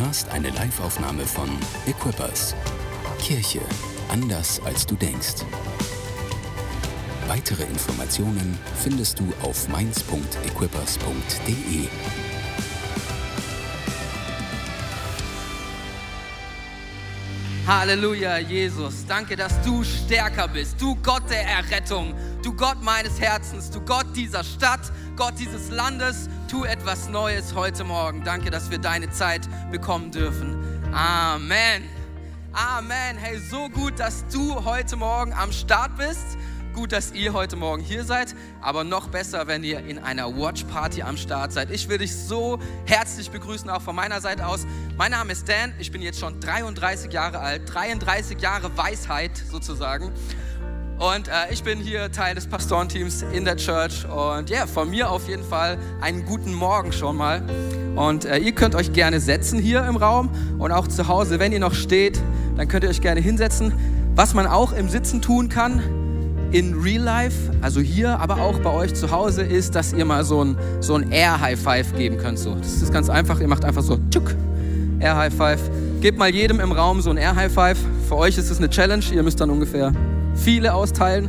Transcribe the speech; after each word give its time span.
hörst 0.00 0.28
eine 0.30 0.48
Liveaufnahme 0.48 1.24
von 1.26 1.50
Equippers. 1.86 2.56
Kirche 3.18 3.60
anders 4.08 4.58
als 4.64 4.86
du 4.86 4.94
denkst. 4.94 5.44
Weitere 7.28 7.64
Informationen 7.64 8.58
findest 8.82 9.20
du 9.20 9.30
auf 9.42 9.68
mainz.equippers.de. 9.68 11.88
Halleluja, 17.66 18.38
Jesus. 18.38 19.04
Danke, 19.06 19.36
dass 19.36 19.60
du 19.62 19.84
stärker 19.84 20.48
bist. 20.48 20.80
Du 20.80 20.96
Gott 20.96 21.28
der 21.28 21.46
Errettung. 21.46 22.14
Du 22.42 22.54
Gott 22.54 22.82
meines 22.82 23.20
Herzens. 23.20 23.70
Du 23.70 23.82
Gott 23.82 24.06
dieser 24.16 24.44
Stadt. 24.44 24.90
Gott 25.14 25.34
dieses 25.38 25.68
Landes. 25.70 26.30
Tu 26.50 26.64
etwas 26.64 27.08
Neues 27.08 27.54
heute 27.54 27.84
Morgen. 27.84 28.24
Danke, 28.24 28.50
dass 28.50 28.72
wir 28.72 28.78
deine 28.78 29.08
Zeit 29.08 29.42
bekommen 29.70 30.10
dürfen. 30.10 30.56
Amen. 30.92 31.88
Amen. 32.52 33.16
Hey, 33.16 33.38
so 33.38 33.68
gut, 33.68 34.00
dass 34.00 34.26
du 34.26 34.64
heute 34.64 34.96
Morgen 34.96 35.32
am 35.32 35.52
Start 35.52 35.96
bist. 35.96 36.36
Gut, 36.74 36.90
dass 36.90 37.12
ihr 37.12 37.34
heute 37.34 37.54
Morgen 37.54 37.84
hier 37.84 38.02
seid, 38.02 38.34
aber 38.60 38.82
noch 38.82 39.10
besser, 39.10 39.46
wenn 39.46 39.62
ihr 39.62 39.78
in 39.86 40.00
einer 40.00 40.36
Watch 40.36 40.64
Party 40.64 41.02
am 41.02 41.16
Start 41.16 41.52
seid. 41.52 41.70
Ich 41.70 41.88
will 41.88 41.98
dich 41.98 42.16
so 42.16 42.58
herzlich 42.84 43.30
begrüßen, 43.30 43.70
auch 43.70 43.82
von 43.82 43.94
meiner 43.94 44.20
Seite 44.20 44.44
aus. 44.44 44.66
Mein 44.96 45.12
Name 45.12 45.30
ist 45.30 45.48
Dan, 45.48 45.72
ich 45.78 45.92
bin 45.92 46.02
jetzt 46.02 46.18
schon 46.18 46.40
33 46.40 47.12
Jahre 47.12 47.38
alt, 47.38 47.72
33 47.72 48.40
Jahre 48.40 48.76
Weisheit 48.76 49.36
sozusagen. 49.36 50.10
Und 51.00 51.28
äh, 51.28 51.50
ich 51.50 51.62
bin 51.62 51.78
hier 51.78 52.12
Teil 52.12 52.34
des 52.34 52.46
Pastorenteams 52.46 53.24
in 53.32 53.46
der 53.46 53.56
Church. 53.56 54.04
Und 54.04 54.50
ja, 54.50 54.66
von 54.66 54.90
mir 54.90 55.10
auf 55.10 55.26
jeden 55.28 55.42
Fall 55.42 55.78
einen 56.02 56.26
guten 56.26 56.52
Morgen 56.52 56.92
schon 56.92 57.16
mal. 57.16 57.42
Und 57.96 58.26
äh, 58.26 58.36
ihr 58.36 58.52
könnt 58.52 58.74
euch 58.74 58.92
gerne 58.92 59.18
setzen 59.18 59.58
hier 59.58 59.86
im 59.86 59.96
Raum 59.96 60.28
und 60.58 60.72
auch 60.72 60.86
zu 60.86 61.08
Hause, 61.08 61.38
wenn 61.38 61.52
ihr 61.52 61.58
noch 61.58 61.72
steht, 61.72 62.20
dann 62.58 62.68
könnt 62.68 62.84
ihr 62.84 62.90
euch 62.90 63.00
gerne 63.00 63.20
hinsetzen. 63.20 63.72
Was 64.14 64.34
man 64.34 64.46
auch 64.46 64.74
im 64.74 64.90
Sitzen 64.90 65.22
tun 65.22 65.48
kann, 65.48 65.82
in 66.50 66.74
Real 66.74 67.02
Life, 67.02 67.50
also 67.62 67.80
hier, 67.80 68.18
aber 68.20 68.42
auch 68.42 68.58
bei 68.58 68.70
euch 68.70 68.92
zu 68.94 69.10
Hause, 69.10 69.40
ist, 69.40 69.74
dass 69.74 69.94
ihr 69.94 70.04
mal 70.04 70.22
so 70.22 70.44
ein, 70.44 70.58
so 70.80 70.96
ein 70.96 71.10
Air 71.12 71.40
High 71.40 71.58
Five 71.58 71.94
geben 71.96 72.18
könnt. 72.18 72.38
So. 72.38 72.56
Das 72.56 72.82
ist 72.82 72.92
ganz 72.92 73.08
einfach. 73.08 73.40
Ihr 73.40 73.48
macht 73.48 73.64
einfach 73.64 73.82
so 73.82 73.98
tschuk, 74.10 74.34
Air 74.98 75.16
High 75.16 75.32
Five. 75.32 75.60
Gebt 76.02 76.18
mal 76.18 76.28
jedem 76.28 76.60
im 76.60 76.72
Raum 76.72 77.00
so 77.00 77.08
ein 77.08 77.16
Air 77.16 77.36
High 77.36 77.52
Five. 77.52 77.78
Für 78.06 78.16
euch 78.16 78.36
ist 78.36 78.50
es 78.50 78.58
eine 78.58 78.68
Challenge. 78.68 79.04
Ihr 79.14 79.22
müsst 79.22 79.40
dann 79.40 79.48
ungefähr 79.48 79.94
viele 80.40 80.74
austeilen. 80.74 81.28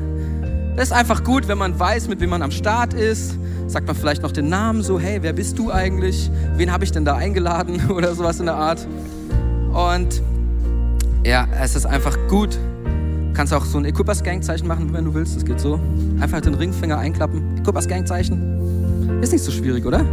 Das 0.75 0.85
ist 0.85 0.93
einfach 0.93 1.23
gut, 1.23 1.47
wenn 1.47 1.57
man 1.57 1.77
weiß, 1.77 2.07
mit 2.07 2.19
wem 2.21 2.29
man 2.29 2.41
am 2.41 2.51
Start 2.51 2.93
ist. 2.93 3.35
Sagt 3.67 3.87
man 3.87 3.95
vielleicht 3.95 4.23
noch 4.23 4.31
den 4.31 4.49
Namen 4.49 4.83
so, 4.83 4.99
hey, 4.99 5.19
wer 5.21 5.33
bist 5.33 5.57
du 5.59 5.71
eigentlich? 5.71 6.29
Wen 6.55 6.71
habe 6.71 6.83
ich 6.83 6.91
denn 6.91 7.05
da 7.05 7.15
eingeladen 7.15 7.89
oder 7.89 8.15
sowas 8.15 8.39
in 8.39 8.45
der 8.45 8.55
Art. 8.55 8.87
Und 9.73 10.21
ja, 11.25 11.47
es 11.61 11.75
ist 11.75 11.85
einfach 11.85 12.17
gut, 12.27 12.57
Kannst 13.33 13.53
auch 13.53 13.63
so 13.63 13.77
ein 13.77 13.85
Equippers 13.85 14.23
Gang 14.23 14.43
Zeichen 14.43 14.67
machen, 14.67 14.91
wenn 14.93 15.05
du 15.05 15.13
willst. 15.13 15.35
Das 15.35 15.45
geht 15.45 15.59
so. 15.59 15.79
Einfach 16.19 16.41
den 16.41 16.53
Ringfinger 16.53 16.97
einklappen. 16.97 17.57
Equippers 17.57 17.87
Gang 17.87 18.05
Zeichen. 18.05 19.19
Ist 19.21 19.31
nicht 19.31 19.43
so 19.43 19.51
schwierig, 19.51 19.85
oder? 19.85 20.05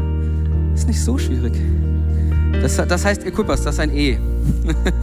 Ist 0.75 0.87
nicht 0.87 1.03
so 1.03 1.19
schwierig. 1.19 1.53
Das, 2.63 2.77
das 2.77 3.05
heißt 3.05 3.27
Equippers, 3.27 3.63
das 3.63 3.75
ist 3.75 3.81
ein 3.81 3.95
E. 3.95 4.19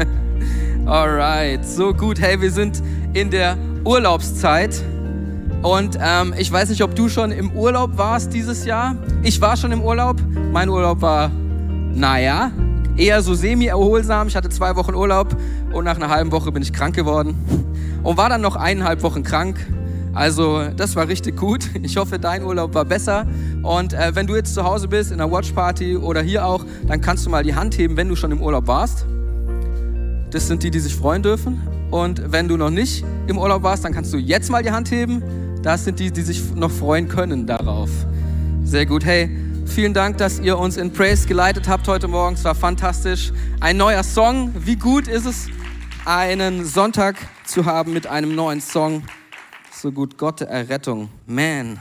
Alright, 0.85 1.65
so 1.65 1.93
gut. 1.93 2.21
Hey, 2.21 2.39
wir 2.39 2.51
sind 2.51 2.81
in 3.13 3.29
der 3.29 3.57
Urlaubszeit. 3.85 4.83
Und 5.61 5.97
ähm, 6.01 6.33
ich 6.37 6.51
weiß 6.51 6.69
nicht, 6.69 6.83
ob 6.83 6.95
du 6.95 7.07
schon 7.07 7.31
im 7.31 7.51
Urlaub 7.51 7.97
warst 7.97 8.33
dieses 8.33 8.65
Jahr. 8.65 8.95
Ich 9.23 9.39
war 9.41 9.55
schon 9.57 9.71
im 9.71 9.81
Urlaub. 9.81 10.17
Mein 10.51 10.69
Urlaub 10.69 11.01
war, 11.01 11.31
naja, 11.93 12.51
eher 12.97 13.21
so 13.21 13.33
semi-erholsam. 13.33 14.27
Ich 14.27 14.35
hatte 14.35 14.49
zwei 14.49 14.75
Wochen 14.75 14.95
Urlaub 14.95 15.35
und 15.71 15.85
nach 15.85 15.95
einer 15.95 16.09
halben 16.09 16.31
Woche 16.31 16.51
bin 16.51 16.61
ich 16.61 16.73
krank 16.73 16.95
geworden 16.95 17.35
und 18.03 18.17
war 18.17 18.29
dann 18.29 18.41
noch 18.41 18.55
eineinhalb 18.55 19.03
Wochen 19.03 19.23
krank. 19.23 19.57
Also 20.13 20.63
das 20.75 20.95
war 20.95 21.07
richtig 21.07 21.35
gut. 21.35 21.69
Ich 21.83 21.97
hoffe, 21.97 22.17
dein 22.17 22.43
Urlaub 22.43 22.73
war 22.73 22.85
besser. 22.85 23.27
Und 23.61 23.93
äh, 23.93 24.15
wenn 24.15 24.27
du 24.27 24.35
jetzt 24.35 24.53
zu 24.53 24.63
Hause 24.63 24.87
bist, 24.87 25.11
in 25.11 25.19
einer 25.19 25.31
Watchparty 25.31 25.97
oder 25.97 26.21
hier 26.21 26.45
auch, 26.45 26.65
dann 26.87 27.01
kannst 27.01 27.25
du 27.25 27.29
mal 27.29 27.43
die 27.43 27.53
Hand 27.53 27.77
heben, 27.77 27.97
wenn 27.97 28.07
du 28.07 28.15
schon 28.15 28.31
im 28.31 28.41
Urlaub 28.41 28.67
warst. 28.67 29.05
Das 30.31 30.47
sind 30.47 30.63
die, 30.63 30.71
die 30.71 30.79
sich 30.79 30.95
freuen 30.95 31.21
dürfen. 31.21 31.61
Und 31.91 32.31
wenn 32.31 32.47
du 32.47 32.57
noch 32.57 32.69
nicht 32.69 33.05
im 33.27 33.37
Urlaub 33.37 33.63
warst, 33.63 33.85
dann 33.85 33.93
kannst 33.93 34.13
du 34.13 34.17
jetzt 34.17 34.49
mal 34.49 34.63
die 34.63 34.71
Hand 34.71 34.91
heben. 34.91 35.21
Das 35.61 35.85
sind 35.85 35.99
die, 35.99 36.11
die 36.11 36.21
sich 36.21 36.53
noch 36.53 36.71
freuen 36.71 37.07
können 37.07 37.47
darauf. 37.47 37.89
Sehr 38.63 38.85
gut. 38.85 39.05
Hey, 39.05 39.29
vielen 39.65 39.93
Dank, 39.93 40.17
dass 40.17 40.39
ihr 40.39 40.57
uns 40.57 40.77
in 40.77 40.91
Praise 40.91 41.27
geleitet 41.27 41.67
habt 41.67 41.87
heute 41.87 42.07
Morgen. 42.07 42.35
Es 42.35 42.43
war 42.43 42.55
fantastisch. 42.55 43.31
Ein 43.59 43.77
neuer 43.77 44.03
Song. 44.03 44.53
Wie 44.57 44.75
gut 44.75 45.07
ist 45.07 45.25
es, 45.25 45.47
einen 46.05 46.65
Sonntag 46.65 47.15
zu 47.45 47.65
haben 47.65 47.93
mit 47.93 48.07
einem 48.07 48.35
neuen 48.35 48.61
Song. 48.61 49.03
So 49.71 49.91
gut, 49.91 50.17
Gott 50.17 50.39
der 50.39 50.49
Errettung. 50.49 51.09
Man. 51.25 51.79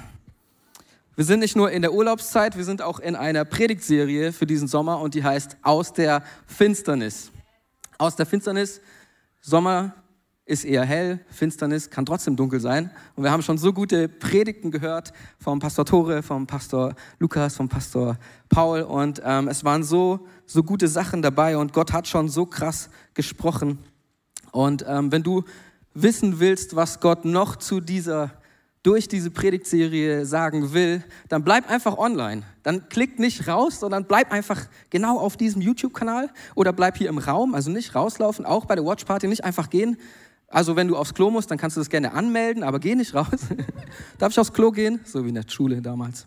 Wir 1.16 1.24
sind 1.24 1.40
nicht 1.40 1.54
nur 1.54 1.70
in 1.70 1.82
der 1.82 1.92
Urlaubszeit, 1.92 2.56
wir 2.56 2.64
sind 2.64 2.82
auch 2.82 2.98
in 2.98 3.14
einer 3.14 3.44
Predigtserie 3.44 4.32
für 4.32 4.46
diesen 4.46 4.66
Sommer 4.66 4.98
und 5.00 5.14
die 5.14 5.22
heißt 5.22 5.56
Aus 5.62 5.92
der 5.92 6.24
Finsternis. 6.46 7.30
Aus 7.98 8.16
der 8.16 8.26
Finsternis, 8.26 8.80
Sommer 9.46 9.92
ist 10.46 10.64
eher 10.64 10.86
hell, 10.86 11.20
Finsternis 11.28 11.90
kann 11.90 12.06
trotzdem 12.06 12.34
dunkel 12.34 12.60
sein. 12.60 12.90
Und 13.14 13.24
wir 13.24 13.30
haben 13.30 13.42
schon 13.42 13.58
so 13.58 13.74
gute 13.74 14.08
Predigten 14.08 14.70
gehört 14.70 15.12
vom 15.38 15.58
Pastor 15.58 15.84
Tore, 15.84 16.22
vom 16.22 16.46
Pastor 16.46 16.94
Lukas, 17.18 17.54
vom 17.54 17.68
Pastor 17.68 18.16
Paul. 18.48 18.80
Und 18.80 19.20
ähm, 19.22 19.48
es 19.48 19.62
waren 19.62 19.82
so, 19.82 20.26
so 20.46 20.62
gute 20.62 20.88
Sachen 20.88 21.20
dabei 21.20 21.58
und 21.58 21.74
Gott 21.74 21.92
hat 21.92 22.08
schon 22.08 22.30
so 22.30 22.46
krass 22.46 22.88
gesprochen. 23.12 23.80
Und 24.50 24.82
ähm, 24.88 25.12
wenn 25.12 25.22
du 25.22 25.44
wissen 25.92 26.40
willst, 26.40 26.74
was 26.74 27.00
Gott 27.00 27.26
noch 27.26 27.56
zu 27.56 27.80
dieser, 27.80 28.30
durch 28.84 29.08
diese 29.08 29.30
Predigtserie 29.30 30.26
sagen 30.26 30.74
will, 30.74 31.02
dann 31.28 31.42
bleib 31.42 31.68
einfach 31.68 31.96
online. 31.96 32.42
Dann 32.62 32.88
klick 32.90 33.18
nicht 33.18 33.48
raus, 33.48 33.80
sondern 33.80 34.04
bleib 34.04 34.30
einfach 34.30 34.66
genau 34.90 35.18
auf 35.18 35.36
diesem 35.36 35.62
YouTube-Kanal 35.62 36.30
oder 36.54 36.72
bleib 36.72 36.98
hier 36.98 37.08
im 37.08 37.18
Raum, 37.18 37.54
also 37.54 37.70
nicht 37.70 37.94
rauslaufen, 37.94 38.44
auch 38.44 38.66
bei 38.66 38.74
der 38.76 38.84
Watch 38.84 39.04
Party 39.04 39.26
nicht 39.26 39.42
einfach 39.42 39.70
gehen. 39.70 39.96
Also 40.48 40.76
wenn 40.76 40.86
du 40.86 40.96
aufs 40.96 41.14
Klo 41.14 41.30
musst, 41.30 41.50
dann 41.50 41.58
kannst 41.58 41.76
du 41.76 41.80
das 41.80 41.88
gerne 41.88 42.12
anmelden, 42.12 42.62
aber 42.62 42.78
geh 42.78 42.94
nicht 42.94 43.14
raus. 43.14 43.26
Darf 44.18 44.32
ich 44.32 44.38
aufs 44.38 44.52
Klo 44.52 44.70
gehen? 44.70 45.00
So 45.04 45.24
wie 45.24 45.30
in 45.30 45.34
der 45.34 45.48
Schule 45.48 45.80
damals. 45.80 46.26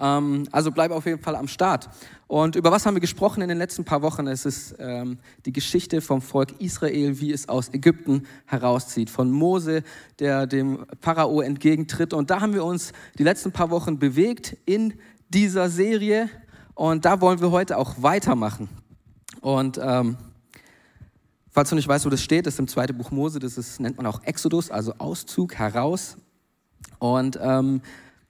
Ähm, 0.00 0.48
also 0.50 0.72
bleib 0.72 0.90
auf 0.90 1.04
jeden 1.04 1.22
Fall 1.22 1.36
am 1.36 1.46
Start. 1.46 1.90
Und 2.26 2.56
über 2.56 2.72
was 2.72 2.86
haben 2.86 2.94
wir 2.94 3.00
gesprochen 3.00 3.42
in 3.42 3.48
den 3.48 3.58
letzten 3.58 3.84
paar 3.84 4.02
Wochen? 4.02 4.26
Es 4.26 4.46
ist 4.46 4.74
ähm, 4.78 5.18
die 5.44 5.52
Geschichte 5.52 6.00
vom 6.00 6.22
Volk 6.22 6.60
Israel, 6.60 7.20
wie 7.20 7.32
es 7.32 7.48
aus 7.48 7.74
Ägypten 7.74 8.26
herauszieht. 8.46 9.10
Von 9.10 9.30
Mose, 9.30 9.82
der 10.18 10.46
dem 10.46 10.86
Pharao 11.00 11.42
entgegentritt. 11.42 12.14
Und 12.14 12.30
da 12.30 12.40
haben 12.40 12.54
wir 12.54 12.64
uns 12.64 12.92
die 13.18 13.24
letzten 13.24 13.52
paar 13.52 13.70
Wochen 13.70 13.98
bewegt 13.98 14.56
in 14.64 14.94
dieser 15.28 15.68
Serie. 15.68 16.30
Und 16.74 17.04
da 17.04 17.20
wollen 17.20 17.40
wir 17.40 17.50
heute 17.50 17.76
auch 17.76 18.02
weitermachen. 18.02 18.68
Und 19.40 19.78
ähm, 19.82 20.16
falls 21.50 21.68
du 21.68 21.74
nicht 21.74 21.88
weißt, 21.88 22.06
wo 22.06 22.10
das 22.10 22.22
steht, 22.22 22.46
das 22.46 22.54
ist 22.54 22.60
im 22.60 22.68
zweiten 22.68 22.96
Buch 22.96 23.10
Mose. 23.10 23.38
Das 23.38 23.58
ist, 23.58 23.80
nennt 23.80 23.96
man 23.98 24.06
auch 24.06 24.22
Exodus, 24.22 24.70
also 24.70 24.94
Auszug 24.98 25.56
heraus. 25.56 26.16
Und 26.98 27.38
ähm, 27.42 27.82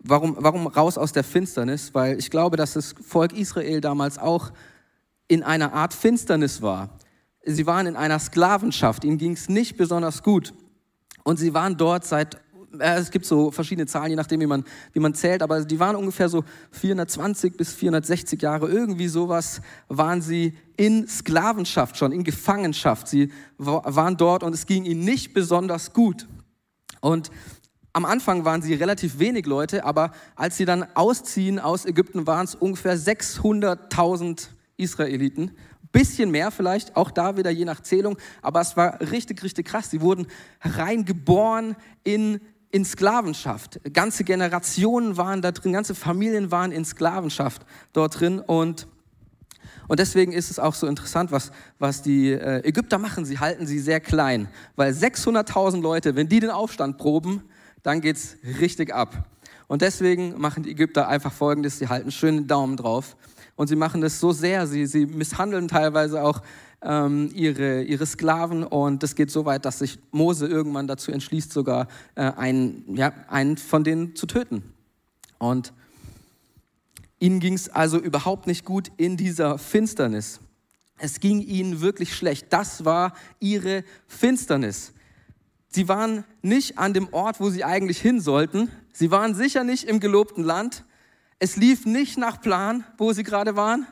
Warum, 0.02 0.36
warum 0.38 0.66
raus 0.66 0.96
aus 0.96 1.12
der 1.12 1.24
Finsternis? 1.24 1.94
Weil 1.94 2.18
ich 2.18 2.30
glaube, 2.30 2.56
dass 2.56 2.72
das 2.72 2.94
Volk 3.06 3.32
Israel 3.32 3.80
damals 3.80 4.18
auch 4.18 4.50
in 5.28 5.42
einer 5.42 5.72
Art 5.74 5.92
Finsternis 5.92 6.62
war. 6.62 6.98
Sie 7.44 7.66
waren 7.66 7.86
in 7.86 7.96
einer 7.96 8.18
Sklavenschaft, 8.18 9.04
ihnen 9.04 9.18
ging 9.18 9.32
es 9.32 9.48
nicht 9.48 9.76
besonders 9.76 10.22
gut. 10.22 10.54
Und 11.22 11.38
sie 11.38 11.52
waren 11.52 11.76
dort 11.76 12.04
seit, 12.04 12.36
äh, 12.78 12.98
es 12.98 13.10
gibt 13.10 13.26
so 13.26 13.50
verschiedene 13.50 13.86
Zahlen, 13.86 14.10
je 14.10 14.16
nachdem, 14.16 14.40
wie 14.40 14.46
man, 14.46 14.64
wie 14.92 15.00
man 15.00 15.14
zählt, 15.14 15.42
aber 15.42 15.64
die 15.64 15.78
waren 15.78 15.96
ungefähr 15.96 16.28
so 16.28 16.44
420 16.72 17.56
bis 17.56 17.72
460 17.74 18.40
Jahre, 18.40 18.68
irgendwie 18.68 19.08
sowas, 19.08 19.60
waren 19.88 20.22
sie 20.22 20.56
in 20.76 21.06
Sklavenschaft 21.08 21.96
schon, 21.96 22.12
in 22.12 22.24
Gefangenschaft. 22.24 23.06
Sie 23.06 23.30
waren 23.58 24.16
dort 24.16 24.42
und 24.42 24.54
es 24.54 24.66
ging 24.66 24.84
ihnen 24.84 25.04
nicht 25.04 25.34
besonders 25.34 25.92
gut. 25.92 26.26
Und 27.00 27.30
am 27.92 28.04
Anfang 28.04 28.44
waren 28.44 28.62
sie 28.62 28.74
relativ 28.74 29.18
wenig 29.18 29.46
Leute, 29.46 29.84
aber 29.84 30.12
als 30.36 30.56
sie 30.56 30.64
dann 30.64 30.84
ausziehen 30.94 31.58
aus 31.58 31.86
Ägypten, 31.86 32.26
waren 32.26 32.44
es 32.44 32.54
ungefähr 32.54 32.96
600.000 32.96 34.48
Israeliten. 34.76 35.52
Bisschen 35.92 36.30
mehr 36.30 36.50
vielleicht, 36.52 36.96
auch 36.96 37.10
da 37.10 37.36
wieder 37.36 37.50
je 37.50 37.64
nach 37.64 37.80
Zählung, 37.80 38.16
aber 38.42 38.60
es 38.60 38.76
war 38.76 39.00
richtig, 39.00 39.42
richtig 39.42 39.66
krass. 39.66 39.90
Sie 39.90 40.00
wurden 40.00 40.28
reingeboren 40.60 41.74
in, 42.04 42.40
in 42.70 42.84
Sklavenschaft. 42.84 43.80
Ganze 43.92 44.22
Generationen 44.22 45.16
waren 45.16 45.42
da 45.42 45.50
drin, 45.50 45.72
ganze 45.72 45.96
Familien 45.96 46.52
waren 46.52 46.70
in 46.70 46.84
Sklavenschaft 46.84 47.62
dort 47.92 48.20
drin 48.20 48.38
und 48.38 48.86
und 49.88 49.98
deswegen 49.98 50.30
ist 50.30 50.52
es 50.52 50.60
auch 50.60 50.74
so 50.74 50.86
interessant, 50.86 51.32
was, 51.32 51.50
was 51.80 52.00
die 52.00 52.30
äh, 52.30 52.60
Ägypter 52.60 52.98
machen. 52.98 53.24
Sie 53.24 53.40
halten 53.40 53.66
sie 53.66 53.80
sehr 53.80 53.98
klein, 53.98 54.48
weil 54.76 54.92
600.000 54.92 55.80
Leute, 55.80 56.14
wenn 56.14 56.28
die 56.28 56.38
den 56.38 56.50
Aufstand 56.50 56.96
proben, 56.96 57.42
dann 57.82 58.00
geht 58.00 58.16
es 58.16 58.36
richtig 58.60 58.94
ab. 58.94 59.28
Und 59.68 59.82
deswegen 59.82 60.40
machen 60.40 60.64
die 60.64 60.72
Ägypter 60.72 61.08
einfach 61.08 61.32
Folgendes, 61.32 61.78
sie 61.78 61.88
halten 61.88 62.10
schön 62.10 62.36
den 62.36 62.46
Daumen 62.48 62.76
drauf 62.76 63.16
Und 63.54 63.68
sie 63.68 63.76
machen 63.76 64.00
das 64.00 64.18
so 64.18 64.32
sehr, 64.32 64.66
sie, 64.66 64.86
sie 64.86 65.06
misshandeln 65.06 65.68
teilweise 65.68 66.22
auch 66.22 66.42
ähm, 66.82 67.30
ihre, 67.34 67.82
ihre 67.82 68.06
Sklaven 68.06 68.64
und 68.64 69.02
das 69.02 69.14
geht 69.14 69.30
so 69.30 69.44
weit, 69.44 69.64
dass 69.64 69.80
sich 69.80 69.98
Mose 70.10 70.46
irgendwann 70.46 70.86
dazu 70.86 71.12
entschließt, 71.12 71.52
sogar 71.52 71.88
äh, 72.14 72.22
einen, 72.22 72.96
ja, 72.96 73.12
einen 73.28 73.58
von 73.58 73.84
denen 73.84 74.16
zu 74.16 74.26
töten. 74.26 74.62
Und 75.38 75.72
ihnen 77.18 77.40
ging 77.40 77.54
es 77.54 77.68
also 77.68 77.98
überhaupt 77.98 78.46
nicht 78.46 78.64
gut 78.64 78.90
in 78.96 79.16
dieser 79.16 79.58
Finsternis. 79.58 80.40
Es 80.98 81.20
ging 81.20 81.40
ihnen 81.40 81.80
wirklich 81.80 82.14
schlecht. 82.14 82.46
Das 82.50 82.84
war 82.84 83.14
ihre 83.38 83.84
Finsternis. 84.06 84.92
Sie 85.70 85.88
waren 85.88 86.24
nicht 86.42 86.78
an 86.78 86.92
dem 86.92 87.12
Ort, 87.12 87.40
wo 87.40 87.48
sie 87.48 87.64
eigentlich 87.64 88.00
hin 88.00 88.20
sollten. 88.20 88.70
Sie 88.92 89.10
waren 89.10 89.34
sicher 89.34 89.62
nicht 89.62 89.84
im 89.84 90.00
gelobten 90.00 90.42
Land. 90.42 90.84
Es 91.38 91.56
lief 91.56 91.86
nicht 91.86 92.18
nach 92.18 92.40
Plan, 92.40 92.84
wo 92.98 93.12
sie 93.12 93.22
gerade 93.22 93.56
waren. 93.56 93.86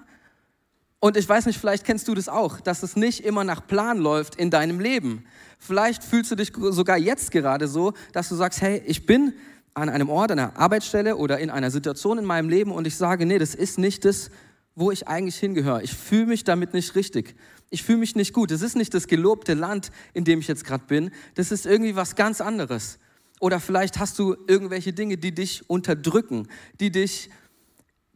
Und 1.00 1.16
ich 1.16 1.28
weiß 1.28 1.46
nicht, 1.46 1.60
vielleicht 1.60 1.84
kennst 1.84 2.08
du 2.08 2.14
das 2.14 2.28
auch, 2.28 2.60
dass 2.60 2.82
es 2.82 2.96
nicht 2.96 3.24
immer 3.24 3.44
nach 3.44 3.64
Plan 3.64 3.98
läuft 3.98 4.34
in 4.34 4.50
deinem 4.50 4.80
Leben. 4.80 5.24
Vielleicht 5.60 6.02
fühlst 6.02 6.32
du 6.32 6.34
dich 6.34 6.52
sogar 6.56 6.98
jetzt 6.98 7.30
gerade 7.30 7.68
so, 7.68 7.92
dass 8.12 8.28
du 8.28 8.34
sagst, 8.34 8.60
hey, 8.60 8.82
ich 8.84 9.06
bin 9.06 9.32
an 9.74 9.88
einem 9.88 10.10
Ort, 10.10 10.32
an 10.32 10.40
einer 10.40 10.58
Arbeitsstelle 10.58 11.16
oder 11.16 11.38
in 11.38 11.50
einer 11.50 11.70
Situation 11.70 12.18
in 12.18 12.24
meinem 12.24 12.48
Leben 12.48 12.72
und 12.72 12.88
ich 12.88 12.96
sage, 12.96 13.26
nee, 13.26 13.38
das 13.38 13.54
ist 13.54 13.78
nicht 13.78 14.04
das, 14.04 14.30
wo 14.74 14.90
ich 14.90 15.06
eigentlich 15.06 15.36
hingehöre. 15.36 15.82
Ich 15.82 15.94
fühle 15.94 16.26
mich 16.26 16.42
damit 16.42 16.74
nicht 16.74 16.96
richtig. 16.96 17.36
Ich 17.70 17.82
fühle 17.82 17.98
mich 17.98 18.16
nicht 18.16 18.32
gut. 18.32 18.50
Das 18.50 18.62
ist 18.62 18.76
nicht 18.76 18.94
das 18.94 19.06
gelobte 19.06 19.54
Land, 19.54 19.90
in 20.14 20.24
dem 20.24 20.40
ich 20.40 20.48
jetzt 20.48 20.64
gerade 20.64 20.84
bin. 20.86 21.10
Das 21.34 21.52
ist 21.52 21.66
irgendwie 21.66 21.96
was 21.96 22.16
ganz 22.16 22.40
anderes. 22.40 22.98
Oder 23.40 23.60
vielleicht 23.60 23.98
hast 23.98 24.18
du 24.18 24.36
irgendwelche 24.46 24.92
Dinge, 24.92 25.16
die 25.16 25.34
dich 25.34 25.68
unterdrücken, 25.68 26.48
die 26.80 26.90
dich, 26.90 27.30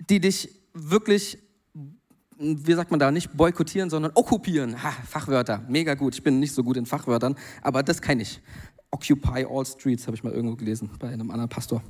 die 0.09 0.21
dich 0.21 0.49
wirklich 0.73 1.39
wie 2.43 2.75
sagt 2.75 2.91
man 2.91 2.99
da, 2.99 3.11
nicht 3.11 3.37
boykottieren, 3.37 3.89
sondern 3.89 4.13
okkupieren. 4.15 4.83
Ha, 4.83 4.91
Fachwörter, 4.91 5.65
mega 5.69 5.95
gut. 5.95 6.15
Ich 6.15 6.23
bin 6.23 6.41
nicht 6.41 6.53
so 6.53 6.65
gut 6.65 6.77
in 6.77 6.87
Fachwörtern, 6.87 7.37
aber 7.63 7.83
das 7.83 8.03
kann 8.03 8.19
ich. 8.21 8.41
Occupy 8.91 9.47
all 9.49 9.65
streets, 9.65 10.07
habe 10.07 10.17
ich 10.17 10.25
mal 10.25 10.33
irgendwo 10.33 10.57
gelesen 10.57 10.91
bei 10.99 11.09
einem 11.09 11.31
anderen 11.31 11.49
Pastor. 11.49 11.83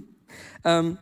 ähm, 0.64 0.98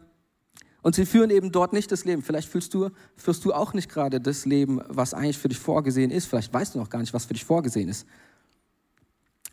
und 0.83 0.95
sie 0.97 1.07
führen 1.07 1.31
eben 1.31 1.53
dort 1.53 1.73
nicht 1.73 1.91
das 1.93 2.05
Leben. 2.05 2.23
Vielleicht 2.23 2.49
fühlst 2.49 2.75
du, 2.75 2.91
führst 3.17 3.45
du 3.45 3.55
auch 3.55 3.73
nicht 3.73 3.89
gerade 3.89 4.21
das 4.21 4.45
Leben, 4.45 4.81
was 4.89 5.15
eigentlich 5.15 5.39
für 5.39 5.49
dich 5.49 5.59
vorgesehen 5.59 6.11
ist. 6.11 6.27
Vielleicht 6.27 6.53
weißt 6.53 6.75
du 6.75 6.79
noch 6.79 6.91
gar 6.91 6.99
nicht, 6.99 7.15
was 7.15 7.25
für 7.25 7.35
dich 7.35 7.45
vorgesehen 7.45 7.89
ist. 7.89 8.07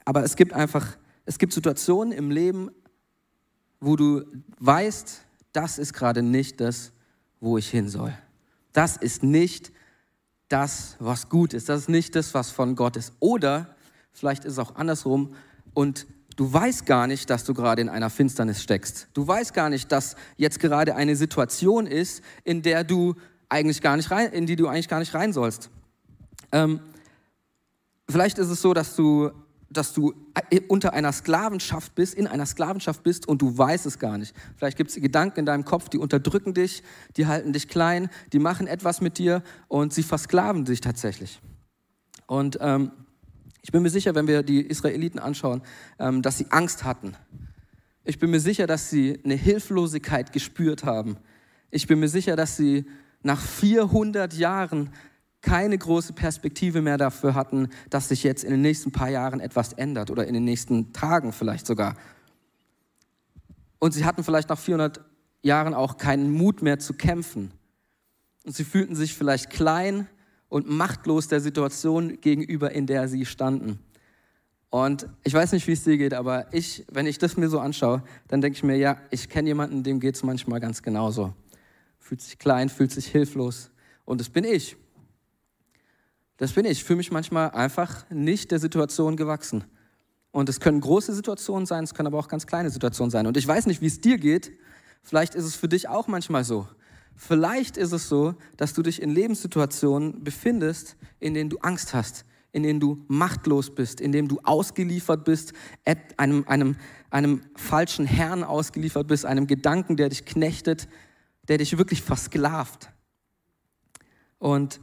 Aber 0.05 0.23
es 0.23 0.35
gibt 0.35 0.53
einfach, 0.53 0.97
es 1.25 1.37
gibt 1.37 1.53
Situationen 1.53 2.11
im 2.11 2.31
Leben, 2.31 2.71
wo 3.79 3.95
du 3.95 4.23
weißt, 4.59 5.21
das 5.53 5.77
ist 5.77 5.93
gerade 5.93 6.23
nicht 6.23 6.59
das, 6.59 6.91
wo 7.39 7.57
ich 7.57 7.69
hin 7.69 7.89
soll. 7.89 8.13
Das 8.73 8.97
ist 8.97 9.23
nicht 9.23 9.71
das, 10.47 10.95
was 10.99 11.29
gut 11.29 11.53
ist. 11.53 11.69
Das 11.69 11.81
ist 11.81 11.89
nicht 11.89 12.15
das, 12.15 12.33
was 12.33 12.49
von 12.49 12.75
Gott 12.75 12.97
ist. 12.97 13.13
Oder 13.19 13.75
vielleicht 14.11 14.45
ist 14.45 14.53
es 14.53 14.59
auch 14.59 14.75
andersrum 14.75 15.35
und 15.73 16.07
du 16.39 16.53
weißt 16.53 16.85
gar 16.85 17.05
nicht, 17.05 17.29
dass 17.29 17.43
du 17.43 17.53
gerade 17.53 17.81
in 17.81 17.89
einer 17.89 18.09
Finsternis 18.09 18.63
steckst. 18.63 19.09
Du 19.13 19.27
weißt 19.27 19.53
gar 19.53 19.69
nicht, 19.69 19.91
dass 19.91 20.15
jetzt 20.37 20.61
gerade 20.61 20.95
eine 20.95 21.17
Situation 21.17 21.85
ist, 21.85 22.23
in 22.45 22.61
der 22.61 22.85
du 22.85 23.15
eigentlich 23.49 23.81
gar 23.81 23.97
nicht 23.97 24.09
rein, 24.09 24.31
in 24.31 24.45
die 24.45 24.55
du 24.55 24.69
eigentlich 24.69 24.87
gar 24.87 24.99
nicht 24.99 25.13
rein 25.13 25.33
sollst. 25.33 25.69
Ähm, 26.53 26.79
vielleicht 28.09 28.37
ist 28.37 28.47
es 28.47 28.61
so, 28.61 28.73
dass 28.73 28.95
du 28.95 29.31
dass 29.71 29.93
du 29.93 30.13
äh, 30.49 30.61
unter 30.67 30.93
einer 30.93 31.11
Sklavenschaft 31.11 31.93
bist, 31.93 32.15
in 32.15 32.25
einer 32.25 32.47
Sklavenschaft 32.47 33.03
bist 33.03 33.27
und 33.27 33.39
du 33.39 33.55
weißt 33.55 33.85
es 33.85 33.99
gar 33.99 34.17
nicht. 34.17 34.33
Vielleicht 34.55 34.77
gibt 34.77 34.89
es 34.89 34.95
Gedanken 34.95 35.41
in 35.41 35.45
deinem 35.45 35.63
Kopf, 35.63 35.89
die 35.89 35.99
unterdrücken 35.99 36.55
dich, 36.55 36.81
die 37.17 37.27
halten 37.27 37.53
dich 37.53 37.67
klein, 37.67 38.09
die 38.33 38.39
machen 38.39 38.65
etwas 38.65 38.99
mit 38.99 39.19
dir 39.19 39.43
und 39.67 39.93
sie 39.93 40.01
versklaven 40.01 40.65
dich 40.65 40.81
tatsächlich. 40.81 41.39
Und 42.25 42.57
ähm, 42.61 42.91
ich 43.61 43.71
bin 43.71 43.81
mir 43.83 43.89
sicher, 43.89 44.15
wenn 44.15 44.27
wir 44.27 44.43
die 44.43 44.61
Israeliten 44.61 45.19
anschauen, 45.19 45.61
ähm, 45.99 46.21
dass 46.21 46.37
sie 46.37 46.47
Angst 46.49 46.83
hatten. 46.83 47.15
Ich 48.03 48.19
bin 48.19 48.31
mir 48.31 48.39
sicher, 48.39 48.67
dass 48.67 48.89
sie 48.89 49.19
eine 49.23 49.35
Hilflosigkeit 49.35 50.31
gespürt 50.31 50.83
haben. 50.83 51.17
Ich 51.69 51.87
bin 51.87 51.99
mir 51.99 52.07
sicher, 52.07 52.35
dass 52.35 52.57
sie 52.57 52.85
nach 53.21 53.41
400 53.41 54.33
Jahren 54.33 54.91
keine 55.41 55.77
große 55.77 56.13
Perspektive 56.13 56.81
mehr 56.81 56.97
dafür 56.97 57.33
hatten, 57.33 57.69
dass 57.89 58.09
sich 58.09 58.23
jetzt 58.23 58.43
in 58.43 58.51
den 58.51 58.61
nächsten 58.61 58.91
paar 58.91 59.09
Jahren 59.09 59.39
etwas 59.39 59.73
ändert 59.73 60.11
oder 60.11 60.27
in 60.27 60.33
den 60.33 60.43
nächsten 60.43 60.91
Tagen 60.91 61.31
vielleicht 61.31 61.65
sogar. 61.65 61.95
Und 63.79 63.93
sie 63.93 64.05
hatten 64.05 64.23
vielleicht 64.23 64.49
nach 64.49 64.59
400 64.59 65.01
Jahren 65.41 65.73
auch 65.73 65.97
keinen 65.97 66.31
Mut 66.31 66.61
mehr 66.61 66.79
zu 66.79 66.93
kämpfen. 66.93 67.51
Und 68.45 68.55
sie 68.55 68.65
fühlten 68.65 68.95
sich 68.95 69.13
vielleicht 69.15 69.49
klein 69.49 70.07
und 70.49 70.67
machtlos 70.67 71.27
der 71.27 71.39
Situation 71.39 72.19
gegenüber, 72.19 72.71
in 72.71 72.87
der 72.87 73.07
sie 73.07 73.25
standen. 73.25 73.79
Und 74.71 75.07
ich 75.23 75.33
weiß 75.33 75.51
nicht, 75.53 75.67
wie 75.67 75.71
es 75.71 75.83
dir 75.83 75.97
geht, 75.97 76.13
aber 76.13 76.53
ich, 76.53 76.85
wenn 76.91 77.07
ich 77.07 77.17
das 77.17 77.37
mir 77.37 77.49
so 77.49 77.59
anschaue, 77.59 78.03
dann 78.27 78.41
denke 78.41 78.57
ich 78.57 78.63
mir, 78.63 78.75
ja, 78.75 78.97
ich 79.09 79.29
kenne 79.29 79.47
jemanden, 79.47 79.83
dem 79.83 79.99
geht 79.99 80.15
es 80.15 80.23
manchmal 80.23 80.59
ganz 80.59 80.83
genauso. 80.83 81.33
Fühlt 81.97 82.21
sich 82.21 82.37
klein, 82.37 82.69
fühlt 82.69 82.91
sich 82.91 83.07
hilflos. 83.07 83.71
Und 84.05 84.19
das 84.21 84.29
bin 84.29 84.43
ich. 84.43 84.75
Das 86.37 86.53
bin 86.53 86.65
ich. 86.65 86.73
Ich 86.73 86.83
fühle 86.83 86.97
mich 86.97 87.11
manchmal 87.11 87.51
einfach 87.51 88.09
nicht 88.09 88.51
der 88.51 88.59
Situation 88.59 89.17
gewachsen. 89.17 89.63
Und 90.31 90.49
es 90.49 90.59
können 90.59 90.79
große 90.79 91.13
Situationen 91.13 91.65
sein, 91.65 91.83
es 91.83 91.95
können 91.95 92.07
aber 92.07 92.19
auch 92.19 92.27
ganz 92.27 92.45
kleine 92.45 92.69
Situationen 92.69 93.09
sein. 93.09 93.25
Und 93.25 93.37
ich 93.37 93.47
weiß 93.47 93.65
nicht, 93.65 93.81
wie 93.81 93.87
es 93.87 93.99
dir 93.99 94.19
geht. 94.19 94.51
Vielleicht 95.01 95.33
ist 95.33 95.45
es 95.45 95.55
für 95.55 95.67
dich 95.67 95.87
auch 95.89 96.07
manchmal 96.07 96.43
so. 96.43 96.67
Vielleicht 97.21 97.75
ist 97.75 97.91
es 97.91 98.07
so, 98.07 98.33
dass 98.55 98.73
du 98.73 98.81
dich 98.81 99.01
in 99.01 99.09
Lebenssituationen 99.09 100.23
befindest, 100.23 100.95
in 101.19 101.33
denen 101.33 101.49
du 101.49 101.57
Angst 101.57 101.93
hast, 101.93 102.23
in 102.53 102.63
denen 102.63 102.79
du 102.79 103.03
machtlos 103.09 103.75
bist, 103.75 103.99
in 103.99 104.13
denen 104.13 104.29
du 104.29 104.39
ausgeliefert 104.45 105.25
bist, 105.25 105.51
einem, 106.15 106.47
einem, 106.47 106.77
einem 107.09 107.41
falschen 107.57 108.05
Herrn 108.05 108.45
ausgeliefert 108.45 109.07
bist, 109.07 109.25
einem 109.25 109.47
Gedanken, 109.47 109.97
der 109.97 110.07
dich 110.07 110.23
knechtet, 110.23 110.87
der 111.49 111.57
dich 111.57 111.77
wirklich 111.77 112.01
versklavt. 112.01 112.89
Und 114.37 114.79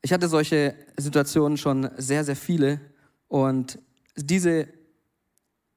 ich 0.00 0.12
hatte 0.12 0.28
solche 0.28 0.76
Situationen 0.96 1.58
schon 1.58 1.90
sehr, 1.96 2.22
sehr 2.22 2.36
viele 2.36 2.80
und 3.26 3.80
diese, 4.14 4.68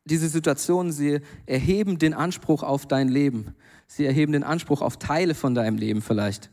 diese 0.09 0.29
Situationen, 0.29 0.91
sie 0.91 1.21
erheben 1.45 1.99
den 1.99 2.13
Anspruch 2.13 2.63
auf 2.63 2.87
dein 2.87 3.09
Leben. 3.09 3.55
Sie 3.87 4.05
erheben 4.05 4.33
den 4.33 4.43
Anspruch 4.43 4.81
auf 4.81 4.97
Teile 4.97 5.33
von 5.35 5.55
deinem 5.55 5.77
Leben 5.77 6.01
vielleicht. 6.01 6.51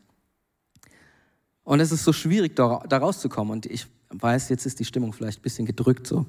Und 1.63 1.79
es 1.79 1.91
ist 1.91 2.03
so 2.03 2.13
schwierig, 2.13 2.55
da, 2.55 2.75
rauszukommen. 2.75 3.51
Und 3.51 3.65
ich 3.65 3.87
weiß, 4.09 4.49
jetzt 4.49 4.65
ist 4.65 4.79
die 4.79 4.85
Stimmung 4.85 5.13
vielleicht 5.13 5.39
ein 5.39 5.43
bisschen 5.43 5.65
gedrückt 5.65 6.07
so. 6.07 6.25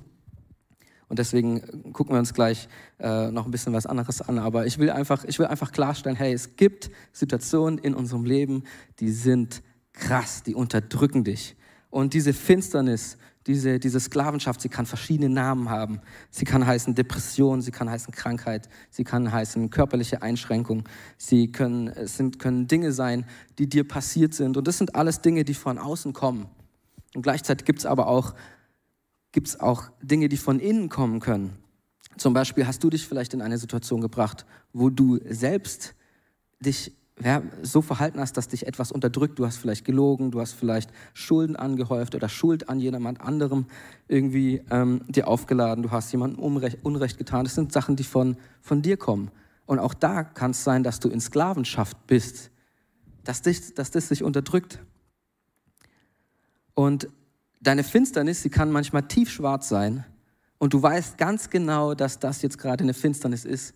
Und 1.08 1.18
deswegen 1.18 1.92
gucken 1.92 2.14
wir 2.14 2.18
uns 2.18 2.34
gleich 2.34 2.68
äh, 2.98 3.30
noch 3.30 3.46
ein 3.46 3.50
bisschen 3.50 3.72
was 3.72 3.86
anderes 3.86 4.20
an. 4.20 4.38
Aber 4.38 4.66
ich 4.66 4.78
will, 4.78 4.90
einfach, 4.90 5.24
ich 5.24 5.38
will 5.38 5.46
einfach 5.46 5.72
klarstellen, 5.72 6.16
hey, 6.16 6.32
es 6.32 6.56
gibt 6.56 6.90
Situationen 7.12 7.78
in 7.78 7.94
unserem 7.94 8.24
Leben, 8.24 8.64
die 9.00 9.10
sind 9.10 9.62
krass, 9.92 10.42
die 10.42 10.54
unterdrücken 10.54 11.24
dich. 11.24 11.56
Und 11.90 12.12
diese 12.12 12.34
Finsternis, 12.34 13.16
diese, 13.48 13.78
diese 13.78 13.98
Sklavenschaft, 13.98 14.60
sie 14.60 14.68
kann 14.68 14.86
verschiedene 14.86 15.30
Namen 15.30 15.70
haben. 15.70 16.00
Sie 16.30 16.44
kann 16.44 16.66
heißen 16.66 16.94
Depression, 16.94 17.62
sie 17.62 17.70
kann 17.70 17.90
heißen 17.90 18.12
Krankheit, 18.12 18.68
sie 18.90 19.04
kann 19.04 19.32
heißen 19.32 19.70
körperliche 19.70 20.22
Einschränkung. 20.22 20.84
Sie 21.16 21.50
können, 21.50 21.88
es 21.88 22.16
sind, 22.18 22.38
können 22.38 22.68
Dinge 22.68 22.92
sein, 22.92 23.24
die 23.58 23.66
dir 23.66 23.88
passiert 23.88 24.34
sind. 24.34 24.56
Und 24.56 24.68
das 24.68 24.78
sind 24.78 24.94
alles 24.94 25.22
Dinge, 25.22 25.44
die 25.44 25.54
von 25.54 25.78
außen 25.78 26.12
kommen. 26.12 26.46
Und 27.14 27.22
gleichzeitig 27.22 27.64
gibt 27.64 27.80
es 27.80 27.86
aber 27.86 28.06
auch, 28.06 28.34
gibt's 29.32 29.58
auch 29.58 29.90
Dinge, 30.02 30.28
die 30.28 30.36
von 30.36 30.60
innen 30.60 30.90
kommen 30.90 31.18
können. 31.18 31.56
Zum 32.18 32.34
Beispiel 32.34 32.66
hast 32.66 32.84
du 32.84 32.90
dich 32.90 33.08
vielleicht 33.08 33.32
in 33.32 33.40
eine 33.40 33.56
Situation 33.56 34.02
gebracht, 34.02 34.44
wo 34.72 34.90
du 34.90 35.18
selbst 35.24 35.94
dich 36.60 36.92
ja, 37.22 37.42
so 37.62 37.82
verhalten 37.82 38.20
hast, 38.20 38.36
dass 38.36 38.48
dich 38.48 38.66
etwas 38.66 38.92
unterdrückt. 38.92 39.38
Du 39.38 39.46
hast 39.46 39.56
vielleicht 39.56 39.84
gelogen, 39.84 40.30
du 40.30 40.40
hast 40.40 40.52
vielleicht 40.52 40.90
Schulden 41.14 41.56
angehäuft 41.56 42.14
oder 42.14 42.28
Schuld 42.28 42.68
an 42.68 42.78
jemand 42.80 43.20
anderem 43.20 43.66
irgendwie 44.06 44.62
ähm, 44.70 45.02
dir 45.08 45.28
aufgeladen. 45.28 45.82
Du 45.82 45.90
hast 45.90 46.12
jemandem 46.12 46.38
Unrecht, 46.38 46.78
Unrecht 46.82 47.18
getan. 47.18 47.44
Das 47.44 47.54
sind 47.54 47.72
Sachen, 47.72 47.96
die 47.96 48.04
von, 48.04 48.36
von 48.60 48.82
dir 48.82 48.96
kommen. 48.96 49.30
Und 49.66 49.78
auch 49.78 49.94
da 49.94 50.24
kann 50.24 50.52
es 50.52 50.64
sein, 50.64 50.82
dass 50.82 51.00
du 51.00 51.08
in 51.08 51.20
Sklavenschaft 51.20 52.06
bist, 52.06 52.50
dass, 53.24 53.42
dich, 53.42 53.74
dass 53.74 53.90
das 53.90 54.08
dich 54.08 54.22
unterdrückt. 54.22 54.78
Und 56.74 57.08
deine 57.60 57.82
Finsternis, 57.82 58.42
sie 58.42 58.50
kann 58.50 58.70
manchmal 58.70 59.02
tiefschwarz 59.02 59.68
sein. 59.68 60.04
Und 60.58 60.72
du 60.72 60.82
weißt 60.82 61.18
ganz 61.18 61.50
genau, 61.50 61.94
dass 61.94 62.18
das 62.18 62.42
jetzt 62.42 62.58
gerade 62.58 62.84
eine 62.84 62.94
Finsternis 62.94 63.44
ist. 63.44 63.74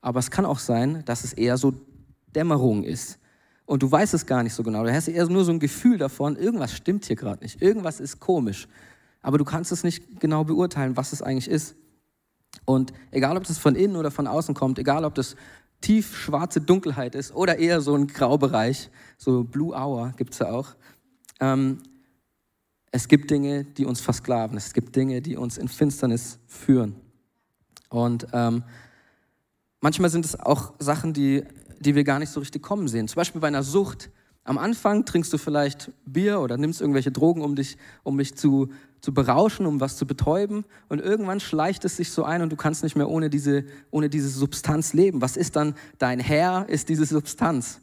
Aber 0.00 0.18
es 0.18 0.30
kann 0.30 0.46
auch 0.46 0.58
sein, 0.58 1.02
dass 1.04 1.24
es 1.24 1.32
eher 1.32 1.58
so 1.58 1.74
Dämmerung 2.34 2.84
ist. 2.84 3.18
Und 3.66 3.82
du 3.82 3.90
weißt 3.90 4.14
es 4.14 4.26
gar 4.26 4.42
nicht 4.42 4.54
so 4.54 4.62
genau. 4.62 4.82
Du 4.82 4.92
hast 4.92 5.08
eher 5.08 5.28
nur 5.28 5.44
so 5.44 5.52
ein 5.52 5.60
Gefühl 5.60 5.98
davon, 5.98 6.36
irgendwas 6.36 6.72
stimmt 6.72 7.04
hier 7.04 7.16
gerade 7.16 7.42
nicht, 7.42 7.62
irgendwas 7.62 8.00
ist 8.00 8.18
komisch. 8.20 8.66
Aber 9.22 9.38
du 9.38 9.44
kannst 9.44 9.70
es 9.70 9.84
nicht 9.84 10.20
genau 10.20 10.44
beurteilen, 10.44 10.96
was 10.96 11.12
es 11.12 11.22
eigentlich 11.22 11.48
ist. 11.48 11.76
Und 12.64 12.92
egal, 13.10 13.36
ob 13.36 13.44
das 13.44 13.58
von 13.58 13.76
innen 13.76 13.96
oder 13.96 14.10
von 14.10 14.26
außen 14.26 14.54
kommt, 14.54 14.78
egal, 14.78 15.04
ob 15.04 15.14
das 15.14 15.36
tief 15.80 16.16
schwarze 16.16 16.60
Dunkelheit 16.60 17.14
ist 17.14 17.34
oder 17.34 17.58
eher 17.58 17.80
so 17.80 17.94
ein 17.94 18.06
Graubereich, 18.06 18.90
so 19.16 19.44
Blue 19.44 19.74
Hour 19.74 20.12
gibt 20.16 20.32
es 20.32 20.40
ja 20.40 20.50
auch. 20.50 20.74
Ähm, 21.40 21.78
es 22.92 23.08
gibt 23.08 23.30
Dinge, 23.30 23.64
die 23.64 23.86
uns 23.86 24.00
versklaven. 24.00 24.56
Es 24.56 24.72
gibt 24.72 24.96
Dinge, 24.96 25.22
die 25.22 25.36
uns 25.36 25.58
in 25.58 25.68
Finsternis 25.68 26.38
führen. 26.46 26.96
Und 27.88 28.26
ähm, 28.32 28.64
manchmal 29.80 30.10
sind 30.10 30.24
es 30.24 30.38
auch 30.38 30.74
Sachen, 30.78 31.12
die, 31.12 31.44
die 31.80 31.94
wir 31.94 32.04
gar 32.04 32.18
nicht 32.18 32.30
so 32.30 32.40
richtig 32.40 32.62
kommen 32.62 32.86
sehen. 32.88 33.08
Zum 33.08 33.16
Beispiel 33.16 33.40
bei 33.40 33.48
einer 33.48 33.62
Sucht. 33.62 34.10
Am 34.44 34.58
Anfang 34.58 35.04
trinkst 35.04 35.32
du 35.32 35.38
vielleicht 35.38 35.90
Bier 36.06 36.40
oder 36.40 36.56
nimmst 36.56 36.80
irgendwelche 36.80 37.10
Drogen, 37.10 37.42
um 37.42 37.56
dich, 37.56 37.76
um 38.02 38.16
dich 38.16 38.36
zu, 38.36 38.68
zu 39.00 39.12
berauschen, 39.12 39.66
um 39.66 39.80
was 39.80 39.96
zu 39.96 40.06
betäuben. 40.06 40.64
Und 40.88 41.00
irgendwann 41.00 41.40
schleicht 41.40 41.84
es 41.84 41.96
sich 41.96 42.10
so 42.10 42.24
ein 42.24 42.42
und 42.42 42.50
du 42.50 42.56
kannst 42.56 42.82
nicht 42.82 42.96
mehr 42.96 43.08
ohne 43.08 43.28
diese, 43.28 43.64
ohne 43.90 44.08
diese 44.08 44.28
Substanz 44.28 44.92
leben. 44.92 45.20
Was 45.20 45.36
ist 45.36 45.56
dann 45.56 45.74
dein 45.98 46.20
Herr? 46.20 46.68
Ist 46.68 46.88
diese 46.88 47.04
Substanz. 47.04 47.80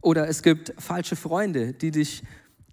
Oder 0.00 0.28
es 0.28 0.42
gibt 0.42 0.74
falsche 0.78 1.16
Freunde, 1.16 1.72
die 1.72 1.90
dich 1.90 2.22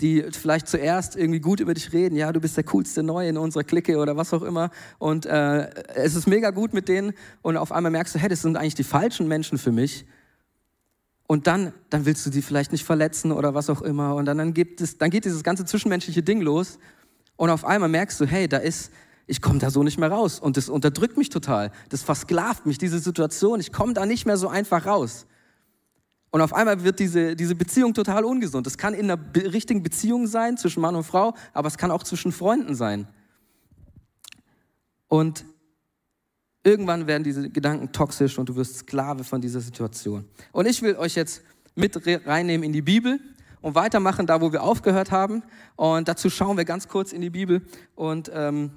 die 0.01 0.25
vielleicht 0.31 0.67
zuerst 0.67 1.15
irgendwie 1.15 1.39
gut 1.39 1.59
über 1.59 1.73
dich 1.73 1.93
reden, 1.93 2.15
ja, 2.15 2.31
du 2.31 2.41
bist 2.41 2.57
der 2.57 2.63
coolste 2.65 3.03
Neue 3.03 3.29
in 3.29 3.37
unserer 3.37 3.63
Clique 3.63 3.97
oder 3.97 4.17
was 4.17 4.33
auch 4.33 4.41
immer. 4.41 4.71
Und 4.97 5.25
äh, 5.25 5.69
es 5.93 6.15
ist 6.15 6.27
mega 6.27 6.49
gut 6.49 6.73
mit 6.73 6.89
denen 6.89 7.13
und 7.41 7.57
auf 7.57 7.71
einmal 7.71 7.91
merkst 7.91 8.15
du, 8.15 8.19
hey, 8.19 8.27
das 8.27 8.41
sind 8.41 8.57
eigentlich 8.57 8.75
die 8.75 8.83
falschen 8.83 9.27
Menschen 9.27 9.57
für 9.57 9.71
mich. 9.71 10.05
Und 11.33 11.47
dann, 11.47 11.73
dann 11.89 12.05
willst 12.05 12.23
du 12.27 12.29
die 12.29 12.43
vielleicht 12.43 12.71
nicht 12.71 12.85
verletzen 12.85 13.31
oder 13.31 13.55
was 13.55 13.67
auch 13.67 13.81
immer. 13.81 14.13
Und 14.13 14.25
dann, 14.25 14.37
dann, 14.37 14.53
gibt 14.53 14.81
es, 14.81 14.99
dann 14.99 15.09
geht 15.09 15.25
dieses 15.25 15.43
ganze 15.43 15.65
zwischenmenschliche 15.65 16.21
Ding 16.21 16.41
los. 16.41 16.77
Und 17.37 17.49
auf 17.49 17.65
einmal 17.65 17.89
merkst 17.89 18.21
du, 18.21 18.27
hey, 18.27 18.47
da 18.47 18.57
ist, 18.57 18.91
ich 19.25 19.41
komme 19.41 19.57
da 19.57 19.71
so 19.71 19.81
nicht 19.81 19.97
mehr 19.97 20.11
raus. 20.11 20.39
Und 20.39 20.57
das 20.57 20.69
unterdrückt 20.69 21.17
mich 21.17 21.29
total. 21.29 21.71
Das 21.89 22.03
versklavt 22.03 22.67
mich, 22.67 22.77
diese 22.77 22.99
Situation. 22.99 23.59
Ich 23.59 23.71
komme 23.71 23.95
da 23.95 24.05
nicht 24.05 24.27
mehr 24.27 24.37
so 24.37 24.47
einfach 24.47 24.85
raus. 24.85 25.25
Und 26.29 26.41
auf 26.41 26.53
einmal 26.53 26.83
wird 26.83 26.99
diese, 26.99 27.35
diese 27.35 27.55
Beziehung 27.55 27.95
total 27.95 28.25
ungesund. 28.25 28.67
Das 28.67 28.77
kann 28.77 28.93
in 28.93 29.05
einer 29.05 29.17
be 29.17 29.51
richtigen 29.51 29.81
Beziehung 29.81 30.27
sein 30.27 30.57
zwischen 30.57 30.81
Mann 30.81 30.93
und 30.93 31.03
Frau, 31.03 31.33
aber 31.51 31.67
es 31.67 31.79
kann 31.79 31.89
auch 31.89 32.03
zwischen 32.03 32.31
Freunden 32.31 32.75
sein. 32.75 33.07
Und 35.07 35.45
irgendwann 36.63 37.07
werden 37.07 37.23
diese 37.23 37.49
Gedanken 37.49 37.91
toxisch 37.91 38.37
und 38.37 38.49
du 38.49 38.55
wirst 38.55 38.77
Sklave 38.77 39.23
von 39.23 39.41
dieser 39.41 39.59
Situation. 39.59 40.25
Und 40.51 40.67
ich 40.67 40.81
will 40.81 40.95
euch 40.95 41.15
jetzt 41.15 41.41
mit 41.75 41.99
reinnehmen 42.25 42.63
in 42.63 42.73
die 42.73 42.81
Bibel 42.81 43.19
und 43.61 43.75
weitermachen 43.75 44.27
da, 44.27 44.41
wo 44.41 44.51
wir 44.51 44.63
aufgehört 44.63 45.11
haben. 45.11 45.43
Und 45.75 46.07
dazu 46.07 46.29
schauen 46.29 46.57
wir 46.57 46.65
ganz 46.65 46.87
kurz 46.87 47.11
in 47.11 47.21
die 47.21 47.29
Bibel. 47.29 47.61
Und 47.95 48.31
ähm, 48.33 48.71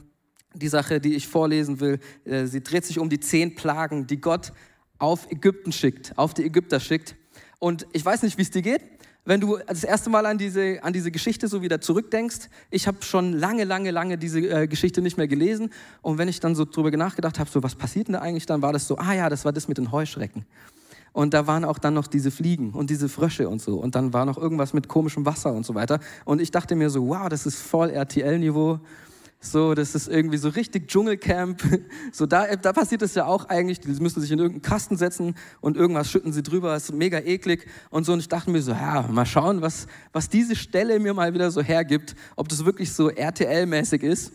die 0.54 0.68
Sache, 0.68 1.00
die 1.00 1.14
ich 1.14 1.28
vorlesen 1.28 1.80
will, 1.80 2.00
äh, 2.24 2.46
sie 2.46 2.62
dreht 2.62 2.84
sich 2.84 2.98
um 2.98 3.08
die 3.08 3.20
zehn 3.20 3.54
Plagen, 3.54 4.06
die 4.06 4.20
Gott 4.20 4.52
auf 4.98 5.30
Ägypten 5.30 5.72
schickt, 5.72 6.16
auf 6.16 6.34
die 6.34 6.44
Ägypter 6.44 6.80
schickt. 6.80 7.16
Und 7.58 7.86
ich 7.92 8.04
weiß 8.04 8.22
nicht, 8.22 8.38
wie 8.38 8.42
es 8.42 8.50
dir 8.50 8.62
geht, 8.62 8.80
wenn 9.26 9.40
du 9.40 9.58
das 9.66 9.84
erste 9.84 10.08
Mal 10.08 10.24
an 10.24 10.38
diese, 10.38 10.78
an 10.82 10.92
diese 10.92 11.10
Geschichte 11.10 11.48
so 11.48 11.60
wieder 11.60 11.80
zurückdenkst. 11.80 12.48
Ich 12.70 12.86
habe 12.86 12.98
schon 13.02 13.32
lange, 13.32 13.64
lange, 13.64 13.90
lange 13.90 14.16
diese 14.16 14.40
äh, 14.40 14.66
Geschichte 14.68 15.02
nicht 15.02 15.18
mehr 15.18 15.28
gelesen. 15.28 15.70
Und 16.00 16.16
wenn 16.16 16.28
ich 16.28 16.40
dann 16.40 16.54
so 16.54 16.64
drüber 16.64 16.96
nachgedacht 16.96 17.38
habe, 17.38 17.50
so 17.50 17.62
was 17.62 17.74
passiert 17.74 18.06
denn 18.06 18.14
da 18.14 18.20
eigentlich, 18.20 18.46
dann 18.46 18.62
war 18.62 18.72
das 18.72 18.86
so, 18.86 18.96
ah 18.96 19.12
ja, 19.12 19.28
das 19.28 19.44
war 19.44 19.52
das 19.52 19.68
mit 19.68 19.78
den 19.78 19.90
Heuschrecken. 19.90 20.46
Und 21.12 21.34
da 21.34 21.46
waren 21.46 21.64
auch 21.64 21.78
dann 21.78 21.94
noch 21.94 22.06
diese 22.06 22.30
Fliegen 22.30 22.70
und 22.70 22.90
diese 22.90 23.08
Frösche 23.08 23.48
und 23.48 23.60
so. 23.60 23.78
Und 23.78 23.94
dann 23.94 24.12
war 24.12 24.26
noch 24.26 24.38
irgendwas 24.38 24.72
mit 24.72 24.86
komischem 24.86 25.26
Wasser 25.26 25.52
und 25.52 25.66
so 25.66 25.74
weiter. 25.74 25.98
Und 26.24 26.40
ich 26.40 26.50
dachte 26.50 26.76
mir 26.76 26.90
so, 26.90 27.08
wow, 27.08 27.28
das 27.28 27.46
ist 27.46 27.56
voll 27.56 27.90
RTL-Niveau. 27.90 28.78
So, 29.40 29.74
das 29.74 29.94
ist 29.94 30.08
irgendwie 30.08 30.38
so 30.38 30.48
richtig 30.48 30.88
Dschungelcamp. 30.88 31.62
So, 32.12 32.24
da, 32.24 32.56
da 32.56 32.72
passiert 32.72 33.02
es 33.02 33.14
ja 33.14 33.26
auch 33.26 33.46
eigentlich. 33.46 33.80
Die 33.80 33.88
müssen 33.88 34.20
sich 34.20 34.30
in 34.30 34.38
irgendeinen 34.38 34.62
Kasten 34.62 34.96
setzen 34.96 35.34
und 35.60 35.76
irgendwas 35.76 36.10
schütten 36.10 36.32
sie 36.32 36.42
drüber. 36.42 36.72
Das 36.72 36.84
ist 36.84 36.94
mega 36.94 37.18
eklig 37.18 37.66
und 37.90 38.04
so. 38.04 38.12
Und 38.14 38.20
ich 38.20 38.28
dachte 38.28 38.50
mir 38.50 38.62
so, 38.62 38.72
ja, 38.72 39.06
mal 39.10 39.26
schauen, 39.26 39.60
was, 39.60 39.86
was 40.12 40.28
diese 40.30 40.56
Stelle 40.56 40.98
mir 40.98 41.12
mal 41.12 41.34
wieder 41.34 41.50
so 41.50 41.60
hergibt. 41.60 42.14
Ob 42.36 42.48
das 42.48 42.64
wirklich 42.64 42.92
so 42.92 43.10
RTL-mäßig 43.10 44.02
ist. 44.02 44.32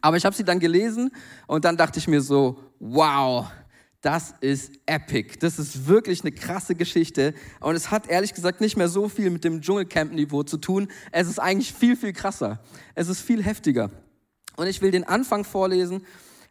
Aber 0.00 0.16
ich 0.16 0.24
habe 0.24 0.36
sie 0.36 0.44
dann 0.44 0.60
gelesen 0.60 1.10
und 1.46 1.64
dann 1.64 1.76
dachte 1.76 1.98
ich 1.98 2.06
mir 2.06 2.20
so, 2.20 2.60
wow, 2.78 3.50
das 4.00 4.34
ist 4.40 4.72
epic. 4.86 5.38
Das 5.40 5.58
ist 5.58 5.86
wirklich 5.86 6.22
eine 6.22 6.32
krasse 6.32 6.74
Geschichte. 6.74 7.34
Und 7.60 7.74
es 7.74 7.90
hat 7.90 8.08
ehrlich 8.08 8.34
gesagt 8.34 8.60
nicht 8.60 8.76
mehr 8.76 8.88
so 8.88 9.08
viel 9.08 9.30
mit 9.30 9.44
dem 9.44 9.60
Dschungelcamp-Niveau 9.60 10.44
zu 10.44 10.56
tun. 10.56 10.88
Es 11.12 11.28
ist 11.28 11.38
eigentlich 11.38 11.72
viel, 11.72 11.96
viel 11.96 12.12
krasser. 12.12 12.60
Es 12.94 13.08
ist 13.08 13.20
viel 13.20 13.42
heftiger. 13.42 13.90
Und 14.60 14.66
ich 14.66 14.82
will 14.82 14.90
den 14.90 15.04
Anfang 15.04 15.44
vorlesen 15.44 16.04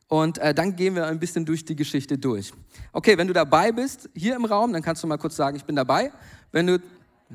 und 0.07 0.39
äh, 0.39 0.55
dann 0.55 0.75
gehen 0.75 0.95
wir 0.95 1.05
ein 1.05 1.19
bisschen 1.19 1.45
durch 1.45 1.63
die 1.63 1.75
Geschichte 1.75 2.17
durch. 2.17 2.51
Okay, 2.91 3.15
wenn 3.19 3.27
du 3.27 3.33
dabei 3.33 3.71
bist, 3.71 4.09
hier 4.15 4.35
im 4.35 4.45
Raum, 4.45 4.73
dann 4.73 4.81
kannst 4.81 5.03
du 5.03 5.07
mal 5.07 5.19
kurz 5.19 5.35
sagen, 5.35 5.55
ich 5.55 5.63
bin 5.63 5.75
dabei. 5.75 6.11
Wenn 6.51 6.65
du, 6.65 6.79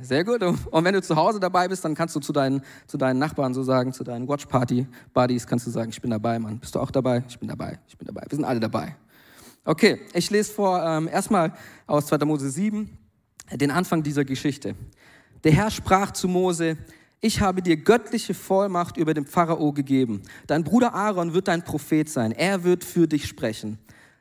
sehr 0.00 0.24
gut, 0.24 0.42
und 0.42 0.84
wenn 0.84 0.94
du 0.94 1.00
zu 1.00 1.14
Hause 1.14 1.38
dabei 1.38 1.68
bist, 1.68 1.84
dann 1.84 1.94
kannst 1.94 2.16
du 2.16 2.18
zu 2.18 2.32
deinen, 2.32 2.60
zu 2.88 2.98
deinen 2.98 3.20
Nachbarn 3.20 3.54
so 3.54 3.62
sagen, 3.62 3.92
zu 3.92 4.02
deinen 4.02 4.26
Watch-Party-Buddies, 4.26 5.46
kannst 5.46 5.64
du 5.68 5.70
sagen, 5.70 5.90
ich 5.90 6.02
bin 6.02 6.10
dabei, 6.10 6.40
Mann. 6.40 6.58
Bist 6.58 6.74
du 6.74 6.80
auch 6.80 6.90
dabei? 6.90 7.22
Ich 7.28 7.38
bin 7.38 7.46
dabei, 7.46 7.78
ich 7.86 7.96
bin 7.96 8.08
dabei. 8.08 8.22
Wir 8.28 8.34
sind 8.34 8.44
alle 8.44 8.58
dabei. 8.58 8.96
Okay, 9.64 10.00
ich 10.12 10.28
lese 10.30 10.52
vor 10.52 10.82
ähm, 10.84 11.06
erstmal 11.06 11.52
aus 11.86 12.06
2. 12.06 12.24
Mose 12.24 12.50
7 12.50 12.98
den 13.52 13.70
Anfang 13.70 14.02
dieser 14.02 14.24
Geschichte. 14.24 14.74
Der 15.44 15.52
Herr 15.52 15.70
sprach 15.70 16.10
zu 16.10 16.26
Mose, 16.26 16.78
ich 17.24 17.40
habe 17.40 17.62
dir 17.62 17.78
göttliche 17.78 18.34
Vollmacht 18.34 18.98
über 18.98 19.14
den 19.14 19.24
Pharao 19.24 19.72
gegeben. 19.72 20.20
Dein 20.46 20.62
Bruder 20.62 20.92
Aaron 20.92 21.32
wird 21.32 21.48
dein 21.48 21.64
Prophet 21.64 22.06
sein. 22.06 22.32
Er 22.32 22.64
wird 22.64 22.84
für 22.84 23.08
dich 23.08 23.26
sprechen. 23.26 23.78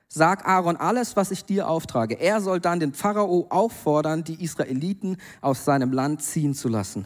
Sag 0.07 0.47
Aaron 0.47 0.77
alles, 0.77 1.17
was 1.17 1.29
ich 1.31 1.43
dir 1.43 1.67
auftrage. 1.67 2.15
Er 2.15 2.39
soll 2.39 2.61
dann 2.61 2.79
den 2.79 2.93
Pharao 2.93 3.47
auffordern, 3.49 4.23
die 4.23 4.41
Israeliten 4.41 5.17
aus 5.41 5.65
seinem 5.65 5.91
Land 5.91 6.21
ziehen 6.21 6.53
zu 6.53 6.69
lassen. 6.69 7.03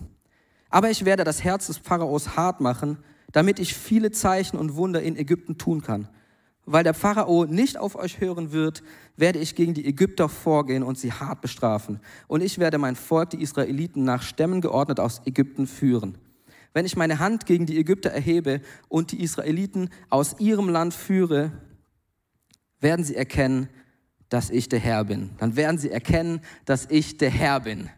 Aber 0.70 0.92
ich 0.92 1.04
werde 1.04 1.24
das 1.24 1.44
Herz 1.44 1.66
des 1.66 1.80
Pharaos 1.80 2.38
hart 2.38 2.62
machen, 2.62 3.00
damit 3.32 3.58
ich 3.58 3.74
viele 3.74 4.12
Zeichen 4.12 4.58
und 4.58 4.76
Wunder 4.76 5.02
in 5.02 5.18
Ägypten 5.18 5.58
tun 5.58 5.82
kann. 5.82 6.10
Weil 6.70 6.84
der 6.84 6.94
Pharao 6.94 7.46
nicht 7.46 7.78
auf 7.78 7.96
euch 7.96 8.20
hören 8.20 8.52
wird, 8.52 8.84
werde 9.16 9.40
ich 9.40 9.56
gegen 9.56 9.74
die 9.74 9.86
Ägypter 9.86 10.28
vorgehen 10.28 10.84
und 10.84 11.00
sie 11.00 11.14
hart 11.14 11.40
bestrafen. 11.40 12.02
Und 12.28 12.44
ich 12.44 12.60
werde 12.60 12.78
mein 12.78 12.98
Volk, 12.98 13.30
die 13.30 13.42
Israeliten, 13.42 14.04
nach 14.04 14.22
Stämmen 14.22 14.60
geordnet 14.60 15.00
aus 15.00 15.22
Ägypten 15.26 15.66
führen. 15.66 16.18
Wenn 16.74 16.86
ich 16.86 16.98
meine 16.98 17.20
Hand 17.20 17.46
gegen 17.46 17.66
die 17.66 17.80
Ägypter 17.80 18.10
erhebe 18.10 18.60
und 18.90 19.14
die 19.14 19.24
Israeliten 19.24 19.90
aus 20.10 20.36
ihrem 20.40 20.68
Land 20.68 20.94
führe, 20.94 21.54
werden 22.82 23.06
sie 23.06 23.16
erkennen, 23.16 23.70
dass 24.28 24.50
ich 24.50 24.68
der 24.68 24.80
Herr 24.80 25.06
bin. 25.06 25.30
Dann 25.38 25.56
werden 25.56 25.78
sie 25.78 25.90
erkennen, 25.90 26.42
dass 26.66 26.86
ich 26.90 27.18
der 27.18 27.30
Herr 27.30 27.62
bin. 27.62 27.90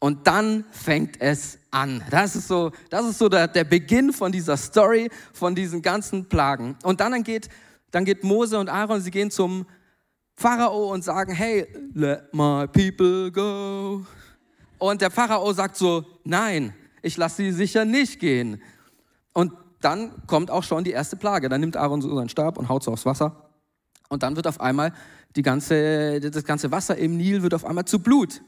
Und 0.00 0.26
dann 0.26 0.64
fängt 0.70 1.20
es 1.20 1.58
an. 1.70 2.02
Das 2.10 2.34
ist 2.34 2.48
so, 2.48 2.72
das 2.88 3.06
ist 3.06 3.18
so 3.18 3.28
der, 3.28 3.46
der 3.46 3.64
Beginn 3.64 4.14
von 4.14 4.32
dieser 4.32 4.56
Story, 4.56 5.10
von 5.34 5.54
diesen 5.54 5.82
ganzen 5.82 6.30
Plagen. 6.30 6.76
Und 6.82 7.00
dann 7.00 7.22
geht 7.22 7.50
dann 7.94 8.04
geht 8.04 8.24
Mose 8.24 8.58
und 8.58 8.68
Aaron, 8.68 9.00
sie 9.00 9.12
gehen 9.12 9.30
zum 9.30 9.66
Pharao 10.34 10.92
und 10.92 11.04
sagen, 11.04 11.32
hey, 11.32 11.64
let 11.94 12.34
my 12.34 12.66
people 12.66 13.30
go. 13.30 14.04
Und 14.78 15.00
der 15.00 15.12
Pharao 15.12 15.52
sagt 15.52 15.76
so, 15.76 16.04
nein, 16.24 16.74
ich 17.02 17.16
lasse 17.16 17.36
sie 17.36 17.52
sicher 17.52 17.84
nicht 17.84 18.18
gehen. 18.18 18.60
Und 19.32 19.52
dann 19.80 20.26
kommt 20.26 20.50
auch 20.50 20.64
schon 20.64 20.82
die 20.82 20.90
erste 20.90 21.16
Plage. 21.16 21.48
Dann 21.48 21.60
nimmt 21.60 21.76
Aaron 21.76 22.02
so 22.02 22.12
seinen 22.16 22.28
Stab 22.28 22.58
und 22.58 22.68
haut 22.68 22.82
so 22.82 22.90
aufs 22.90 23.06
Wasser. 23.06 23.50
Und 24.08 24.24
dann 24.24 24.34
wird 24.34 24.48
auf 24.48 24.60
einmal 24.60 24.92
die 25.36 25.42
ganze, 25.42 26.18
das 26.18 26.44
ganze 26.44 26.72
Wasser 26.72 26.96
im 26.96 27.16
Nil 27.16 27.42
wird 27.42 27.54
auf 27.54 27.64
einmal 27.64 27.84
zu 27.84 28.00
Blut. 28.00 28.42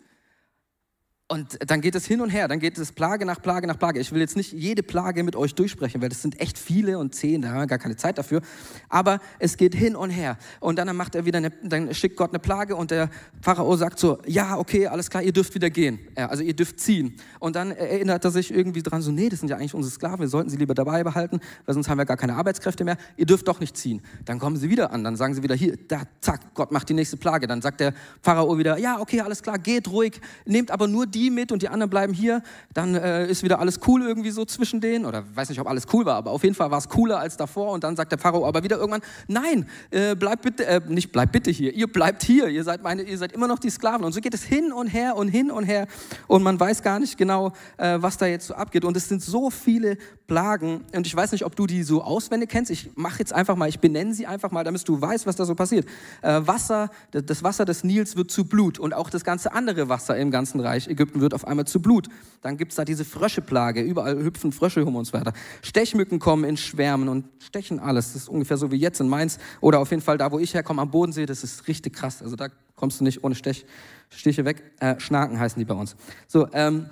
Und 1.29 1.59
dann 1.69 1.81
geht 1.81 1.97
es 1.97 2.07
hin 2.07 2.21
und 2.21 2.31
her, 2.31 2.47
dann 2.47 2.61
geht 2.61 2.79
es 2.79 2.93
Plage 2.93 3.27
nach 3.27 3.43
Plage 3.43 3.67
nach 3.67 3.77
Plage. 3.77 3.99
Ich 3.99 4.13
will 4.13 4.21
jetzt 4.21 4.37
nicht 4.37 4.53
jede 4.53 4.85
Plage 4.85 5.25
mit 5.25 5.35
euch 5.35 5.57
durchsprechen, 5.57 6.01
weil 6.01 6.09
das 6.09 6.23
sind 6.23 6.41
echt 6.41 6.57
viele 6.57 7.01
und 7.01 7.17
zehn, 7.17 7.43
da 7.43 7.49
haben 7.49 7.59
wir 7.59 7.67
gar 7.67 7.81
keine 7.81 7.97
Zeit 7.97 8.17
dafür. 8.17 8.43
Aber 8.89 9.19
es 9.41 9.57
geht 9.57 9.75
hin 9.75 9.97
und 9.97 10.11
her. 10.11 10.39
Und 10.61 10.79
dann 10.79 10.95
macht 10.97 11.17
er 11.17 11.25
wieder, 11.25 11.39
eine, 11.39 11.51
dann 11.65 11.93
schickt 11.95 12.17
Gott 12.17 12.31
eine 12.31 12.39
Plage 12.39 12.77
und 12.77 12.93
der 12.93 13.11
Pharao 13.43 13.75
sagt 13.77 13.99
so, 13.99 14.19
ja, 14.25 14.57
okay, 14.57 14.87
alles 14.87 15.11
klar, 15.11 15.21
ihr 15.21 15.33
dürft 15.33 15.53
wieder 15.57 15.69
gehen. 15.69 15.99
Ja, 16.17 16.29
also 16.29 16.45
ihr 16.45 16.55
dürft 16.55 16.79
ziehen. 16.79 17.17
Und 17.41 17.57
dann 17.57 17.73
erinnert 17.73 18.25
er 18.25 18.31
sich 18.31 18.55
irgendwie 18.55 18.85
dran, 18.85 19.03
so, 19.03 19.11
nee, 19.11 19.29
das 19.29 19.41
sind 19.41 19.49
ja 19.49 19.57
eigentlich 19.57 19.75
unsere 19.75 19.93
Sklaven, 19.93 20.21
wir 20.21 20.29
sollten 20.29 20.49
sie 20.49 20.59
lieber 20.59 20.75
dabei 20.75 21.03
behalten, 21.03 21.41
weil 21.65 21.75
sonst 21.75 21.89
haben 21.89 21.99
wir 21.99 22.05
gar 22.05 22.17
keine 22.17 22.37
Arbeitskräfte 22.37 22.85
mehr. 22.85 22.99
Ihr 23.17 23.27
dürft 23.27 23.49
doch 23.49 23.59
nicht 23.59 23.77
ziehen. 23.77 24.01
Dann 24.27 24.39
kommen 24.39 24.57
sie 24.59 24.71
wieder 24.71 24.93
an, 24.93 25.03
dann 25.03 25.17
sagen 25.17 25.35
sie 25.35 25.43
wieder, 25.43 25.57
hier, 25.57 25.77
da, 25.89 26.03
zack, 26.21 26.55
Gott 26.55 26.71
macht 26.71 26.89
die 26.89 26.95
nächste 26.95 27.17
Plage. 27.17 27.49
Dann 27.49 27.63
sagt 27.63 27.81
der 27.81 27.95
Pharao 28.23 28.57
wieder, 28.59 28.79
ja, 28.79 29.01
okay, 29.01 29.23
alles 29.23 29.43
klar, 29.43 29.59
geht 29.59 29.89
ruhig, 29.89 30.21
nehmt 30.45 30.71
aber 30.71 30.87
nur 30.87 31.05
die 31.05 31.16
die 31.17 31.31
mit 31.31 31.51
und 31.51 31.63
die 31.63 31.69
anderen 31.69 31.91
bleiben 31.91 32.13
hier, 32.13 32.43
dann 32.75 32.95
äh, 32.95 33.27
ist 33.27 33.43
wieder 33.43 33.59
alles 33.59 33.81
cool 33.87 34.03
irgendwie 34.03 34.31
so 34.31 34.45
zwischen 34.45 34.81
denen. 34.81 35.07
Oder 35.07 35.25
weiß 35.35 35.49
nicht, 35.49 35.61
ob 35.61 35.67
alles 35.67 35.87
cool 35.93 36.05
war, 36.05 36.17
aber 36.17 36.31
auf 36.31 36.45
jeden 36.45 36.55
Fall 36.55 36.71
war 36.71 36.79
es 36.79 36.89
cooler 36.89 37.19
als 37.19 37.37
davor. 37.37 37.73
Und 37.73 37.83
dann 37.85 37.97
sagt 37.97 38.13
der 38.13 38.19
Pharao 38.19 38.47
aber 38.47 38.63
wieder 38.63 38.77
irgendwann, 38.77 39.01
nein, 39.27 39.67
äh, 39.91 40.15
bleibt 40.15 40.43
bitte, 40.43 40.67
äh, 40.67 40.81
nicht 40.87 41.13
bleibt 41.13 41.33
bitte 41.33 41.51
hier, 41.51 41.73
ihr 41.73 41.87
bleibt 41.87 42.23
hier, 42.23 42.49
ihr 42.49 42.65
seid, 42.65 42.83
meine, 42.83 43.03
ihr 43.03 43.17
seid 43.17 43.33
immer 43.33 43.49
noch 43.49 43.59
die 43.59 43.71
Sklaven. 43.71 44.05
Und 44.05 44.13
so 44.13 44.21
geht 44.21 44.35
es 44.35 44.45
hin 44.45 44.73
und 44.73 44.89
her 44.89 45.17
und 45.17 45.29
hin 45.29 45.51
und 45.51 45.65
her. 45.65 45.87
Und 46.27 46.43
man 46.43 46.61
weiß 46.61 46.83
gar 46.83 46.99
nicht 46.99 47.17
genau, 47.17 47.53
äh, 47.79 47.97
was 48.01 48.19
da 48.19 48.27
jetzt 48.27 48.49
so 48.49 48.55
abgeht. 48.55 48.85
Und 48.85 48.97
es 48.97 49.09
sind 49.09 49.23
so 49.23 49.51
viele 49.51 49.97
Plagen. 50.27 50.85
Und 50.95 51.07
ich 51.07 51.17
weiß 51.17 51.33
nicht, 51.33 51.45
ob 51.45 51.57
du 51.57 51.67
die 51.67 51.83
so 51.83 52.03
auswendig 52.03 52.51
kennst. 52.51 52.71
Ich 52.71 52.91
mache 52.95 53.21
jetzt 53.21 53.33
einfach 53.33 53.57
mal, 53.57 53.69
ich 53.69 53.81
benenne 53.81 54.13
sie 54.13 54.27
einfach 54.27 54.51
mal, 54.51 54.65
damit 54.65 54.87
du 54.87 55.01
weißt, 55.01 55.27
was 55.27 55.37
da 55.37 55.45
so 55.45 55.55
passiert. 55.55 55.87
Äh, 56.21 56.41
Wasser, 56.45 56.91
das 57.11 57.43
Wasser 57.43 57.65
des 57.65 57.85
Nils 57.85 58.17
wird 58.17 58.31
zu 58.31 58.45
Blut 58.45 58.79
und 58.79 58.93
auch 58.93 59.09
das 59.09 59.25
ganze 59.25 59.53
andere 59.53 59.89
Wasser 59.89 60.17
im 60.17 60.31
ganzen 60.31 60.61
Reich 60.61 60.89
Ägypten 60.89 61.06
wird 61.15 61.35
auf 61.35 61.47
einmal 61.47 61.67
zu 61.67 61.81
Blut. 61.81 62.09
Dann 62.43 62.57
gibt 62.57 62.73
es 62.73 62.77
da 62.77 62.85
diese 62.85 63.05
Fröscheplage, 63.05 63.83
überall 63.83 64.23
hüpfen 64.23 64.53
Frösche 64.53 64.85
und 64.85 65.05
so 65.05 65.13
weiter. 65.13 65.33
Stechmücken 65.63 66.19
kommen 66.19 66.45
in 66.45 66.57
Schwärmen 66.57 67.09
und 67.09 67.27
stechen 67.39 67.79
alles. 67.79 68.13
Das 68.13 68.23
ist 68.23 68.29
ungefähr 68.29 68.57
so 68.57 68.71
wie 68.71 68.77
jetzt 68.77 69.01
in 69.01 69.09
Mainz 69.09 69.39
oder 69.61 69.81
auf 69.81 69.91
jeden 69.91 70.03
Fall 70.03 70.19
da, 70.19 70.31
wo 70.33 70.39
ich 70.39 70.55
herkomme, 70.55 70.83
am 70.83 70.91
Bodensee. 70.91 71.27
Das 71.27 71.45
ist 71.45 71.69
richtig 71.69 71.95
krass. 71.95 72.23
Also 72.23 72.37
da 72.37 72.49
kommst 72.75 73.01
du 73.01 73.05
nicht 73.05 73.25
ohne 73.25 73.35
Stech, 73.35 73.67
Stiche 74.11 74.45
weg. 74.45 74.63
Äh, 74.81 74.99
Schnaken 75.01 75.39
heißen 75.39 75.59
die 75.59 75.65
bei 75.65 75.75
uns. 75.75 75.97
So, 76.29 76.49
ähm, 76.53 76.87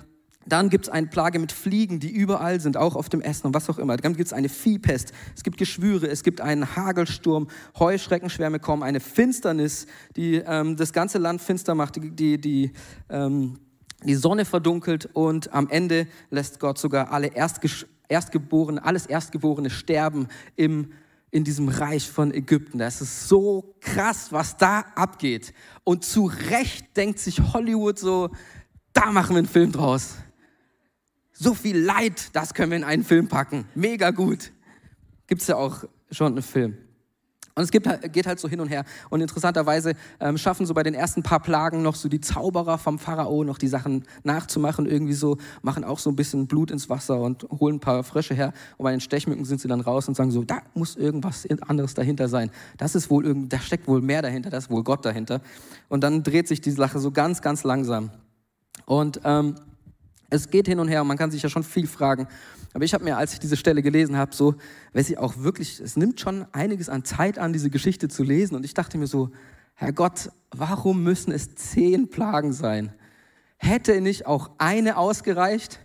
dann 0.47 0.69
gibt 0.69 0.85
es 0.85 0.91
eine 0.91 1.07
Plage 1.07 1.39
mit 1.39 1.51
Fliegen, 1.51 1.99
die 1.99 2.11
überall 2.11 2.59
sind, 2.59 2.77
auch 2.77 2.95
auf 2.95 3.09
dem 3.09 3.21
Essen 3.21 3.47
und 3.47 3.53
was 3.55 3.69
auch 3.69 3.79
immer. 3.79 3.97
Dann 3.97 4.15
gibt 4.15 4.27
es 4.27 4.33
eine 4.33 4.49
Viehpest, 4.49 5.11
es 5.35 5.43
gibt 5.43 5.57
Geschwüre, 5.57 6.07
es 6.07 6.23
gibt 6.23 6.39
einen 6.39 6.75
Hagelsturm, 6.75 7.47
Heuschreckenschwärme 7.79 8.59
kommen, 8.59 8.83
eine 8.83 8.99
Finsternis, 8.99 9.87
die 10.15 10.35
ähm, 10.35 10.75
das 10.77 10.93
ganze 10.93 11.17
Land 11.17 11.41
finster 11.41 11.73
macht, 11.73 11.95
die, 11.95 12.11
die, 12.11 12.39
die, 12.39 12.71
ähm, 13.09 13.57
die 14.03 14.15
Sonne 14.15 14.45
verdunkelt 14.45 15.09
und 15.13 15.53
am 15.53 15.69
Ende 15.69 16.07
lässt 16.29 16.59
Gott 16.59 16.77
sogar 16.77 17.11
alle 17.11 17.27
Erstges 17.27 17.85
alles 18.07 19.05
Erstgeborene 19.07 19.69
sterben 19.71 20.27
im, 20.55 20.91
in 21.31 21.43
diesem 21.43 21.69
Reich 21.69 22.09
von 22.09 22.31
Ägypten. 22.31 22.77
Das 22.77 23.01
ist 23.01 23.27
so 23.27 23.75
krass, 23.81 24.31
was 24.31 24.57
da 24.57 24.81
abgeht. 24.95 25.53
Und 25.83 26.05
zu 26.05 26.25
Recht 26.25 26.95
denkt 26.97 27.17
sich 27.19 27.41
Hollywood 27.53 27.97
so, 27.97 28.29
da 28.93 29.11
machen 29.11 29.31
wir 29.35 29.39
einen 29.39 29.47
Film 29.47 29.71
draus. 29.71 30.15
So 31.33 31.53
viel 31.53 31.77
Leid, 31.77 32.29
das 32.33 32.53
können 32.53 32.71
wir 32.71 32.77
in 32.77 32.83
einen 32.83 33.03
Film 33.03 33.27
packen. 33.27 33.65
Mega 33.73 34.11
gut. 34.11 34.51
Gibt 35.27 35.41
es 35.41 35.47
ja 35.47 35.55
auch 35.55 35.83
schon 36.11 36.33
einen 36.33 36.43
Film. 36.43 36.77
Und 37.55 37.63
es 37.63 37.71
gibt, 37.71 37.87
geht 38.11 38.27
halt 38.27 38.39
so 38.39 38.49
hin 38.49 38.59
und 38.59 38.67
her. 38.67 38.83
Und 39.09 39.21
interessanterweise 39.21 39.93
ähm, 40.19 40.37
schaffen 40.37 40.65
so 40.65 40.73
bei 40.73 40.83
den 40.83 40.93
ersten 40.93 41.23
paar 41.23 41.39
Plagen 41.39 41.81
noch 41.81 41.95
so 41.95 42.09
die 42.09 42.19
Zauberer 42.19 42.77
vom 42.77 42.99
Pharao 42.99 43.45
noch 43.45 43.57
die 43.57 43.69
Sachen 43.69 44.03
nachzumachen. 44.23 44.85
Irgendwie 44.85 45.13
so, 45.13 45.37
machen 45.61 45.85
auch 45.85 45.99
so 45.99 46.09
ein 46.09 46.17
bisschen 46.17 46.47
Blut 46.47 46.69
ins 46.69 46.89
Wasser 46.89 47.21
und 47.21 47.43
holen 47.43 47.77
ein 47.77 47.79
paar 47.79 48.03
Frösche 48.03 48.33
her. 48.33 48.51
Und 48.75 48.83
bei 48.83 48.91
den 48.91 48.99
Stechmücken 48.99 49.45
sind 49.45 49.61
sie 49.61 49.69
dann 49.69 49.79
raus 49.79 50.09
und 50.09 50.15
sagen 50.15 50.31
so, 50.31 50.43
da 50.43 50.61
muss 50.73 50.97
irgendwas 50.97 51.47
anderes 51.61 51.93
dahinter 51.93 52.27
sein. 52.27 52.51
Das 52.77 52.93
ist 52.93 53.09
wohl 53.09 53.25
irgend, 53.25 53.53
da 53.53 53.59
steckt 53.59 53.87
wohl 53.87 54.01
mehr 54.01 54.21
dahinter, 54.21 54.49
da 54.49 54.57
ist 54.57 54.69
wohl 54.69 54.83
Gott 54.83 55.05
dahinter. 55.05 55.39
Und 55.87 56.03
dann 56.03 56.23
dreht 56.23 56.49
sich 56.49 56.59
die 56.59 56.71
Sache 56.71 56.99
so 56.99 57.11
ganz, 57.11 57.41
ganz 57.41 57.63
langsam. 57.63 58.11
Und 58.85 59.21
ähm, 59.23 59.55
es 60.29 60.49
geht 60.49 60.67
hin 60.67 60.79
und 60.79 60.89
her 60.89 61.01
und 61.01 61.07
man 61.07 61.17
kann 61.17 61.31
sich 61.31 61.41
ja 61.41 61.47
schon 61.47 61.63
viel 61.63 61.87
fragen. 61.87 62.27
Aber 62.75 62.83
ich 62.83 62.93
habe 62.93 63.05
mir, 63.05 63.15
als 63.15 63.31
ich 63.31 63.39
diese 63.39 63.55
Stelle 63.55 63.81
gelesen 63.81 64.17
habe, 64.17 64.35
so, 64.35 64.55
weiß 64.91 65.09
ich 65.09 65.17
auch 65.17 65.37
wirklich, 65.37 65.79
es 65.79 65.95
nimmt 65.95 66.19
schon 66.19 66.45
einiges 66.51 66.89
an 66.89 67.05
Zeit 67.05 67.39
an, 67.39 67.53
diese 67.53 67.69
Geschichte 67.69 68.09
zu 68.09 68.21
lesen. 68.21 68.53
Und 68.53 68.65
ich 68.65 68.73
dachte 68.73 68.97
mir 68.97 69.07
so, 69.07 69.31
Herr 69.75 69.93
Gott, 69.93 70.29
warum 70.51 71.01
müssen 71.01 71.31
es 71.31 71.55
zehn 71.55 72.09
Plagen 72.09 72.51
sein? 72.51 72.93
Hätte 73.55 74.01
nicht 74.01 74.25
auch 74.25 74.51
eine 74.57 74.97
ausgereicht? 74.97 75.79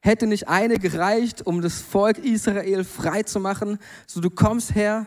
Hätte 0.00 0.26
nicht 0.26 0.48
eine 0.48 0.80
gereicht, 0.80 1.46
um 1.46 1.62
das 1.62 1.80
Volk 1.80 2.18
Israel 2.18 2.82
frei 2.82 3.22
zu 3.22 3.38
machen? 3.38 3.78
So, 4.08 4.20
du 4.20 4.28
kommst 4.28 4.74
her, 4.74 5.06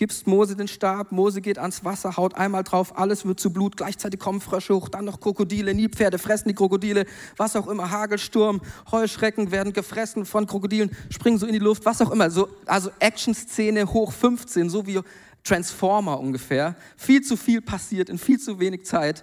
gibst 0.00 0.26
Mose 0.26 0.56
den 0.56 0.66
Stab, 0.66 1.12
Mose 1.12 1.42
geht 1.42 1.58
ans 1.58 1.84
Wasser, 1.84 2.16
haut 2.16 2.34
einmal 2.34 2.64
drauf, 2.64 2.98
alles 2.98 3.26
wird 3.26 3.38
zu 3.38 3.52
Blut, 3.52 3.76
gleichzeitig 3.76 4.18
kommen 4.18 4.40
Frösche 4.40 4.74
hoch, 4.74 4.88
dann 4.88 5.04
noch 5.04 5.20
Krokodile, 5.20 5.74
Nilpferde 5.74 6.18
fressen 6.18 6.48
die 6.48 6.54
Krokodile, 6.54 7.04
was 7.36 7.54
auch 7.54 7.68
immer, 7.68 7.90
Hagelsturm, 7.90 8.62
Heuschrecken 8.90 9.50
werden 9.50 9.74
gefressen 9.74 10.24
von 10.24 10.46
Krokodilen, 10.46 10.90
springen 11.10 11.36
so 11.36 11.44
in 11.44 11.52
die 11.52 11.58
Luft, 11.58 11.84
was 11.84 12.00
auch 12.00 12.10
immer. 12.12 12.30
So, 12.30 12.48
also 12.64 12.90
Action-Szene 12.98 13.92
hoch 13.92 14.12
15, 14.12 14.70
so 14.70 14.86
wie 14.86 15.00
Transformer 15.44 16.18
ungefähr. 16.18 16.76
Viel 16.96 17.20
zu 17.20 17.36
viel 17.36 17.60
passiert 17.60 18.08
in 18.08 18.16
viel 18.16 18.40
zu 18.40 18.58
wenig 18.58 18.86
Zeit. 18.86 19.22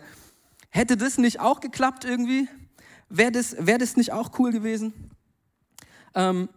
Hätte 0.69 0.95
das 0.95 1.17
nicht 1.17 1.39
auch 1.39 1.59
geklappt 1.59 2.05
irgendwie? 2.05 2.47
Wäre 3.09 3.31
das, 3.31 3.55
wär 3.57 3.79
das 3.79 3.97
nicht 3.97 4.13
auch 4.13 4.37
cool 4.37 4.51
gewesen? 4.51 4.93
Ähm, 6.13 6.49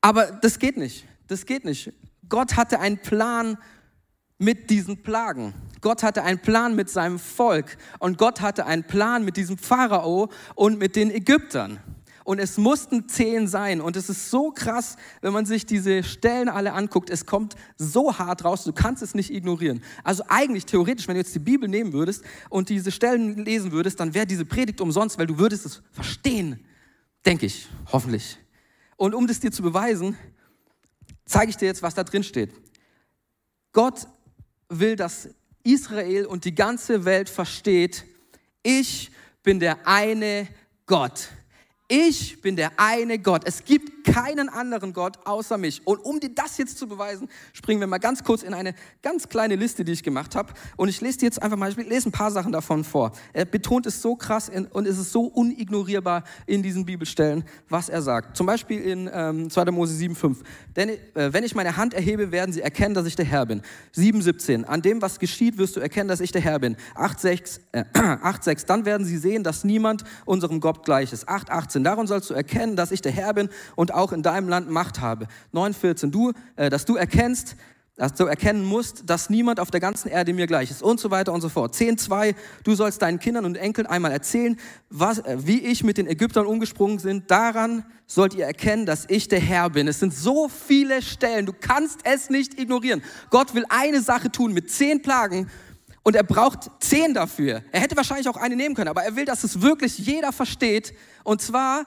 aber 0.00 0.28
das 0.28 0.58
geht 0.58 0.78
nicht. 0.78 1.04
Das 1.26 1.44
geht 1.44 1.66
nicht. 1.66 1.92
Gott 2.30 2.56
hatte 2.56 2.80
einen 2.80 2.96
Plan 2.98 3.58
mit 4.38 4.70
diesen 4.70 5.02
Plagen. 5.02 5.52
Gott 5.82 6.02
hatte 6.02 6.22
einen 6.22 6.40
Plan 6.40 6.74
mit 6.74 6.88
seinem 6.88 7.18
Volk 7.18 7.76
und 7.98 8.16
Gott 8.16 8.40
hatte 8.40 8.64
einen 8.66 8.84
Plan 8.84 9.24
mit 9.24 9.36
diesem 9.36 9.58
Pharao 9.58 10.30
und 10.54 10.78
mit 10.78 10.96
den 10.96 11.10
Ägyptern. 11.10 11.78
Und 12.24 12.38
es 12.38 12.58
mussten 12.58 13.08
zehn 13.08 13.48
sein. 13.48 13.80
Und 13.80 13.96
es 13.96 14.08
ist 14.08 14.30
so 14.30 14.50
krass, 14.50 14.96
wenn 15.20 15.32
man 15.32 15.46
sich 15.46 15.66
diese 15.66 16.04
Stellen 16.04 16.48
alle 16.48 16.74
anguckt. 16.74 17.10
Es 17.10 17.26
kommt 17.26 17.56
so 17.76 18.18
hart 18.18 18.44
raus, 18.44 18.64
du 18.64 18.72
kannst 18.72 19.02
es 19.02 19.14
nicht 19.14 19.32
ignorieren. 19.32 19.82
Also 20.04 20.22
eigentlich 20.28 20.66
theoretisch, 20.66 21.08
wenn 21.08 21.14
du 21.14 21.20
jetzt 21.20 21.34
die 21.34 21.40
Bibel 21.40 21.68
nehmen 21.68 21.92
würdest 21.92 22.22
und 22.48 22.68
diese 22.68 22.92
Stellen 22.92 23.44
lesen 23.44 23.72
würdest, 23.72 23.98
dann 24.00 24.14
wäre 24.14 24.26
diese 24.26 24.44
Predigt 24.44 24.80
umsonst, 24.80 25.18
weil 25.18 25.26
du 25.26 25.38
würdest 25.38 25.66
es 25.66 25.82
verstehen. 25.90 26.64
Denke 27.26 27.46
ich, 27.46 27.68
hoffentlich. 27.90 28.38
Und 28.96 29.14
um 29.14 29.26
das 29.26 29.40
dir 29.40 29.50
zu 29.50 29.62
beweisen, 29.62 30.16
zeige 31.30 31.50
ich 31.50 31.56
dir 31.56 31.66
jetzt, 31.66 31.82
was 31.82 31.94
da 31.94 32.04
drin 32.04 32.24
steht. 32.24 32.52
Gott 33.72 34.06
will, 34.68 34.96
dass 34.96 35.28
Israel 35.62 36.26
und 36.26 36.44
die 36.44 36.54
ganze 36.54 37.04
Welt 37.04 37.28
versteht, 37.28 38.04
ich 38.62 39.10
bin 39.42 39.60
der 39.60 39.86
eine 39.86 40.48
Gott. 40.86 41.28
Ich 41.88 42.40
bin 42.40 42.56
der 42.56 42.72
eine 42.76 43.18
Gott. 43.18 43.42
Es 43.44 43.64
gibt 43.64 43.99
keinen 44.04 44.50
anderen 44.50 44.92
Gott 44.92 45.18
außer 45.24 45.56
mich. 45.56 45.86
Und 45.86 45.98
um 45.98 46.20
dir 46.20 46.30
das 46.30 46.58
jetzt 46.58 46.78
zu 46.78 46.86
beweisen, 46.86 47.28
springen 47.54 47.80
wir 47.80 47.86
mal 47.86 47.98
ganz 47.98 48.22
kurz 48.22 48.42
in 48.42 48.54
eine 48.54 48.74
ganz 49.02 49.28
kleine 49.28 49.56
Liste, 49.56 49.84
die 49.84 49.92
ich 49.92 50.02
gemacht 50.02 50.36
habe. 50.36 50.52
Und 50.76 50.88
ich 50.88 51.00
lese 51.00 51.18
dir 51.18 51.26
jetzt 51.26 51.42
einfach 51.42 51.56
mal, 51.56 51.70
ich 51.70 51.76
lese 51.76 52.10
ein 52.10 52.12
paar 52.12 52.30
Sachen 52.30 52.52
davon 52.52 52.84
vor. 52.84 53.12
Er 53.32 53.46
betont 53.46 53.86
es 53.86 54.02
so 54.02 54.14
krass 54.14 54.50
und 54.70 54.86
es 54.86 54.98
ist 54.98 55.10
so 55.10 55.22
unignorierbar 55.24 56.24
in 56.46 56.62
diesen 56.62 56.84
Bibelstellen, 56.84 57.44
was 57.68 57.88
er 57.88 58.02
sagt. 58.02 58.36
Zum 58.36 58.46
Beispiel 58.46 58.80
in 58.80 59.10
ähm, 59.12 59.50
2. 59.50 59.70
Mose 59.70 59.94
7,5. 59.94 60.36
Denn 60.76 60.90
äh, 60.90 61.32
wenn 61.32 61.44
ich 61.44 61.54
meine 61.54 61.76
Hand 61.76 61.94
erhebe, 61.94 62.30
werden 62.30 62.52
sie 62.52 62.60
erkennen, 62.60 62.94
dass 62.94 63.06
ich 63.06 63.16
der 63.16 63.24
Herr 63.24 63.46
bin. 63.46 63.62
7,17. 63.96 64.64
An 64.64 64.82
dem, 64.82 65.02
was 65.02 65.18
geschieht, 65.18 65.58
wirst 65.58 65.76
du 65.76 65.80
erkennen, 65.80 66.08
dass 66.08 66.20
ich 66.20 66.30
der 66.30 66.42
Herr 66.42 66.58
bin. 66.58 66.76
8,6. 66.94 67.60
Äh, 67.72 67.84
8,6. 67.94 68.66
Dann 68.66 68.84
werden 68.84 69.06
sie 69.06 69.18
sehen, 69.18 69.42
dass 69.42 69.64
niemand 69.64 70.04
unserem 70.24 70.60
Gott 70.60 70.84
gleich 70.84 71.12
ist. 71.12 71.28
8,18. 71.28 71.80
14, 71.80 71.84
darum 71.84 72.06
sollst 72.06 72.30
du 72.30 72.34
erkennen, 72.34 72.76
dass 72.76 72.90
ich 72.90 73.00
der 73.00 73.12
Herr 73.12 73.34
bin 73.34 73.48
und 73.76 73.89
auch 73.90 74.12
in 74.12 74.22
deinem 74.22 74.48
Land 74.48 74.70
Macht 74.70 75.00
habe. 75.00 75.26
9,14, 75.52 76.10
du, 76.10 76.32
äh, 76.56 76.70
dass 76.70 76.84
du 76.84 76.96
erkennst, 76.96 77.56
dass 78.00 78.14
du 78.14 78.24
erkennen 78.24 78.64
musst, 78.64 79.10
dass 79.10 79.28
niemand 79.28 79.60
auf 79.60 79.70
der 79.70 79.80
ganzen 79.80 80.08
Erde 80.08 80.32
mir 80.32 80.46
gleich 80.46 80.70
ist 80.70 80.82
und 80.82 80.98
so 80.98 81.10
weiter 81.10 81.34
und 81.34 81.42
so 81.42 81.50
fort. 81.50 81.74
10.2, 81.74 82.34
du 82.64 82.74
sollst 82.74 83.02
deinen 83.02 83.18
Kindern 83.18 83.44
und 83.44 83.56
Enkeln 83.56 83.86
einmal 83.86 84.10
erzählen, 84.10 84.58
was, 84.88 85.18
äh, 85.18 85.36
wie 85.40 85.60
ich 85.60 85.84
mit 85.84 85.98
den 85.98 86.06
Ägyptern 86.06 86.46
umgesprungen 86.46 86.96
bin. 86.96 87.24
Daran 87.26 87.84
sollt 88.06 88.34
ihr 88.34 88.46
erkennen, 88.46 88.86
dass 88.86 89.04
ich 89.08 89.28
der 89.28 89.40
Herr 89.40 89.68
bin. 89.68 89.86
Es 89.86 90.00
sind 90.00 90.14
so 90.14 90.48
viele 90.48 91.02
Stellen, 91.02 91.44
du 91.44 91.52
kannst 91.52 92.00
es 92.04 92.30
nicht 92.30 92.58
ignorieren. 92.58 93.02
Gott 93.28 93.54
will 93.54 93.66
eine 93.68 94.00
Sache 94.00 94.32
tun 94.32 94.54
mit 94.54 94.70
zehn 94.70 95.02
Plagen 95.02 95.50
und 96.02 96.16
er 96.16 96.24
braucht 96.24 96.70
zehn 96.80 97.12
dafür. 97.12 97.62
Er 97.70 97.80
hätte 97.80 97.96
wahrscheinlich 97.96 98.28
auch 98.28 98.38
eine 98.38 98.56
nehmen 98.56 98.74
können, 98.74 98.88
aber 98.88 99.02
er 99.02 99.14
will, 99.16 99.26
dass 99.26 99.44
es 99.44 99.60
wirklich 99.60 99.98
jeder 99.98 100.32
versteht. 100.32 100.94
Und 101.22 101.42
zwar, 101.42 101.84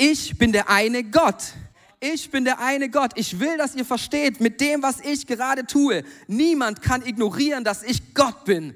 ich 0.00 0.38
bin 0.38 0.52
der 0.52 0.70
eine 0.70 1.04
Gott. 1.04 1.52
Ich 2.00 2.30
bin 2.30 2.44
der 2.44 2.58
eine 2.58 2.88
Gott. 2.88 3.12
Ich 3.16 3.38
will, 3.38 3.58
dass 3.58 3.74
ihr 3.74 3.84
versteht 3.84 4.40
mit 4.40 4.60
dem, 4.60 4.82
was 4.82 5.00
ich 5.00 5.26
gerade 5.26 5.66
tue. 5.66 6.02
Niemand 6.26 6.80
kann 6.80 7.04
ignorieren, 7.04 7.62
dass 7.62 7.82
ich 7.82 8.14
Gott 8.14 8.44
bin. 8.44 8.74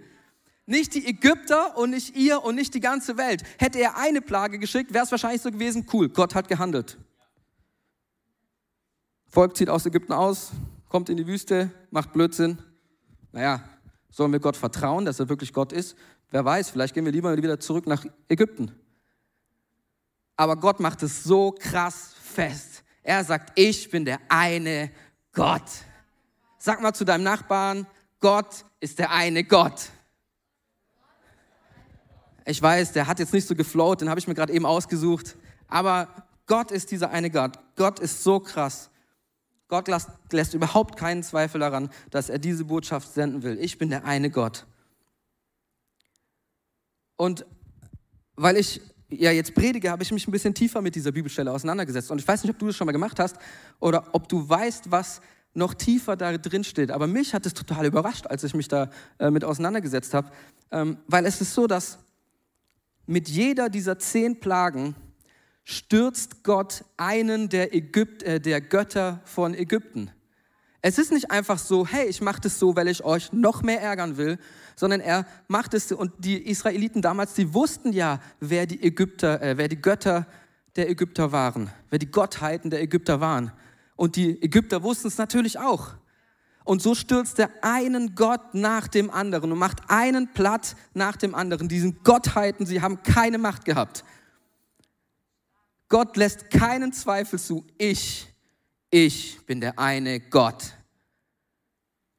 Nicht 0.66 0.94
die 0.94 1.06
Ägypter 1.06 1.76
und 1.76 1.90
nicht 1.90 2.14
ihr 2.16 2.42
und 2.42 2.54
nicht 2.54 2.74
die 2.74 2.80
ganze 2.80 3.16
Welt. 3.16 3.42
Hätte 3.58 3.80
er 3.80 3.96
eine 3.96 4.20
Plage 4.20 4.58
geschickt, 4.58 4.92
wäre 4.92 5.04
es 5.04 5.10
wahrscheinlich 5.10 5.42
so 5.42 5.50
gewesen, 5.50 5.86
cool, 5.92 6.08
Gott 6.08 6.34
hat 6.34 6.48
gehandelt. 6.48 6.98
Volk 9.28 9.56
zieht 9.56 9.68
aus 9.68 9.84
Ägypten 9.86 10.12
aus, 10.12 10.52
kommt 10.88 11.08
in 11.08 11.16
die 11.16 11.26
Wüste, 11.26 11.70
macht 11.90 12.12
Blödsinn. 12.12 12.58
Naja, 13.32 13.62
Sollen 14.14 14.30
wir 14.30 14.38
Gott 14.38 14.56
vertrauen, 14.56 15.04
dass 15.04 15.18
er 15.18 15.28
wirklich 15.28 15.52
Gott 15.52 15.72
ist? 15.72 15.96
Wer 16.30 16.44
weiß, 16.44 16.70
vielleicht 16.70 16.94
gehen 16.94 17.04
wir 17.04 17.10
lieber 17.10 17.36
wieder 17.36 17.58
zurück 17.58 17.88
nach 17.88 18.06
Ägypten. 18.28 18.70
Aber 20.36 20.56
Gott 20.56 20.80
macht 20.80 21.02
es 21.02 21.22
so 21.22 21.52
krass 21.52 22.14
fest. 22.20 22.82
Er 23.02 23.22
sagt, 23.24 23.52
ich 23.58 23.90
bin 23.90 24.04
der 24.04 24.18
eine 24.28 24.90
Gott. 25.32 25.62
Sag 26.58 26.80
mal 26.80 26.94
zu 26.94 27.04
deinem 27.04 27.24
Nachbarn, 27.24 27.86
Gott 28.20 28.64
ist 28.80 28.98
der 28.98 29.10
eine 29.10 29.44
Gott. 29.44 29.90
Ich 32.46 32.60
weiß, 32.60 32.92
der 32.92 33.06
hat 33.06 33.18
jetzt 33.18 33.32
nicht 33.32 33.46
so 33.46 33.54
geflowt, 33.54 34.00
den 34.00 34.10
habe 34.10 34.20
ich 34.20 34.28
mir 34.28 34.34
gerade 34.34 34.52
eben 34.52 34.66
ausgesucht. 34.66 35.36
Aber 35.68 36.08
Gott 36.46 36.70
ist 36.70 36.90
dieser 36.90 37.10
eine 37.10 37.30
Gott. 37.30 37.58
Gott 37.76 38.00
ist 38.00 38.22
so 38.22 38.40
krass. 38.40 38.90
Gott 39.68 39.88
lässt, 39.88 40.10
lässt 40.30 40.54
überhaupt 40.54 40.98
keinen 40.98 41.22
Zweifel 41.22 41.60
daran, 41.60 41.90
dass 42.10 42.28
er 42.28 42.38
diese 42.38 42.64
Botschaft 42.64 43.12
senden 43.12 43.42
will. 43.42 43.58
Ich 43.58 43.78
bin 43.78 43.88
der 43.88 44.04
eine 44.04 44.30
Gott. 44.30 44.66
Und 47.16 47.46
weil 48.36 48.56
ich 48.56 48.80
ja 49.20 49.30
jetzt 49.30 49.54
predige, 49.54 49.90
habe 49.90 50.02
ich 50.02 50.12
mich 50.12 50.26
ein 50.26 50.32
bisschen 50.32 50.54
tiefer 50.54 50.82
mit 50.82 50.94
dieser 50.94 51.12
Bibelstelle 51.12 51.50
auseinandergesetzt. 51.52 52.10
Und 52.10 52.18
ich 52.18 52.26
weiß 52.26 52.42
nicht, 52.42 52.52
ob 52.52 52.58
du 52.58 52.66
das 52.66 52.76
schon 52.76 52.86
mal 52.86 52.92
gemacht 52.92 53.18
hast 53.18 53.36
oder 53.80 54.08
ob 54.12 54.28
du 54.28 54.48
weißt, 54.48 54.90
was 54.90 55.20
noch 55.54 55.74
tiefer 55.74 56.16
da 56.16 56.36
drin 56.36 56.64
steht. 56.64 56.90
Aber 56.90 57.06
mich 57.06 57.32
hat 57.32 57.46
es 57.46 57.54
total 57.54 57.86
überrascht, 57.86 58.26
als 58.26 58.44
ich 58.44 58.54
mich 58.54 58.68
da 58.68 58.90
äh, 59.18 59.30
mit 59.30 59.44
auseinandergesetzt 59.44 60.14
habe. 60.14 60.30
Ähm, 60.70 60.98
weil 61.06 61.26
es 61.26 61.40
ist 61.40 61.54
so, 61.54 61.66
dass 61.66 61.98
mit 63.06 63.28
jeder 63.28 63.68
dieser 63.68 63.98
zehn 63.98 64.40
Plagen 64.40 64.96
stürzt 65.64 66.42
Gott 66.42 66.84
einen 66.96 67.48
der, 67.48 67.74
Ägypt, 67.74 68.22
äh, 68.22 68.40
der 68.40 68.60
Götter 68.60 69.20
von 69.24 69.54
Ägypten. 69.54 70.10
Es 70.82 70.98
ist 70.98 71.12
nicht 71.12 71.30
einfach 71.30 71.58
so, 71.58 71.86
hey, 71.86 72.06
ich 72.06 72.20
mache 72.20 72.42
das 72.42 72.58
so, 72.58 72.76
weil 72.76 72.88
ich 72.88 73.04
euch 73.04 73.32
noch 73.32 73.62
mehr 73.62 73.80
ärgern 73.80 74.18
will, 74.18 74.38
sondern 74.76 75.00
er 75.00 75.26
macht 75.48 75.74
es 75.74 75.92
und 75.92 76.12
die 76.18 76.38
Israeliten 76.48 77.02
damals, 77.02 77.34
die 77.34 77.54
wussten 77.54 77.92
ja, 77.92 78.20
wer 78.40 78.66
die 78.66 78.82
Ägypter, 78.82 79.40
äh, 79.42 79.56
wer 79.56 79.68
die 79.68 79.80
Götter 79.80 80.26
der 80.76 80.90
Ägypter 80.90 81.32
waren, 81.32 81.70
wer 81.90 81.98
die 81.98 82.10
Gottheiten 82.10 82.70
der 82.70 82.82
Ägypter 82.82 83.20
waren. 83.20 83.52
Und 83.96 84.16
die 84.16 84.42
Ägypter 84.42 84.82
wussten 84.82 85.08
es 85.08 85.18
natürlich 85.18 85.58
auch. 85.58 85.94
Und 86.64 86.80
so 86.80 86.94
stürzt 86.94 87.38
er 87.38 87.50
einen 87.62 88.14
Gott 88.14 88.54
nach 88.54 88.88
dem 88.88 89.10
anderen 89.10 89.52
und 89.52 89.58
macht 89.58 89.82
einen 89.88 90.32
platt 90.32 90.76
nach 90.94 91.16
dem 91.16 91.34
anderen. 91.34 91.68
Diesen 91.68 92.02
Gottheiten, 92.02 92.64
sie 92.64 92.80
haben 92.80 93.02
keine 93.02 93.38
Macht 93.38 93.66
gehabt. 93.66 94.04
Gott 95.88 96.16
lässt 96.16 96.50
keinen 96.50 96.92
Zweifel 96.92 97.38
zu. 97.38 97.66
Ich, 97.76 98.32
ich 98.90 99.44
bin 99.44 99.60
der 99.60 99.78
eine 99.78 100.18
Gott. 100.18 100.72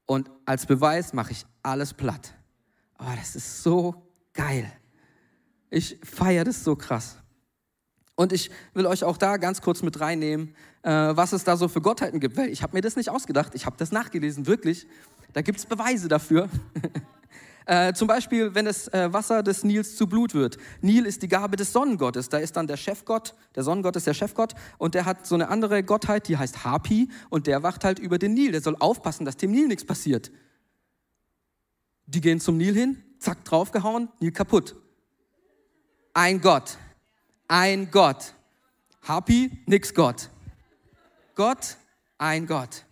Und 0.05 0.29
als 0.45 0.67
Beweis 0.67 1.13
mache 1.13 1.31
ich 1.31 1.45
alles 1.63 1.95
platt. 1.95 2.34
Oh, 2.99 3.15
das 3.15 3.35
ist 3.35 3.63
so 3.63 4.09
geil. 4.33 4.71
Ich 5.69 5.99
feiere 6.03 6.43
das 6.43 6.63
so 6.63 6.75
krass. 6.75 7.17
Und 8.15 8.31
ich 8.31 8.49
will 8.73 8.85
euch 8.85 9.03
auch 9.03 9.17
da 9.17 9.37
ganz 9.37 9.61
kurz 9.61 9.81
mit 9.81 9.99
reinnehmen, 9.99 10.55
äh, 10.83 10.89
was 10.91 11.33
es 11.33 11.43
da 11.43 11.57
so 11.57 11.67
für 11.67 11.81
Gottheiten 11.81 12.19
gibt. 12.19 12.37
Weil 12.37 12.49
ich 12.49 12.63
habe 12.63 12.75
mir 12.75 12.81
das 12.81 12.95
nicht 12.95 13.09
ausgedacht, 13.09 13.53
ich 13.55 13.65
habe 13.65 13.75
das 13.77 13.91
nachgelesen, 13.91 14.47
wirklich. 14.47 14.87
Da 15.33 15.41
gibt 15.41 15.59
es 15.59 15.65
Beweise 15.65 16.07
dafür. 16.07 16.47
äh, 17.65 17.91
zum 17.91 18.07
Beispiel, 18.07 18.55
wenn 18.55 18.63
das 18.63 18.87
äh, 18.87 19.11
Wasser 19.11 19.43
des 19.43 19.65
Nils 19.65 19.97
zu 19.97 20.07
Blut 20.07 20.33
wird. 20.33 20.57
Nil 20.79 21.05
ist 21.05 21.23
die 21.23 21.27
Gabe 21.27 21.57
des 21.57 21.73
Sonnengottes. 21.73 22.29
Da 22.29 22.37
ist 22.37 22.55
dann 22.55 22.67
der 22.67 22.77
Chefgott, 22.77 23.35
der 23.55 23.63
Sonnengott 23.63 23.97
ist 23.97 24.07
der 24.07 24.13
Chefgott 24.13 24.53
und 24.77 24.95
der 24.95 25.03
hat 25.03 25.27
so 25.27 25.35
eine 25.35 25.49
andere 25.49 25.83
Gottheit, 25.83 26.29
die 26.29 26.37
heißt 26.37 26.63
Hapi 26.63 27.09
und 27.29 27.47
der 27.47 27.63
wacht 27.63 27.83
halt 27.83 27.99
über 27.99 28.17
den 28.17 28.33
Nil. 28.33 28.53
Der 28.53 28.61
soll 28.61 28.77
aufpassen, 28.79 29.25
dass 29.25 29.35
dem 29.35 29.51
Nil 29.51 29.67
nichts 29.67 29.83
passiert. 29.83 30.31
Die 32.07 32.21
gehen 32.21 32.39
zum 32.39 32.57
Nil 32.57 32.73
hin, 32.73 33.03
zack, 33.19 33.43
draufgehauen, 33.45 34.09
Nil 34.19 34.31
kaputt. 34.31 34.75
Ein 36.13 36.41
Gott 36.41 36.77
ein 37.47 37.89
Gott. 37.91 38.33
Happy, 39.01 39.51
nix 39.65 39.93
Gott. 39.93 40.29
Gott, 41.35 41.77
ein 42.17 42.47
Gott. 42.47 42.85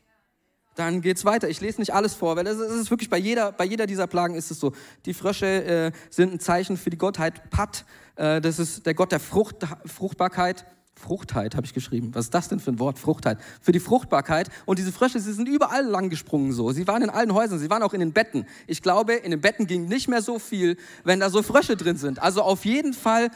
Dann 0.76 1.02
geht's 1.02 1.24
weiter. 1.24 1.50
Ich 1.50 1.62
lese 1.62 1.80
nicht 1.80 1.94
alles 1.94 2.14
vor, 2.14 2.36
weil 2.36 2.48
es 2.48 2.58
ist 2.60 2.90
wirklich 2.90 3.10
bei 3.10 3.18
jeder, 3.18 3.52
bei 3.52 3.64
jeder 3.64 3.86
dieser 3.86 4.08
Plagen 4.08 4.36
ist 4.36 4.52
es 4.52 4.60
so. 4.60 4.74
Die 5.06 5.14
Frösche 5.14 5.46
äh, 5.46 5.92
sind 6.10 6.34
ein 6.34 6.40
Zeichen 6.40 6.78
für 6.78 6.90
die 6.90 6.98
Gottheit 6.98 7.50
Pat. 7.52 7.86
Äh, 8.16 8.42
das 8.42 8.60
ist 8.60 8.86
der 8.86 8.96
Gott 8.96 9.12
der 9.12 9.20
Frucht, 9.20 9.58
Fruchtbarkeit. 9.86 10.66
Fruchtheit 10.96 11.56
habe 11.56 11.66
ich 11.66 11.74
geschrieben. 11.74 12.14
Was 12.14 12.26
ist 12.26 12.34
das 12.34 12.50
denn 12.50 12.60
für 12.60 12.72
ein 12.72 12.80
Wort? 12.80 13.00
Fruchtheit. 13.00 13.40
Für 13.62 13.72
die 13.72 13.80
Fruchtbarkeit. 13.80 14.50
Und 14.66 14.80
diese 14.80 14.92
Frösche, 14.92 15.20
sie 15.20 15.34
sind 15.34 15.48
überall 15.48 15.86
lang 15.86 16.10
gesprungen 16.10 16.54
so. 16.54 16.72
Sie 16.72 16.88
waren 16.88 17.02
in 17.02 17.10
allen 17.10 17.34
Häusern, 17.34 17.60
sie 17.60 17.70
waren 17.70 17.84
auch 17.84 17.94
in 17.94 18.00
den 18.00 18.14
Betten. 18.14 18.46
Ich 18.68 18.82
glaube, 18.82 19.14
in 19.14 19.32
den 19.32 19.42
Betten 19.42 19.68
ging 19.68 19.88
nicht 19.88 20.08
mehr 20.08 20.22
so 20.22 20.40
viel, 20.40 20.78
wenn 21.04 21.20
da 21.20 21.30
so 21.30 21.42
Frösche 21.42 21.76
drin 21.76 21.98
sind. 21.98 22.20
Also 22.20 22.42
auf 22.42 22.66
jeden 22.66 22.94
Fall 22.94 23.32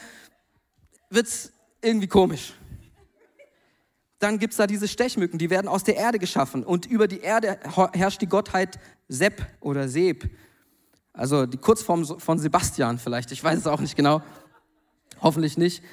wird 1.09 1.27
es 1.27 1.51
irgendwie 1.81 2.07
komisch. 2.07 2.53
Dann 4.19 4.39
gibt 4.39 4.53
es 4.53 4.57
da 4.57 4.65
diese 4.65 4.87
Stechmücken, 4.87 5.37
die 5.37 5.49
werden 5.49 5.67
aus 5.67 5.83
der 5.83 5.95
Erde 5.95 6.19
geschaffen. 6.19 6.63
Und 6.63 6.85
über 6.85 7.07
die 7.07 7.19
Erde 7.19 7.59
herrscht 7.93 8.21
die 8.21 8.27
Gottheit 8.27 8.79
Sepp 9.07 9.45
oder 9.61 9.89
Seb. 9.89 10.29
Also 11.13 11.45
die 11.45 11.57
Kurzform 11.57 12.05
von 12.05 12.39
Sebastian 12.39 12.99
vielleicht, 12.99 13.31
ich 13.31 13.43
weiß 13.43 13.59
es 13.59 13.67
auch 13.67 13.79
nicht 13.79 13.95
genau. 13.95 14.21
Hoffentlich 15.21 15.57
nicht. 15.57 15.83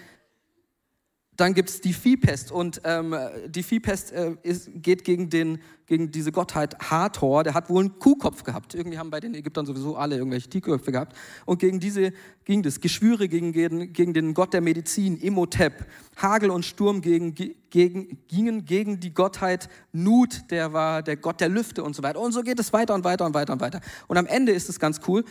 Dann 1.36 1.52
gibt 1.54 1.68
es 1.68 1.80
die 1.80 1.92
Viehpest 1.92 2.52
und 2.52 2.80
ähm, 2.84 3.16
die 3.48 3.64
Viehpest 3.64 4.12
äh, 4.12 4.36
ist, 4.42 4.70
geht 4.74 5.02
gegen, 5.02 5.30
den, 5.30 5.58
gegen 5.86 6.12
diese 6.12 6.30
Gottheit 6.30 6.78
Hathor. 6.78 7.42
Der 7.42 7.54
hat 7.54 7.68
wohl 7.68 7.84
einen 7.84 7.98
Kuhkopf 7.98 8.44
gehabt. 8.44 8.74
Irgendwie 8.74 8.98
haben 8.98 9.10
bei 9.10 9.18
den 9.18 9.34
Ägyptern 9.34 9.66
sowieso 9.66 9.96
alle 9.96 10.16
irgendwelche 10.16 10.48
Tierköpfe 10.48 10.92
gehabt. 10.92 11.16
Und 11.44 11.58
gegen 11.58 11.80
diese 11.80 12.12
ging 12.44 12.62
das. 12.62 12.80
Geschwüre 12.80 13.28
gegen, 13.28 13.52
gegen 13.52 14.14
den 14.14 14.34
Gott 14.34 14.52
der 14.52 14.60
Medizin, 14.60 15.16
Imhotep. 15.16 15.86
Hagel 16.16 16.50
und 16.50 16.64
Sturm 16.64 17.00
gegen, 17.00 17.34
gegen, 17.34 18.18
gingen 18.28 18.64
gegen 18.64 19.00
die 19.00 19.12
Gottheit 19.12 19.68
Nut, 19.90 20.42
der 20.50 20.72
war 20.72 21.02
der 21.02 21.16
Gott 21.16 21.40
der 21.40 21.48
Lüfte 21.48 21.82
und 21.82 21.96
so 21.96 22.02
weiter. 22.04 22.20
Und 22.20 22.32
so 22.32 22.42
geht 22.42 22.60
es 22.60 22.72
weiter 22.72 22.94
und 22.94 23.02
weiter 23.02 23.26
und 23.26 23.34
weiter 23.34 23.52
und 23.54 23.60
weiter. 23.60 23.80
Und 24.06 24.18
am 24.18 24.26
Ende 24.26 24.52
ist 24.52 24.68
es 24.68 24.78
ganz 24.78 25.00
cool. 25.08 25.24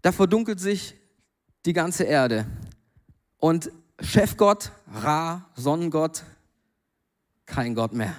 Da 0.00 0.12
verdunkelt 0.12 0.60
sich 0.60 0.94
die 1.66 1.72
ganze 1.74 2.04
Erde. 2.04 2.46
Und 3.38 3.70
Chefgott, 4.00 4.72
Ra, 4.92 5.48
Sonnengott, 5.54 6.24
kein 7.46 7.74
Gott 7.74 7.92
mehr. 7.92 8.14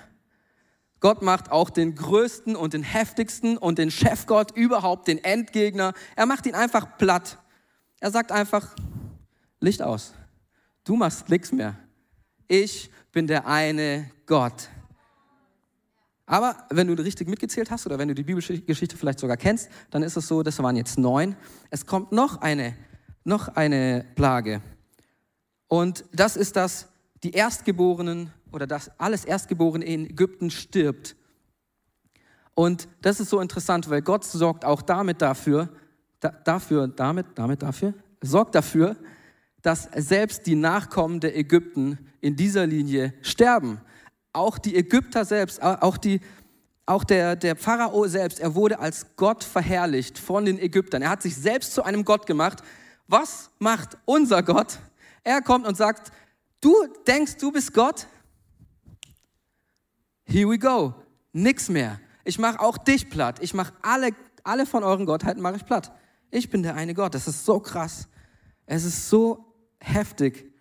Gott 1.00 1.22
macht 1.22 1.52
auch 1.52 1.70
den 1.70 1.96
größten 1.96 2.56
und 2.56 2.74
den 2.74 2.84
heftigsten 2.84 3.58
und 3.58 3.78
den 3.78 3.90
Chefgott 3.90 4.52
überhaupt, 4.52 5.08
den 5.08 5.24
Endgegner. 5.24 5.94
Er 6.16 6.26
macht 6.26 6.46
ihn 6.46 6.56
einfach 6.56 6.98
platt. 6.98 7.38
Er 8.02 8.12
sagt 8.12 8.32
einfach, 8.32 8.76
Licht 9.62 9.82
aus. 9.82 10.14
Du 10.84 10.96
machst 10.96 11.30
nichts 11.30 11.52
mehr. 11.52 11.78
Ich 12.48 12.90
bin 13.12 13.28
der 13.28 13.48
eine 13.48 14.12
Gott. 14.26 14.70
Aber 16.26 16.68
wenn 16.70 16.88
du 16.88 16.94
richtig 16.94 17.28
mitgezählt 17.28 17.72
hast 17.72 17.86
oder 17.86 17.98
wenn 17.98 18.08
du 18.08 18.16
die 18.16 18.24
Bibelgeschichte 18.24 18.98
vielleicht 18.98 19.20
sogar 19.20 19.38
kennst, 19.38 19.70
dann 19.90 20.04
ist 20.04 20.16
es 20.16 20.28
so, 20.28 20.44
das 20.44 20.62
waren 20.62 20.76
jetzt 20.76 20.98
neun. 20.98 21.36
Es 21.70 21.86
kommt 21.86 22.12
noch 22.12 22.42
eine, 22.42 22.76
noch 23.24 23.48
eine 23.50 24.06
Plage. 24.16 24.62
Und 25.70 26.04
das 26.12 26.36
ist 26.36 26.58
das, 26.58 26.90
die 27.24 27.32
Erstgeborenen 27.32 28.34
oder 28.52 28.68
das 28.68 28.92
alles 29.00 29.24
Erstgeborene 29.24 29.86
in 29.86 30.10
Ägypten 30.10 30.50
stirbt. 30.50 31.16
Und 32.56 32.90
das 33.02 33.22
ist 33.22 33.30
so 33.30 33.40
interessant, 33.40 33.90
weil 33.90 34.02
Gott 34.02 34.26
sorgt 34.26 34.66
auch 34.66 34.82
damit 34.82 35.22
dafür, 35.22 35.70
da, 36.20 36.30
dafür, 36.44 36.88
damit, 36.90 37.28
damit 37.36 37.62
dafür, 37.62 37.94
sorgt 38.22 38.56
dafür, 38.56 38.98
dass 39.62 39.90
selbst 39.96 40.46
die 40.46 40.56
Nachkommen 40.56 41.20
der 41.20 41.38
Ägypten 41.38 41.98
in 42.20 42.36
dieser 42.36 42.66
Linie 42.66 43.14
sterben. 43.22 43.80
Auch 44.34 44.58
die 44.58 44.76
Ägypter 44.76 45.24
selbst, 45.24 45.62
auch, 45.62 45.98
die, 45.98 46.20
auch 46.86 47.04
der, 47.04 47.36
der 47.36 47.56
Pharao 47.56 48.08
selbst, 48.08 48.40
er 48.40 48.56
wurde 48.56 48.80
als 48.80 49.06
Gott 49.16 49.44
verherrlicht 49.44 50.18
von 50.18 50.46
den 50.46 50.60
Ägyptern. 50.60 51.02
Er 51.02 51.12
hat 51.12 51.22
sich 51.22 51.36
selbst 51.36 51.74
zu 51.74 51.84
einem 51.84 52.04
Gott 52.04 52.26
gemacht. 52.26 52.64
Was 53.08 53.52
macht 53.60 53.98
unser 54.06 54.44
Gott? 54.44 54.80
Er 55.24 55.42
kommt 55.42 55.68
und 55.68 55.76
sagt, 55.76 56.12
du 56.62 56.74
denkst, 57.08 57.38
du 57.38 57.52
bist 57.52 57.74
Gott? 57.74 58.08
Here 60.24 60.50
we 60.50 60.60
go. 60.60 60.94
Nix 61.34 61.70
mehr. 61.70 62.00
Ich 62.24 62.38
mache 62.38 62.60
auch 62.60 62.78
dich 62.78 63.10
platt. 63.10 63.40
Ich 63.42 63.54
mache 63.54 63.74
alle, 63.82 64.12
alle 64.44 64.66
von 64.66 64.84
euren 64.84 65.06
Gottheiten 65.06 65.42
mache 65.42 65.56
ich 65.56 65.66
platt. 65.66 65.92
Ich 66.32 66.50
bin 66.50 66.64
der 66.64 66.76
eine 66.76 66.94
Gott. 66.94 67.16
Das 67.16 67.28
ist 67.28 67.46
so 67.46 67.60
krass. 67.60 68.08
Es 68.66 68.84
ist 68.84 69.10
so 69.10 69.54
heftig. 69.80 70.54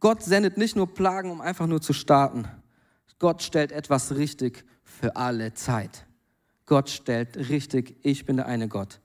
Gott 0.00 0.22
sendet 0.22 0.56
nicht 0.56 0.76
nur 0.76 0.92
Plagen, 0.92 1.30
um 1.30 1.40
einfach 1.40 1.66
nur 1.66 1.80
zu 1.80 1.92
starten. 1.92 2.48
Gott 3.18 3.42
stellt 3.42 3.72
etwas 3.72 4.16
richtig 4.16 4.64
für 4.82 5.16
alle 5.16 5.54
Zeit. 5.54 6.06
Gott 6.66 6.90
stellt 6.90 7.36
richtig, 7.36 7.96
ich 8.02 8.26
bin 8.26 8.36
der 8.36 8.46
eine 8.46 8.68
Gott. 8.68 9.00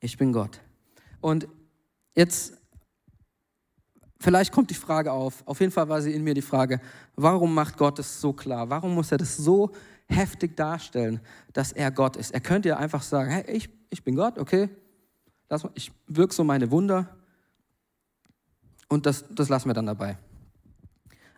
Ich 0.00 0.16
bin 0.16 0.32
Gott. 0.32 0.60
Und 1.20 1.48
jetzt 2.14 2.59
Vielleicht 4.22 4.52
kommt 4.52 4.70
die 4.70 4.74
Frage 4.74 5.12
auf, 5.12 5.42
auf 5.46 5.60
jeden 5.60 5.72
Fall 5.72 5.88
war 5.88 6.02
sie 6.02 6.12
in 6.12 6.22
mir 6.22 6.34
die 6.34 6.42
Frage, 6.42 6.80
warum 7.16 7.54
macht 7.54 7.78
Gott 7.78 7.98
es 7.98 8.20
so 8.20 8.34
klar? 8.34 8.68
Warum 8.68 8.94
muss 8.94 9.10
er 9.10 9.18
das 9.18 9.36
so 9.36 9.70
heftig 10.08 10.56
darstellen, 10.56 11.20
dass 11.54 11.72
er 11.72 11.90
Gott 11.90 12.16
ist? 12.16 12.30
Er 12.30 12.40
könnte 12.40 12.68
ja 12.68 12.76
einfach 12.76 13.02
sagen, 13.02 13.30
hey, 13.30 13.44
ich, 13.50 13.70
ich 13.88 14.04
bin 14.04 14.16
Gott, 14.16 14.38
okay, 14.38 14.68
Lass, 15.50 15.66
ich 15.74 15.90
wirke 16.06 16.32
so 16.32 16.44
meine 16.44 16.70
Wunder 16.70 17.16
und 18.88 19.04
das, 19.04 19.24
das 19.30 19.48
lassen 19.48 19.68
wir 19.68 19.74
dann 19.74 19.86
dabei. 19.86 20.16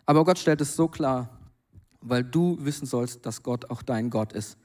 Aber 0.05 0.23
Gott 0.23 0.37
stellt 0.37 0.61
es 0.61 0.75
so 0.75 0.87
klar, 0.87 1.29
weil 1.99 2.23
du 2.23 2.57
wissen 2.59 2.85
sollst, 2.85 3.25
dass 3.25 3.41
Gott 3.41 3.71
auch 3.71 3.81
dein 3.81 4.11
Gott 4.11 4.33
ist. 4.33 4.57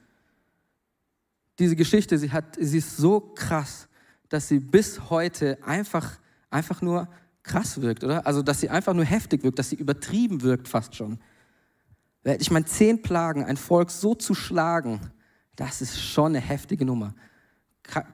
Diese 1.57 1.75
Geschichte, 1.75 2.17
sie, 2.19 2.31
hat, 2.31 2.57
sie 2.59 2.77
ist 2.77 2.97
so 2.97 3.19
krass, 3.19 3.87
dass 4.29 4.47
sie 4.47 4.59
bis 4.59 5.09
heute 5.09 5.57
einfach, 5.63 6.19
einfach 6.51 6.81
nur 6.83 7.07
krass 7.43 7.81
wirkt, 7.81 8.03
oder? 8.03 8.25
Also, 8.25 8.41
dass 8.41 8.59
sie 8.59 8.69
einfach 8.69 8.93
nur 8.93 9.05
heftig 9.05 9.43
wirkt, 9.43 9.59
dass 9.59 9.69
sie 9.69 9.75
übertrieben 9.75 10.41
wirkt 10.41 10.67
fast 10.67 10.95
schon. 10.95 11.19
Ich 12.23 12.51
meine, 12.51 12.65
zehn 12.65 13.01
Plagen, 13.01 13.45
ein 13.45 13.57
Volk 13.57 13.91
so 13.91 14.13
zu 14.13 14.35
schlagen, 14.35 14.99
das 15.55 15.81
ist 15.81 16.01
schon 16.01 16.27
eine 16.27 16.39
heftige 16.39 16.85
Nummer. 16.85 17.13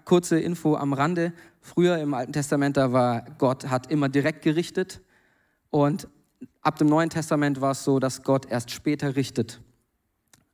Kurze 0.05 0.39
Info 0.39 0.75
am 0.75 0.93
Rande. 0.93 1.33
Früher 1.61 1.97
im 1.97 2.13
Alten 2.13 2.33
Testament, 2.33 2.77
da 2.77 2.91
war 2.91 3.25
Gott 3.38 3.67
hat 3.67 3.91
immer 3.91 4.09
direkt 4.09 4.41
gerichtet. 4.41 5.01
Und 5.69 6.07
ab 6.61 6.77
dem 6.77 6.88
Neuen 6.88 7.09
Testament 7.09 7.61
war 7.61 7.71
es 7.71 7.83
so, 7.83 7.99
dass 7.99 8.23
Gott 8.23 8.45
erst 8.49 8.71
später 8.71 9.15
richtet, 9.15 9.61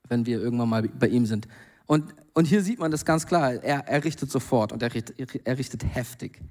wenn 0.08 0.26
wir 0.26 0.42
irgendwann 0.42 0.70
mal 0.70 0.82
bei 0.84 1.08
ihm 1.08 1.26
sind. 1.26 1.48
Und, 1.86 2.16
und 2.34 2.46
hier 2.46 2.62
sieht 2.62 2.80
man 2.80 2.92
das 2.92 3.06
ganz 3.06 3.28
klar. 3.28 3.54
Er, 3.54 3.88
er 3.88 4.04
richtet 4.04 4.32
sofort 4.32 4.72
und 4.72 4.82
er 4.82 4.94
richtet, 4.94 5.46
er 5.46 5.58
richtet 5.58 5.84
heftig. 5.84 6.42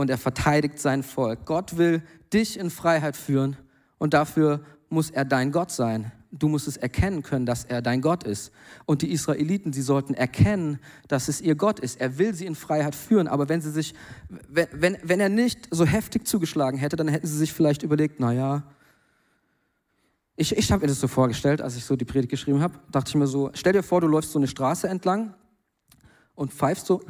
Und 0.00 0.08
er 0.08 0.16
verteidigt 0.16 0.78
sein 0.78 1.02
Volk. 1.02 1.44
Gott 1.44 1.76
will 1.76 2.02
dich 2.32 2.58
in 2.58 2.70
Freiheit 2.70 3.18
führen 3.18 3.58
und 3.98 4.14
dafür 4.14 4.60
muss 4.88 5.10
er 5.10 5.26
dein 5.26 5.52
Gott 5.52 5.70
sein. 5.70 6.10
Du 6.32 6.48
musst 6.48 6.66
es 6.66 6.78
erkennen 6.78 7.22
können, 7.22 7.44
dass 7.44 7.66
er 7.66 7.82
dein 7.82 8.00
Gott 8.00 8.24
ist. 8.24 8.50
Und 8.86 9.02
die 9.02 9.12
Israeliten, 9.12 9.74
sie 9.74 9.82
sollten 9.82 10.14
erkennen, 10.14 10.78
dass 11.08 11.28
es 11.28 11.42
ihr 11.42 11.54
Gott 11.54 11.80
ist. 11.80 12.00
Er 12.00 12.16
will 12.16 12.32
sie 12.32 12.46
in 12.46 12.54
Freiheit 12.54 12.94
führen. 12.94 13.28
Aber 13.28 13.50
wenn 13.50 13.60
sie 13.60 13.70
sich, 13.70 13.92
wenn, 14.48 14.68
wenn, 14.72 14.96
wenn 15.02 15.20
er 15.20 15.28
nicht 15.28 15.68
so 15.70 15.84
heftig 15.84 16.26
zugeschlagen 16.26 16.78
hätte, 16.78 16.96
dann 16.96 17.08
hätten 17.08 17.26
sie 17.26 17.36
sich 17.36 17.52
vielleicht 17.52 17.82
überlegt, 17.82 18.20
naja, 18.20 18.62
ich, 20.34 20.56
ich 20.56 20.72
habe 20.72 20.80
mir 20.80 20.88
das 20.88 21.00
so 21.00 21.08
vorgestellt, 21.08 21.60
als 21.60 21.76
ich 21.76 21.84
so 21.84 21.94
die 21.94 22.06
Predigt 22.06 22.30
geschrieben 22.30 22.62
habe, 22.62 22.78
dachte 22.90 23.10
ich 23.10 23.16
mir 23.16 23.26
so, 23.26 23.50
stell 23.52 23.74
dir 23.74 23.82
vor, 23.82 24.00
du 24.00 24.06
läufst 24.06 24.32
so 24.32 24.38
eine 24.38 24.48
Straße 24.48 24.88
entlang 24.88 25.34
und 26.34 26.54
pfeifst 26.54 26.86
so 26.86 27.02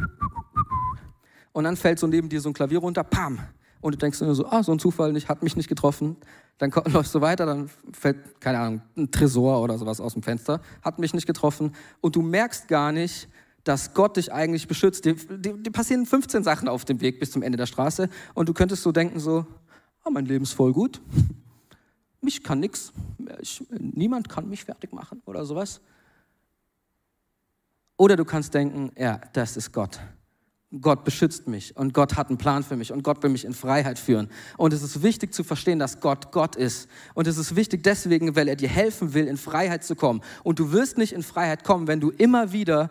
und 1.53 1.65
dann 1.65 1.77
fällt 1.77 1.99
so 1.99 2.07
neben 2.07 2.29
dir 2.29 2.41
so 2.41 2.51
ein 2.51 2.53
Klavier 2.53 2.79
runter, 2.79 3.05
pam, 3.05 3.39
und 3.81 3.95
du 3.95 3.99
denkst 3.99 4.21
nur 4.21 4.35
so, 4.35 4.47
ah, 4.47 4.63
so 4.63 4.73
ein 4.73 4.79
Zufall, 4.79 5.13
nicht, 5.13 5.29
hat 5.29 5.43
mich 5.43 5.57
nicht 5.57 5.69
getroffen. 5.69 6.17
Dann 6.59 6.71
läufst 6.93 7.15
du 7.15 7.21
weiter, 7.21 7.47
dann 7.47 7.71
fällt, 7.93 8.41
keine 8.41 8.59
Ahnung, 8.59 8.83
ein 8.97 9.11
Tresor 9.11 9.63
oder 9.63 9.79
sowas 9.79 10.01
aus 10.01 10.13
dem 10.13 10.23
Fenster, 10.23 10.61
hat 10.83 10.99
mich 10.99 11.15
nicht 11.15 11.27
getroffen. 11.27 11.75
Und 12.01 12.17
du 12.17 12.23
merkst 12.23 12.69
gar 12.69 12.93
nicht, 12.93 13.29
dass 13.65 13.95
Gott 13.95 14.17
dich 14.17 14.33
eigentlich 14.33 14.69
beschützt. 14.69 15.05
Dir, 15.05 15.15
dir, 15.15 15.55
dir 15.55 15.73
passieren 15.73 16.07
15 16.07 16.45
Sachen 16.45 16.69
auf 16.69 16.85
dem 16.85 17.01
Weg 17.01 17.21
bis 17.21 17.31
zum 17.31 17.43
Ende 17.43 17.57
der 17.57 17.67
Straße 17.67 18.09
und 18.35 18.49
du 18.49 18.55
könntest 18.55 18.83
so 18.83 18.93
denken, 18.93 19.19
so, 19.19 19.47
ah, 20.05 20.11
mein 20.11 20.27
Leben 20.27 20.45
ist 20.45 20.53
voll 20.53 20.73
gut, 20.73 21.01
mich 22.21 22.43
kann 22.43 22.61
nichts, 22.61 22.93
niemand 23.71 24.29
kann 24.29 24.49
mich 24.49 24.65
fertig 24.65 24.93
machen 24.93 25.23
oder 25.25 25.45
sowas. 25.45 25.81
Oder 27.97 28.17
du 28.17 28.25
kannst 28.25 28.55
denken, 28.55 28.93
ja, 28.97 29.21
das 29.35 29.59
ist 29.59 29.73
Gott. 29.73 30.01
Gott 30.81 31.05
beschützt 31.05 31.49
mich 31.49 31.77
und 31.77 31.95
Gott 31.95 32.17
hat 32.17 32.29
einen 32.29 32.39
Plan 32.39 32.63
für 32.63 32.77
mich 32.77 32.93
und 32.93 33.03
Gott 33.03 33.21
will 33.25 33.31
mich 33.31 33.45
in 33.45 33.55
Freiheit 33.55 33.99
führen. 33.99 34.29
Und 34.57 34.73
es 34.73 34.83
ist 34.83 35.03
wichtig 35.03 35.35
zu 35.35 35.43
verstehen, 35.43 35.81
dass 35.81 35.99
Gott 35.99 36.31
Gott 36.31 36.55
ist. 36.55 36.89
Und 37.15 37.27
es 37.27 37.39
ist 37.39 37.57
wichtig 37.57 37.83
deswegen, 37.83 38.37
weil 38.37 38.47
er 38.47 38.55
dir 38.55 38.69
helfen 38.69 39.13
will, 39.13 39.27
in 39.27 39.37
Freiheit 39.37 39.83
zu 39.83 39.97
kommen. 39.97 40.21
Und 40.45 40.61
du 40.61 40.71
wirst 40.71 40.97
nicht 40.97 41.13
in 41.13 41.25
Freiheit 41.25 41.65
kommen, 41.65 41.89
wenn 41.89 41.99
du 41.99 42.11
immer 42.11 42.53
wieder 42.53 42.89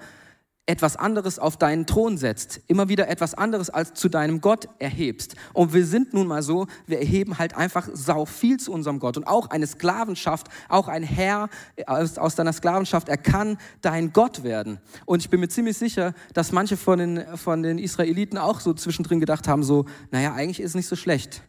etwas 0.69 0.97
anderes 0.97 1.39
auf 1.39 1.57
deinen 1.57 1.87
Thron 1.87 2.19
setzt, 2.19 2.61
immer 2.67 2.89
wieder 2.89 3.07
etwas 3.07 3.33
anderes 3.33 3.71
als 3.71 3.95
zu 3.95 4.07
deinem 4.07 4.39
Gott 4.39 4.69
erhebst. 4.77 5.35
Und 5.53 5.73
wir 5.73 5.83
sind 5.83 6.13
nun 6.13 6.27
mal 6.27 6.43
so, 6.43 6.67
wir 6.85 6.99
erheben 6.99 7.39
halt 7.39 7.57
einfach 7.57 7.89
sau 7.91 8.25
viel 8.25 8.59
zu 8.59 8.71
unserem 8.71 8.99
Gott. 8.99 9.17
Und 9.17 9.25
auch 9.25 9.49
eine 9.49 9.65
Sklavenschaft, 9.65 10.47
auch 10.67 10.87
ein 10.87 11.01
Herr 11.01 11.49
aus, 11.87 12.19
aus 12.19 12.35
deiner 12.35 12.53
Sklavenschaft, 12.53 13.09
er 13.09 13.17
kann 13.17 13.57
dein 13.81 14.13
Gott 14.13 14.43
werden. 14.43 14.77
Und 15.07 15.23
ich 15.23 15.31
bin 15.31 15.39
mir 15.39 15.49
ziemlich 15.49 15.75
sicher, 15.75 16.13
dass 16.35 16.51
manche 16.51 16.77
von 16.77 16.99
den, 16.99 17.25
von 17.35 17.63
den 17.63 17.79
Israeliten 17.79 18.37
auch 18.37 18.59
so 18.59 18.75
zwischendrin 18.75 19.19
gedacht 19.19 19.47
haben, 19.47 19.63
so, 19.63 19.85
naja, 20.11 20.35
eigentlich 20.35 20.59
ist 20.59 20.69
es 20.69 20.75
nicht 20.75 20.87
so 20.87 20.95
schlecht. 20.95 21.41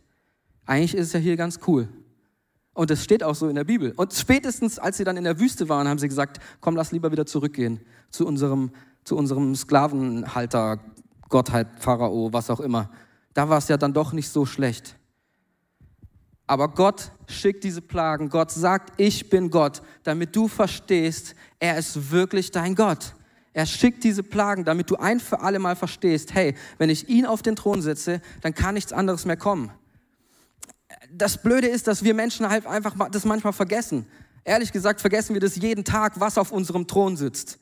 Eigentlich 0.64 0.94
ist 0.94 1.08
es 1.08 1.12
ja 1.12 1.20
hier 1.20 1.36
ganz 1.36 1.60
cool. 1.66 1.88
Und 2.72 2.88
das 2.88 3.04
steht 3.04 3.22
auch 3.22 3.34
so 3.34 3.48
in 3.48 3.56
der 3.56 3.64
Bibel. 3.64 3.92
Und 3.96 4.14
spätestens, 4.14 4.78
als 4.78 4.96
sie 4.96 5.04
dann 5.04 5.18
in 5.18 5.24
der 5.24 5.38
Wüste 5.38 5.68
waren, 5.68 5.86
haben 5.86 5.98
sie 5.98 6.08
gesagt, 6.08 6.40
komm, 6.60 6.76
lass 6.76 6.92
lieber 6.92 7.12
wieder 7.12 7.26
zurückgehen 7.26 7.80
zu 8.10 8.26
unserem 8.26 8.70
zu 9.04 9.16
unserem 9.16 9.54
Sklavenhalter, 9.54 10.78
Gottheit, 11.28 11.68
Pharao, 11.78 12.32
was 12.32 12.50
auch 12.50 12.60
immer. 12.60 12.90
Da 13.34 13.48
war 13.48 13.58
es 13.58 13.68
ja 13.68 13.76
dann 13.76 13.92
doch 13.92 14.12
nicht 14.12 14.28
so 14.28 14.44
schlecht. 14.46 14.96
Aber 16.46 16.68
Gott 16.68 17.12
schickt 17.28 17.62
diese 17.62 17.80
Plagen. 17.80 18.28
Gott 18.28 18.50
sagt, 18.50 18.92
ich 18.96 19.30
bin 19.30 19.50
Gott, 19.50 19.82
damit 20.02 20.34
du 20.34 20.48
verstehst, 20.48 21.36
er 21.60 21.78
ist 21.78 22.10
wirklich 22.10 22.50
dein 22.50 22.74
Gott. 22.74 23.14
Er 23.52 23.66
schickt 23.66 24.02
diese 24.02 24.24
Plagen, 24.24 24.64
damit 24.64 24.90
du 24.90 24.96
ein 24.96 25.20
für 25.20 25.40
alle 25.40 25.60
Mal 25.60 25.76
verstehst, 25.76 26.34
hey, 26.34 26.56
wenn 26.78 26.90
ich 26.90 27.08
ihn 27.08 27.26
auf 27.26 27.42
den 27.42 27.56
Thron 27.56 27.82
setze, 27.82 28.20
dann 28.42 28.54
kann 28.54 28.74
nichts 28.74 28.92
anderes 28.92 29.26
mehr 29.26 29.36
kommen. 29.36 29.70
Das 31.12 31.40
Blöde 31.40 31.68
ist, 31.68 31.86
dass 31.86 32.02
wir 32.02 32.14
Menschen 32.14 32.48
halt 32.48 32.66
einfach 32.66 32.96
das 33.10 33.24
manchmal 33.24 33.52
vergessen. 33.52 34.06
Ehrlich 34.44 34.72
gesagt 34.72 35.00
vergessen 35.00 35.34
wir 35.34 35.40
das 35.40 35.56
jeden 35.56 35.84
Tag, 35.84 36.18
was 36.18 36.38
auf 36.38 36.50
unserem 36.52 36.86
Thron 36.86 37.16
sitzt. 37.16 37.58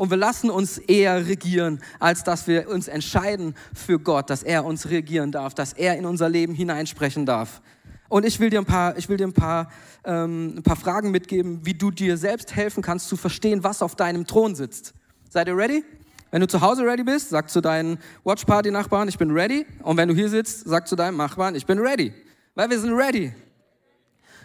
Und 0.00 0.08
wir 0.08 0.16
lassen 0.16 0.48
uns 0.48 0.78
eher 0.78 1.26
regieren, 1.26 1.78
als 1.98 2.24
dass 2.24 2.46
wir 2.46 2.70
uns 2.70 2.88
entscheiden 2.88 3.54
für 3.74 3.98
Gott, 3.98 4.30
dass 4.30 4.42
er 4.42 4.64
uns 4.64 4.88
regieren 4.88 5.30
darf, 5.30 5.52
dass 5.52 5.74
er 5.74 5.98
in 5.98 6.06
unser 6.06 6.30
Leben 6.30 6.54
hineinsprechen 6.54 7.26
darf. 7.26 7.60
Und 8.08 8.24
ich 8.24 8.40
will 8.40 8.48
dir 8.48 8.60
ein 8.60 8.64
paar, 8.64 8.96
ich 8.96 9.10
will 9.10 9.18
dir 9.18 9.26
ein 9.26 9.34
paar, 9.34 9.70
ähm, 10.06 10.54
ein 10.56 10.62
paar 10.62 10.76
Fragen 10.76 11.10
mitgeben, 11.10 11.66
wie 11.66 11.74
du 11.74 11.90
dir 11.90 12.16
selbst 12.16 12.56
helfen 12.56 12.82
kannst 12.82 13.10
zu 13.10 13.18
verstehen, 13.18 13.62
was 13.62 13.82
auf 13.82 13.94
deinem 13.94 14.26
Thron 14.26 14.54
sitzt. 14.54 14.94
Seid 15.28 15.48
ihr 15.48 15.56
ready? 15.58 15.84
Wenn 16.30 16.40
du 16.40 16.48
zu 16.48 16.62
Hause 16.62 16.86
ready 16.86 17.04
bist, 17.04 17.28
sag 17.28 17.50
zu 17.50 17.60
deinen 17.60 17.98
Watchparty-Nachbarn, 18.24 19.06
ich 19.06 19.18
bin 19.18 19.30
ready. 19.30 19.66
Und 19.82 19.98
wenn 19.98 20.08
du 20.08 20.14
hier 20.14 20.30
sitzt, 20.30 20.66
sag 20.66 20.88
zu 20.88 20.96
deinem 20.96 21.18
Nachbarn, 21.18 21.54
ich 21.56 21.66
bin 21.66 21.78
ready. 21.78 22.14
Weil 22.54 22.70
wir 22.70 22.80
sind 22.80 22.94
ready. 22.94 23.34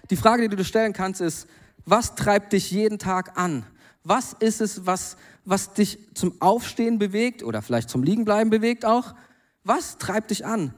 Die 0.09 0.17
Frage, 0.17 0.41
die 0.41 0.49
du 0.49 0.57
dir 0.57 0.65
stellen 0.65 0.91
kannst, 0.91 1.21
ist, 1.21 1.47
was 1.85 2.13
treibt 2.15 2.51
dich 2.51 2.71
jeden 2.71 2.99
Tag 2.99 3.37
an? 3.37 3.65
Was 4.03 4.33
ist 4.33 4.61
es, 4.61 4.85
was, 4.85 5.17
was 5.45 5.73
dich 5.73 5.99
zum 6.15 6.41
Aufstehen 6.41 6.99
bewegt 6.99 7.43
oder 7.43 7.61
vielleicht 7.61 7.89
zum 7.89 8.03
Liegenbleiben 8.03 8.49
bewegt 8.49 8.83
auch? 8.83 9.15
Was 9.63 9.97
treibt 9.97 10.31
dich 10.31 10.45
an? 10.45 10.73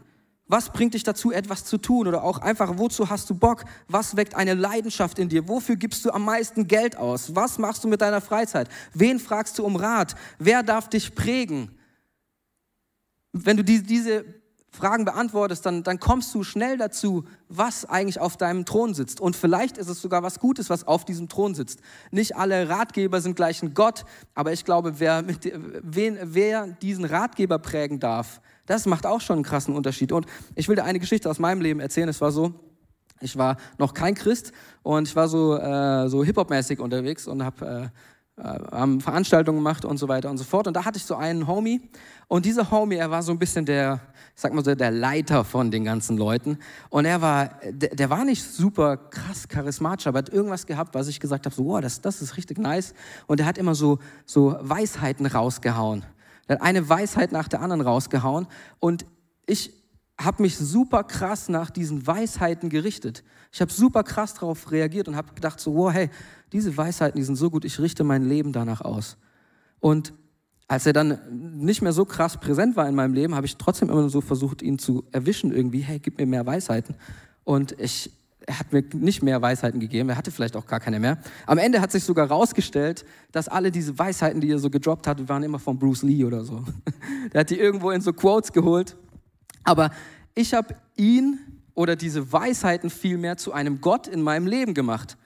Was 0.50 0.72
bringt 0.72 0.94
dich 0.94 1.04
dazu, 1.04 1.32
etwas 1.32 1.66
zu 1.66 1.78
tun? 1.78 2.08
Oder 2.08 2.24
auch 2.24 2.40
einfach, 2.40 2.78
wozu 2.78 3.10
hast 3.10 3.30
du 3.30 3.36
Bock? 3.36 3.66
Was 3.88 4.16
weckt 4.16 4.36
eine 4.36 4.54
Leidenschaft 4.54 5.20
in 5.20 5.28
dir? 5.28 5.48
Wofür 5.48 5.76
gibst 5.76 6.06
du 6.06 6.12
am 6.12 6.24
meisten 6.24 6.68
Geld 6.68 6.96
aus? 6.96 7.36
Was 7.36 7.58
machst 7.58 7.84
du 7.84 7.88
mit 7.88 8.02
deiner 8.02 8.22
Freizeit? 8.22 8.70
Wen 8.94 9.20
fragst 9.20 9.58
du 9.58 9.66
um 9.66 9.76
Rat? 9.76 10.16
Wer 10.40 10.64
darf 10.64 10.90
dich 10.90 11.16
prägen? 11.16 11.72
Wenn 13.34 13.58
du 13.58 13.64
die, 13.64 13.84
diese 13.84 14.24
Fragen 14.78 15.06
beantwortest, 15.06 15.66
dann, 15.66 15.84
dann 15.84 16.00
kommst 16.00 16.34
du 16.34 16.44
schnell 16.44 16.78
dazu, 16.78 17.26
was 17.50 17.86
eigentlich 17.86 18.20
auf 18.20 18.38
deinem 18.38 18.64
Thron 18.66 18.94
sitzt. 18.94 19.20
Und 19.20 19.36
vielleicht 19.36 19.78
ist 19.78 19.90
es 19.90 20.02
sogar 20.02 20.24
was 20.24 20.40
Gutes, 20.40 20.70
was 20.70 20.88
auf 20.88 21.04
diesem 21.04 21.28
Thron 21.28 21.56
sitzt. 21.56 21.82
Nicht 22.12 22.36
alle 22.36 22.70
Ratgeber 22.70 23.20
sind 23.20 23.36
gleich 23.36 23.62
ein 23.64 23.74
Gott, 23.74 24.06
aber 24.36 24.54
ich 24.54 24.64
glaube, 24.64 25.00
wer, 25.00 25.24
mit, 25.24 25.52
wen, 25.82 26.18
wer 26.22 26.68
diesen 26.68 27.06
Ratgeber 27.06 27.60
prägen 27.60 28.00
darf, 28.00 28.40
das 28.68 28.86
macht 28.86 29.06
auch 29.06 29.22
schon 29.22 29.38
einen 29.38 29.44
krassen 29.44 29.76
Unterschied. 29.76 30.12
Und 30.12 30.28
ich 30.56 30.68
will 30.68 30.76
dir 30.76 30.84
eine 30.84 31.00
Geschichte 31.00 31.30
aus 31.30 31.40
meinem 31.40 31.62
Leben 31.62 31.80
erzählen. 31.80 32.10
Es 32.10 32.22
war 32.22 32.32
so, 32.32 32.54
ich 33.20 33.38
war 33.38 33.58
noch 33.78 33.94
kein 33.94 34.14
Christ 34.14 34.52
und 34.84 35.08
ich 35.08 35.16
war 35.16 35.28
so, 35.28 35.58
äh, 35.58 36.08
so 36.08 36.24
Hip-Hop-mäßig 36.24 36.80
unterwegs 36.80 37.28
und 37.28 37.44
habe 37.44 37.92
äh, 37.92 38.00
haben 38.38 39.02
Veranstaltungen 39.02 39.58
gemacht 39.58 39.84
und 39.84 39.98
so 39.98 40.08
weiter 40.08 40.30
und 40.30 40.38
so 40.38 40.44
fort. 40.44 40.68
Und 40.68 40.76
da 40.76 40.86
hatte 40.86 40.98
ich 40.98 41.06
so 41.06 41.16
einen 41.16 41.48
Homie. 41.48 41.82
Und 42.28 42.46
dieser 42.46 42.70
Homie, 42.70 42.96
er 42.96 43.10
war 43.10 43.24
so 43.24 43.32
ein 43.32 43.40
bisschen 43.40 43.66
der, 43.66 44.00
ich 44.36 44.42
sag 44.42 44.54
mal 44.54 44.64
so, 44.64 44.76
der 44.76 44.92
Leiter 44.92 45.44
von 45.44 45.72
den 45.72 45.84
ganzen 45.84 46.18
Leuten. 46.18 46.60
Und 46.90 47.06
er 47.06 47.22
war, 47.22 47.50
der, 47.64 47.96
der 47.96 48.10
war 48.10 48.26
nicht 48.26 48.44
super 48.44 48.98
krass 48.98 49.48
charismatisch, 49.48 50.06
aber 50.08 50.20
hat 50.20 50.30
irgendwas 50.30 50.68
gehabt, 50.68 50.94
was 50.94 51.08
ich 51.08 51.20
gesagt 51.20 51.46
habe, 51.46 51.56
so, 51.56 51.66
wow, 51.66 51.82
das, 51.82 52.02
das 52.02 52.22
ist 52.22 52.38
richtig 52.38 52.60
nice. 52.60 52.94
Und 53.26 53.40
er 53.40 53.48
hat 53.48 53.58
immer 53.58 53.74
so, 53.74 53.98
so 54.26 54.56
Weisheiten 54.62 55.26
rausgehauen. 55.26 56.06
Er 56.48 56.56
hat 56.56 56.62
eine 56.62 56.88
Weisheit 56.88 57.32
nach 57.32 57.48
der 57.48 57.62
anderen 57.62 57.82
rausgehauen. 57.82 58.48
Und 58.80 59.06
ich 59.48 59.74
habe 60.20 60.42
mich 60.42 60.58
super 60.58 61.04
krass 61.04 61.48
nach 61.48 61.70
diesen 61.70 62.06
Weisheiten 62.06 62.70
gerichtet. 62.70 63.24
Ich 63.52 63.62
habe 63.62 63.72
super 63.72 64.04
krass 64.04 64.34
darauf 64.34 64.72
reagiert 64.72 65.08
und 65.08 65.16
habe 65.16 65.34
gedacht 65.34 65.60
so, 65.60 65.76
wow, 65.76 65.94
hey, 65.94 66.10
diese 66.54 66.76
Weisheiten, 66.76 67.18
die 67.18 67.24
sind 67.24 67.36
so 67.36 67.50
gut, 67.50 67.66
ich 67.66 67.80
richte 67.80 68.04
mein 68.04 68.24
Leben 68.24 68.54
danach 68.54 68.82
aus. 68.82 69.18
Und 69.80 70.14
als 70.68 70.86
er 70.86 70.94
dann 70.94 71.20
nicht 71.60 71.82
mehr 71.82 71.94
so 71.94 72.06
krass 72.06 72.38
präsent 72.38 72.76
war 72.76 72.88
in 72.88 72.96
meinem 72.96 73.14
Leben, 73.14 73.36
habe 73.36 73.46
ich 73.46 73.58
trotzdem 73.58 73.90
immer 73.90 74.10
so 74.10 74.22
versucht, 74.22 74.62
ihn 74.62 74.80
zu 74.80 75.06
erwischen 75.12 75.54
irgendwie, 75.54 75.80
hey, 75.80 76.00
gib 76.00 76.18
mir 76.18 76.26
mehr 76.26 76.46
Weisheiten. 76.46 76.96
Und 77.44 77.80
ich, 77.80 78.12
er 78.46 78.60
hat 78.60 78.74
mir 78.74 78.84
nicht 78.94 79.24
mehr 79.24 79.42
Weisheiten 79.42 79.80
gegeben, 79.80 80.10
er 80.10 80.18
hatte 80.18 80.32
vielleicht 80.32 80.58
auch 80.58 80.66
gar 80.66 80.80
keine 80.80 81.00
mehr. 81.00 81.20
Am 81.46 81.58
Ende 81.58 81.80
hat 81.80 81.92
sich 81.92 82.04
sogar 82.04 82.28
rausgestellt, 82.28 83.06
dass 83.32 83.48
alle 83.48 83.72
diese 83.72 83.98
Weisheiten, 83.98 84.42
die 84.42 84.52
er 84.52 84.60
so 84.60 84.70
gedroppt 84.70 85.08
hat, 85.08 85.30
waren 85.30 85.44
immer 85.44 85.60
von 85.60 85.80
Bruce 85.80 86.04
Lee 86.04 86.26
oder 86.26 86.44
so. 86.44 86.66
Der 87.34 87.42
hat 87.42 87.50
die 87.50 87.60
irgendwo 87.60 87.92
in 87.92 88.02
so 88.02 88.12
Quotes 88.12 88.52
geholt 88.52 88.98
aber 89.68 89.92
ich 90.34 90.54
habe 90.54 90.76
ihn 90.96 91.40
oder 91.74 91.98
diese 91.98 92.32
Weisheiten 92.32 92.90
vielmehr 92.90 93.36
zu 93.36 93.52
einem 93.52 93.82
Gott 93.82 94.08
in 94.08 94.22
meinem 94.22 94.48
Leben 94.48 94.74
gemacht. 94.74 95.18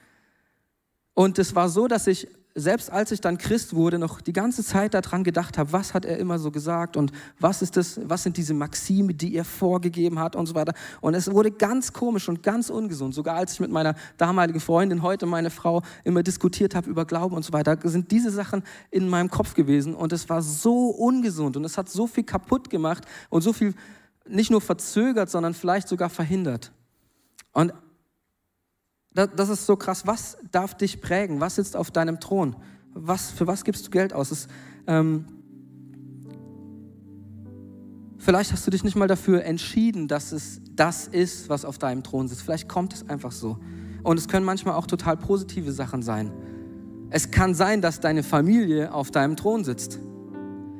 Und 1.14 1.38
es 1.38 1.54
war 1.54 1.68
so, 1.68 1.88
dass 1.88 2.06
ich 2.06 2.28
selbst 2.54 2.90
als 2.90 3.10
ich 3.12 3.20
dann 3.20 3.38
Christ 3.38 3.74
wurde, 3.74 3.98
noch 3.98 4.20
die 4.20 4.32
ganze 4.32 4.64
Zeit 4.64 4.94
daran 4.94 5.24
gedacht 5.24 5.58
habe, 5.58 5.72
was 5.72 5.94
hat 5.94 6.04
er 6.04 6.18
immer 6.18 6.38
so 6.38 6.50
gesagt 6.50 6.96
und 6.96 7.12
was 7.38 7.62
ist 7.62 7.76
das, 7.76 8.00
was 8.04 8.22
sind 8.22 8.36
diese 8.36 8.54
Maxime, 8.54 9.14
die 9.14 9.34
er 9.34 9.44
vorgegeben 9.44 10.18
hat 10.18 10.36
und 10.36 10.46
so 10.46 10.54
weiter. 10.54 10.74
Und 11.00 11.14
es 11.14 11.32
wurde 11.32 11.50
ganz 11.50 11.92
komisch 11.92 12.28
und 12.28 12.42
ganz 12.42 12.70
ungesund. 12.70 13.14
Sogar 13.14 13.36
als 13.36 13.54
ich 13.54 13.60
mit 13.60 13.70
meiner 13.70 13.94
damaligen 14.18 14.60
Freundin, 14.60 15.02
heute 15.02 15.26
meine 15.26 15.50
Frau, 15.50 15.82
immer 16.04 16.22
diskutiert 16.22 16.74
habe 16.74 16.90
über 16.90 17.04
Glauben 17.04 17.34
und 17.34 17.44
so 17.44 17.52
weiter, 17.52 17.78
sind 17.84 18.10
diese 18.10 18.30
Sachen 18.30 18.62
in 18.90 19.08
meinem 19.08 19.30
Kopf 19.30 19.54
gewesen 19.54 19.94
und 19.94 20.12
es 20.12 20.28
war 20.28 20.42
so 20.42 20.88
ungesund 20.88 21.56
und 21.56 21.64
es 21.64 21.78
hat 21.78 21.88
so 21.88 22.06
viel 22.06 22.24
kaputt 22.24 22.70
gemacht 22.70 23.04
und 23.30 23.42
so 23.42 23.52
viel 23.52 23.74
nicht 24.28 24.50
nur 24.50 24.60
verzögert, 24.60 25.30
sondern 25.30 25.54
vielleicht 25.54 25.88
sogar 25.88 26.10
verhindert. 26.10 26.72
Und 27.52 27.72
das 29.14 29.48
ist 29.48 29.66
so 29.66 29.76
krass. 29.76 30.06
Was 30.06 30.38
darf 30.50 30.76
dich 30.76 31.00
prägen? 31.00 31.40
Was 31.40 31.56
sitzt 31.56 31.76
auf 31.76 31.90
deinem 31.90 32.20
Thron? 32.20 32.56
Was, 32.94 33.30
für 33.30 33.46
was 33.46 33.64
gibst 33.64 33.86
du 33.86 33.90
Geld 33.90 34.12
aus? 34.12 34.30
Es, 34.30 34.48
ähm, 34.86 35.24
vielleicht 38.18 38.52
hast 38.52 38.66
du 38.66 38.70
dich 38.70 38.84
nicht 38.84 38.96
mal 38.96 39.08
dafür 39.08 39.44
entschieden, 39.44 40.08
dass 40.08 40.32
es 40.32 40.60
das 40.74 41.08
ist, 41.08 41.48
was 41.48 41.64
auf 41.64 41.78
deinem 41.78 42.02
Thron 42.02 42.28
sitzt. 42.28 42.42
Vielleicht 42.42 42.68
kommt 42.68 42.94
es 42.94 43.08
einfach 43.08 43.32
so. 43.32 43.58
Und 44.02 44.18
es 44.18 44.28
können 44.28 44.44
manchmal 44.44 44.74
auch 44.74 44.86
total 44.86 45.16
positive 45.16 45.72
Sachen 45.72 46.02
sein. 46.02 46.32
Es 47.10 47.30
kann 47.30 47.54
sein, 47.54 47.82
dass 47.82 48.00
deine 48.00 48.22
Familie 48.22 48.92
auf 48.92 49.10
deinem 49.10 49.36
Thron 49.36 49.64
sitzt. 49.64 49.98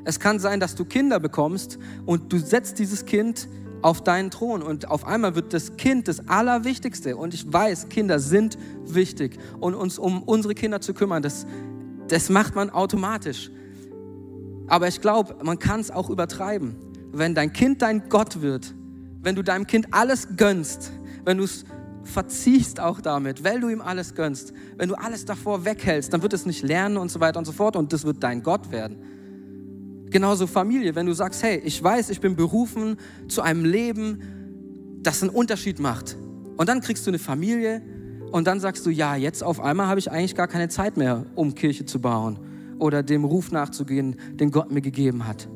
Es 0.04 0.18
kann 0.18 0.38
sein, 0.38 0.58
dass 0.58 0.74
du 0.74 0.84
Kinder 0.84 1.20
bekommst 1.20 1.78
und 2.06 2.32
du 2.32 2.38
setzt 2.38 2.78
dieses 2.78 3.04
Kind 3.04 3.48
auf 3.82 4.02
deinen 4.02 4.30
Thron 4.30 4.62
und 4.62 4.88
auf 4.88 5.06
einmal 5.06 5.34
wird 5.34 5.52
das 5.52 5.76
Kind 5.76 6.08
das 6.08 6.28
Allerwichtigste. 6.28 7.16
Und 7.16 7.34
ich 7.34 7.52
weiß, 7.52 7.88
Kinder 7.88 8.18
sind 8.18 8.56
wichtig 8.86 9.38
und 9.60 9.74
uns 9.74 9.98
um 9.98 10.22
unsere 10.22 10.54
Kinder 10.54 10.80
zu 10.80 10.94
kümmern, 10.94 11.22
das, 11.22 11.46
das 12.08 12.30
macht 12.30 12.54
man 12.54 12.70
automatisch. 12.70 13.50
Aber 14.68 14.88
ich 14.88 15.00
glaube, 15.00 15.36
man 15.42 15.58
kann 15.58 15.80
es 15.80 15.90
auch 15.90 16.08
übertreiben. 16.08 16.76
Wenn 17.12 17.34
dein 17.34 17.52
Kind 17.52 17.82
dein 17.82 18.08
Gott 18.08 18.40
wird, 18.40 18.74
wenn 19.20 19.34
du 19.34 19.42
deinem 19.42 19.66
Kind 19.66 19.88
alles 19.90 20.28
gönnst, 20.36 20.92
wenn 21.24 21.38
du 21.38 21.44
es 21.44 21.64
verziehst 22.04 22.80
auch 22.80 23.00
damit, 23.00 23.44
weil 23.44 23.60
du 23.60 23.68
ihm 23.68 23.80
alles 23.80 24.14
gönnst, 24.14 24.52
wenn 24.76 24.88
du 24.88 24.94
alles 24.94 25.24
davor 25.24 25.64
weghältst, 25.64 26.12
dann 26.12 26.22
wird 26.22 26.32
es 26.32 26.46
nicht 26.46 26.62
lernen 26.62 26.96
und 26.96 27.10
so 27.10 27.20
weiter 27.20 27.38
und 27.38 27.44
so 27.44 27.52
fort 27.52 27.76
und 27.76 27.92
das 27.92 28.04
wird 28.04 28.22
dein 28.22 28.42
Gott 28.42 28.70
werden. 28.72 28.96
Genauso 30.12 30.46
Familie, 30.46 30.94
wenn 30.94 31.06
du 31.06 31.14
sagst, 31.14 31.42
hey, 31.42 31.60
ich 31.64 31.82
weiß, 31.82 32.10
ich 32.10 32.20
bin 32.20 32.36
berufen 32.36 32.98
zu 33.28 33.40
einem 33.40 33.64
Leben, 33.64 34.98
das 35.02 35.22
einen 35.22 35.30
Unterschied 35.30 35.80
macht. 35.80 36.18
Und 36.58 36.68
dann 36.68 36.82
kriegst 36.82 37.06
du 37.06 37.10
eine 37.10 37.18
Familie 37.18 37.82
und 38.30 38.46
dann 38.46 38.60
sagst 38.60 38.84
du, 38.84 38.90
ja, 38.90 39.16
jetzt 39.16 39.42
auf 39.42 39.58
einmal 39.58 39.86
habe 39.86 39.98
ich 39.98 40.10
eigentlich 40.10 40.34
gar 40.34 40.48
keine 40.48 40.68
Zeit 40.68 40.98
mehr, 40.98 41.24
um 41.34 41.54
Kirche 41.54 41.86
zu 41.86 41.98
bauen 41.98 42.38
oder 42.78 43.02
dem 43.02 43.24
Ruf 43.24 43.52
nachzugehen, 43.52 44.16
den 44.34 44.50
Gott 44.50 44.70
mir 44.70 44.82
gegeben 44.82 45.26
hat. 45.26 45.48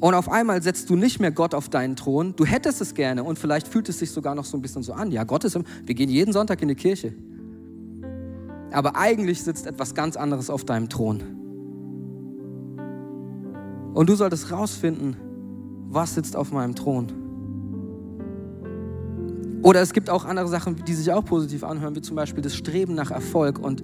Und 0.00 0.14
auf 0.14 0.28
einmal 0.28 0.60
setzt 0.60 0.90
du 0.90 0.96
nicht 0.96 1.20
mehr 1.20 1.30
Gott 1.30 1.54
auf 1.54 1.68
deinen 1.68 1.94
Thron. 1.94 2.34
Du 2.34 2.44
hättest 2.44 2.80
es 2.80 2.94
gerne 2.94 3.22
und 3.22 3.38
vielleicht 3.38 3.68
fühlt 3.68 3.88
es 3.88 4.00
sich 4.00 4.10
sogar 4.10 4.34
noch 4.34 4.44
so 4.44 4.58
ein 4.58 4.60
bisschen 4.60 4.82
so 4.82 4.92
an. 4.92 5.12
Ja, 5.12 5.22
Gott 5.22 5.44
ist, 5.44 5.54
im, 5.54 5.64
wir 5.84 5.94
gehen 5.94 6.10
jeden 6.10 6.32
Sonntag 6.32 6.60
in 6.62 6.68
die 6.68 6.74
Kirche. 6.74 7.14
Aber 8.72 8.96
eigentlich 8.96 9.42
sitzt 9.44 9.68
etwas 9.68 9.94
ganz 9.94 10.16
anderes 10.16 10.50
auf 10.50 10.64
deinem 10.64 10.88
Thron. 10.88 11.43
Und 13.94 14.08
du 14.08 14.16
solltest 14.16 14.50
rausfinden, 14.50 15.16
was 15.88 16.14
sitzt 16.14 16.36
auf 16.36 16.52
meinem 16.52 16.74
Thron. 16.74 17.12
Oder 19.62 19.80
es 19.80 19.94
gibt 19.94 20.10
auch 20.10 20.26
andere 20.26 20.48
Sachen, 20.48 20.84
die 20.84 20.92
sich 20.92 21.10
auch 21.10 21.24
positiv 21.24 21.64
anhören, 21.64 21.96
wie 21.96 22.02
zum 22.02 22.16
Beispiel 22.16 22.42
das 22.42 22.54
Streben 22.54 22.94
nach 22.94 23.10
Erfolg. 23.10 23.58
Und 23.58 23.82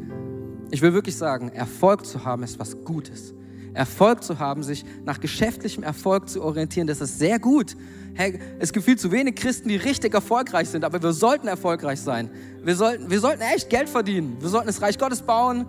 ich 0.70 0.82
will 0.82 0.92
wirklich 0.92 1.16
sagen, 1.16 1.48
Erfolg 1.48 2.04
zu 2.04 2.24
haben 2.24 2.42
ist 2.42 2.58
was 2.58 2.84
Gutes. 2.84 3.34
Erfolg 3.72 4.24
zu 4.24 4.38
haben, 4.38 4.62
sich 4.62 4.84
nach 5.04 5.20
geschäftlichem 5.20 5.84
Erfolg 5.84 6.28
zu 6.28 6.42
orientieren, 6.42 6.88
das 6.88 7.00
ist 7.00 7.18
sehr 7.18 7.38
gut. 7.38 7.76
Hey, 8.14 8.38
es 8.58 8.72
gibt 8.72 8.84
viel 8.84 8.98
zu 8.98 9.12
wenig 9.12 9.36
Christen, 9.36 9.68
die 9.68 9.76
richtig 9.76 10.12
erfolgreich 10.12 10.68
sind, 10.68 10.84
aber 10.84 11.00
wir 11.00 11.12
sollten 11.12 11.46
erfolgreich 11.46 12.00
sein. 12.00 12.28
Wir 12.64 12.74
sollten, 12.74 13.08
wir 13.10 13.20
sollten 13.20 13.42
echt 13.42 13.70
Geld 13.70 13.88
verdienen. 13.88 14.36
Wir 14.40 14.48
sollten 14.48 14.66
das 14.66 14.82
Reich 14.82 14.98
Gottes 14.98 15.22
bauen, 15.22 15.66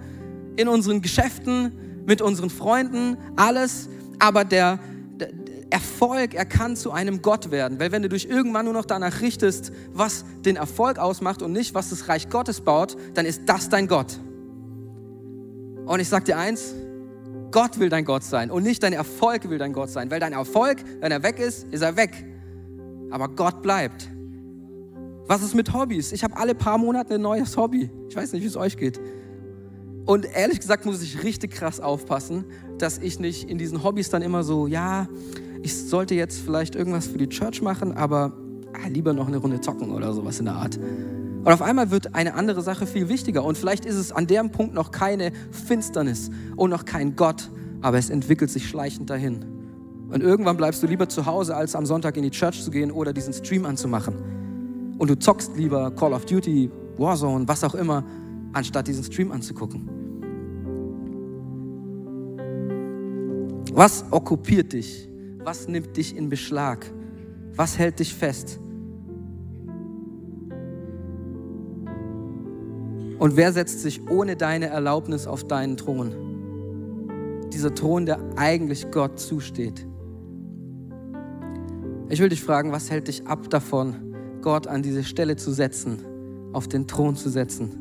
in 0.56 0.67
unseren 0.67 1.01
Geschäften, 1.01 2.04
mit 2.06 2.21
unseren 2.21 2.49
Freunden, 2.49 3.17
alles 3.36 3.88
aber 4.22 4.46
der, 4.46 4.80
der 5.16 5.30
Erfolg, 5.72 6.36
er 6.36 6.46
kann 6.46 6.76
zu 6.76 6.92
einem 6.92 7.22
Gott 7.22 7.50
werden. 7.50 7.80
Weil 7.80 7.92
wenn 7.92 8.04
du 8.04 8.10
dich 8.10 8.30
irgendwann 8.30 8.66
nur 8.66 8.74
noch 8.74 8.86
danach 8.86 9.22
richtest, 9.22 9.72
was 9.94 10.26
den 10.46 10.58
Erfolg 10.58 11.00
ausmacht 11.00 11.42
und 11.42 11.52
nicht, 11.52 11.74
was 11.74 11.90
das 11.90 12.08
Reich 12.08 12.30
Gottes 12.30 12.62
baut, 12.62 12.96
dann 13.16 13.26
ist 13.26 13.44
das 13.48 13.70
dein 13.70 13.88
Gott. 13.88 14.20
Und 15.86 16.00
ich 16.00 16.08
sag 16.08 16.26
dir 16.26 16.38
eins, 16.38 16.76
Gott 17.52 17.80
will 17.80 17.90
dein 17.90 18.06
Gott 18.06 18.24
sein 18.24 18.52
und 18.52 18.64
nicht 18.64 18.84
dein 18.84 18.94
Erfolg 18.94 19.50
will 19.50 19.58
dein 19.58 19.74
Gott 19.74 19.90
sein. 19.90 20.12
Weil 20.12 20.20
dein 20.20 20.34
Erfolg, 20.34 20.78
wenn 21.00 21.12
er 21.12 21.24
weg 21.24 21.40
ist, 21.40 21.66
ist 21.72 21.82
er 21.82 21.98
weg. 21.98 22.26
Aber 23.10 23.28
Gott 23.28 23.62
bleibt. 23.62 24.10
Was 25.26 25.42
ist 25.42 25.56
mit 25.56 25.74
Hobbys? 25.74 26.12
Ich 26.12 26.24
habe 26.24 26.38
alle 26.38 26.54
paar 26.54 26.78
Monate 26.78 27.16
ein 27.16 27.22
neues 27.22 27.58
Hobby. 27.58 27.90
Ich 28.10 28.16
weiß 28.16 28.34
nicht, 28.34 28.44
wie 28.44 28.48
es 28.48 28.58
euch 28.58 28.78
geht. 28.78 29.00
Und 30.12 30.26
ehrlich 30.26 30.60
gesagt 30.60 30.86
muss 30.86 31.02
ich 31.02 31.24
richtig 31.24 31.52
krass 31.52 31.80
aufpassen, 31.80 32.43
dass 32.78 32.97
ich 32.97 33.21
nicht 33.21 33.50
in 33.50 33.58
diesen 33.58 33.82
Hobbys 33.82 34.10
dann 34.10 34.21
immer 34.21 34.43
so, 34.43 34.67
ja, 34.67 35.08
ich 35.62 35.74
sollte 35.74 36.15
jetzt 36.15 36.41
vielleicht 36.41 36.76
irgendwas 36.76 37.08
für 37.08 37.17
die 37.17 37.30
Church 37.30 37.62
machen, 37.62 37.93
aber 37.93 38.34
ah, 38.74 38.89
lieber 38.89 39.13
noch 39.13 39.30
eine 39.30 39.38
Runde 39.38 39.62
zocken 39.62 39.89
oder 39.89 40.12
sowas 40.12 40.38
in 40.39 40.47
der 40.47 40.56
Art. 40.56 40.76
Und 40.76 41.47
auf 41.47 41.62
einmal 41.62 41.91
wird 41.91 42.13
eine 42.13 42.34
andere 42.34 42.62
Sache 42.62 42.88
viel 42.88 43.08
wichtiger. 43.08 43.45
Und 43.45 43.58
vielleicht 43.58 43.86
ist 43.86 43.95
es 43.95 44.12
an 44.12 44.28
dem 44.28 44.52
Punkt 44.52 44.74
noch 44.74 44.91
keine 44.91 45.32
Finsternis 45.50 46.30
und 46.58 46.71
noch 46.71 46.84
kein 46.84 47.15
Gott, 47.15 47.50
aber 47.80 47.97
es 47.97 48.10
entwickelt 48.10 48.52
sich 48.52 48.67
schleichend 48.67 49.10
dahin. 49.10 49.45
Und 50.10 50.21
irgendwann 50.21 50.58
bleibst 50.58 50.84
du 50.84 50.88
lieber 50.88 51.08
zu 51.08 51.26
Hause, 51.26 51.56
als 51.56 51.74
am 51.74 51.86
Sonntag 51.86 52.17
in 52.17 52.24
die 52.24 52.32
Church 52.32 52.62
zu 52.62 52.69
gehen 52.69 52.91
oder 52.91 53.13
diesen 53.13 53.32
Stream 53.32 53.65
anzumachen. 53.65 54.95
Und 54.97 55.10
du 55.10 55.17
zockst 55.17 55.56
lieber 55.56 55.89
Call 55.91 56.12
of 56.12 56.26
Duty, 56.26 56.69
Warzone, 56.97 57.47
was 57.47 57.63
auch 57.63 57.76
immer, 57.76 58.04
anstatt 58.52 58.89
diesen 58.89 59.06
Stream 59.06 59.32
anzugucken. 59.32 60.01
Was 63.74 64.04
okkupiert 64.12 64.74
dich? 64.74 65.08
Was 65.40 65.68
nimmt 65.70 65.96
dich 65.96 66.16
in 66.16 66.28
Beschlag? 66.28 66.86
Was 67.56 67.80
hält 67.80 68.00
dich 68.00 68.14
fest? 68.14 68.60
Und 73.18 73.38
wer 73.38 73.54
setzt 73.54 73.80
sich 73.80 74.10
ohne 74.10 74.36
deine 74.36 74.68
Erlaubnis 74.68 75.26
auf 75.26 75.46
deinen 75.46 75.78
Thron? 75.78 77.50
Dieser 77.54 77.74
Thron, 77.74 78.06
der 78.06 78.20
eigentlich 78.36 78.92
Gott 78.92 79.20
zusteht. 79.20 79.88
Ich 82.10 82.20
will 82.20 82.30
dich 82.30 82.44
fragen, 82.44 82.74
was 82.74 82.92
hält 82.92 83.08
dich 83.08 83.26
ab 83.26 83.50
davon, 83.50 83.96
Gott 84.42 84.68
an 84.68 84.82
diese 84.82 85.06
Stelle 85.06 85.38
zu 85.38 85.52
setzen, 85.52 86.00
auf 86.52 86.68
den 86.68 86.88
Thron 86.88 87.16
zu 87.16 87.30
setzen? 87.30 87.72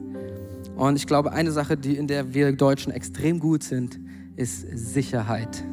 Und 0.76 0.94
ich 0.94 1.07
glaube, 1.09 1.33
eine 1.33 1.50
Sache, 1.50 1.76
die 1.76 1.96
in 1.96 2.07
der 2.07 2.33
wir 2.33 2.53
Deutschen 2.53 2.92
extrem 2.92 3.40
gut 3.40 3.64
sind, 3.64 3.98
ist 4.37 4.66
Sicherheit. 4.72 5.64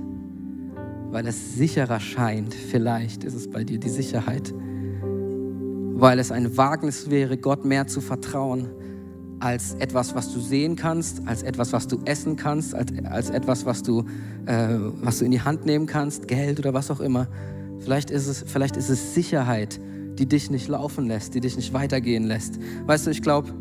Weil 1.10 1.28
es 1.28 1.56
sicherer 1.56 2.00
scheint, 2.00 2.54
vielleicht 2.54 3.24
ist 3.24 3.34
es 3.34 3.50
bei 3.50 3.64
dir 3.64 3.80
die 3.80 3.90
Sicherheit. 3.90 4.54
Weil 5.94 6.20
es 6.20 6.32
ein 6.32 6.58
Wagnis 6.58 7.10
wäre, 7.10 7.38
Gott 7.38 7.66
mehr 7.66 7.88
zu 7.88 8.02
vertrauen 8.02 8.70
als 9.40 9.76
etwas, 9.76 10.16
was 10.16 10.34
du 10.34 10.40
sehen 10.40 10.76
kannst, 10.76 11.28
als 11.28 11.44
etwas, 11.44 11.72
was 11.72 11.88
du 11.88 12.00
essen 12.06 12.36
kannst, 12.36 12.74
als, 12.74 12.92
als 13.06 13.30
etwas, 13.30 13.66
was 13.66 13.84
du, 13.84 14.04
äh, 14.46 14.68
was 15.02 15.20
du 15.20 15.26
in 15.26 15.32
die 15.32 15.42
Hand 15.42 15.66
nehmen 15.66 15.86
kannst, 15.86 16.28
Geld 16.28 16.60
oder 16.60 16.74
was 16.74 16.90
auch 16.90 17.00
immer. 17.00 17.28
Vielleicht 17.80 18.10
ist, 18.10 18.28
es, 18.28 18.44
vielleicht 18.48 18.78
ist 18.78 18.90
es 18.90 19.14
Sicherheit, 19.14 19.80
die 20.18 20.26
dich 20.26 20.50
nicht 20.50 20.68
laufen 20.68 21.06
lässt, 21.06 21.36
die 21.36 21.40
dich 21.40 21.56
nicht 21.56 21.74
weitergehen 21.74 22.24
lässt. 22.24 22.60
Weißt 22.86 23.06
du, 23.06 23.12
ich 23.12 23.22
glaube, 23.22 23.54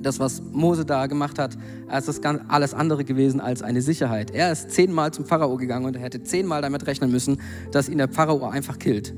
das, 0.00 0.18
was 0.18 0.42
Mose 0.52 0.84
da 0.84 1.06
gemacht 1.06 1.38
hat, 1.38 1.56
ist 1.96 2.08
das 2.08 2.20
alles 2.48 2.74
andere 2.74 3.04
gewesen 3.04 3.40
als 3.40 3.62
eine 3.62 3.82
Sicherheit. 3.82 4.30
Er 4.30 4.52
ist 4.52 4.70
zehnmal 4.70 5.12
zum 5.12 5.24
Pharao 5.24 5.56
gegangen 5.56 5.86
und 5.86 5.96
er 5.96 6.02
hätte 6.02 6.22
zehnmal 6.22 6.62
damit 6.62 6.86
rechnen 6.86 7.10
müssen, 7.10 7.40
dass 7.72 7.88
ihn 7.88 7.98
der 7.98 8.08
Pharao 8.08 8.46
einfach 8.48 8.78
killt. 8.78 9.14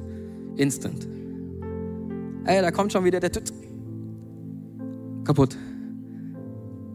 Instant. 0.56 1.08
Ey, 2.44 2.62
da 2.62 2.70
kommt 2.70 2.92
schon 2.92 3.04
wieder 3.04 3.20
der 3.20 3.30
Tüt. 3.30 3.52
Kaputt. 5.24 5.56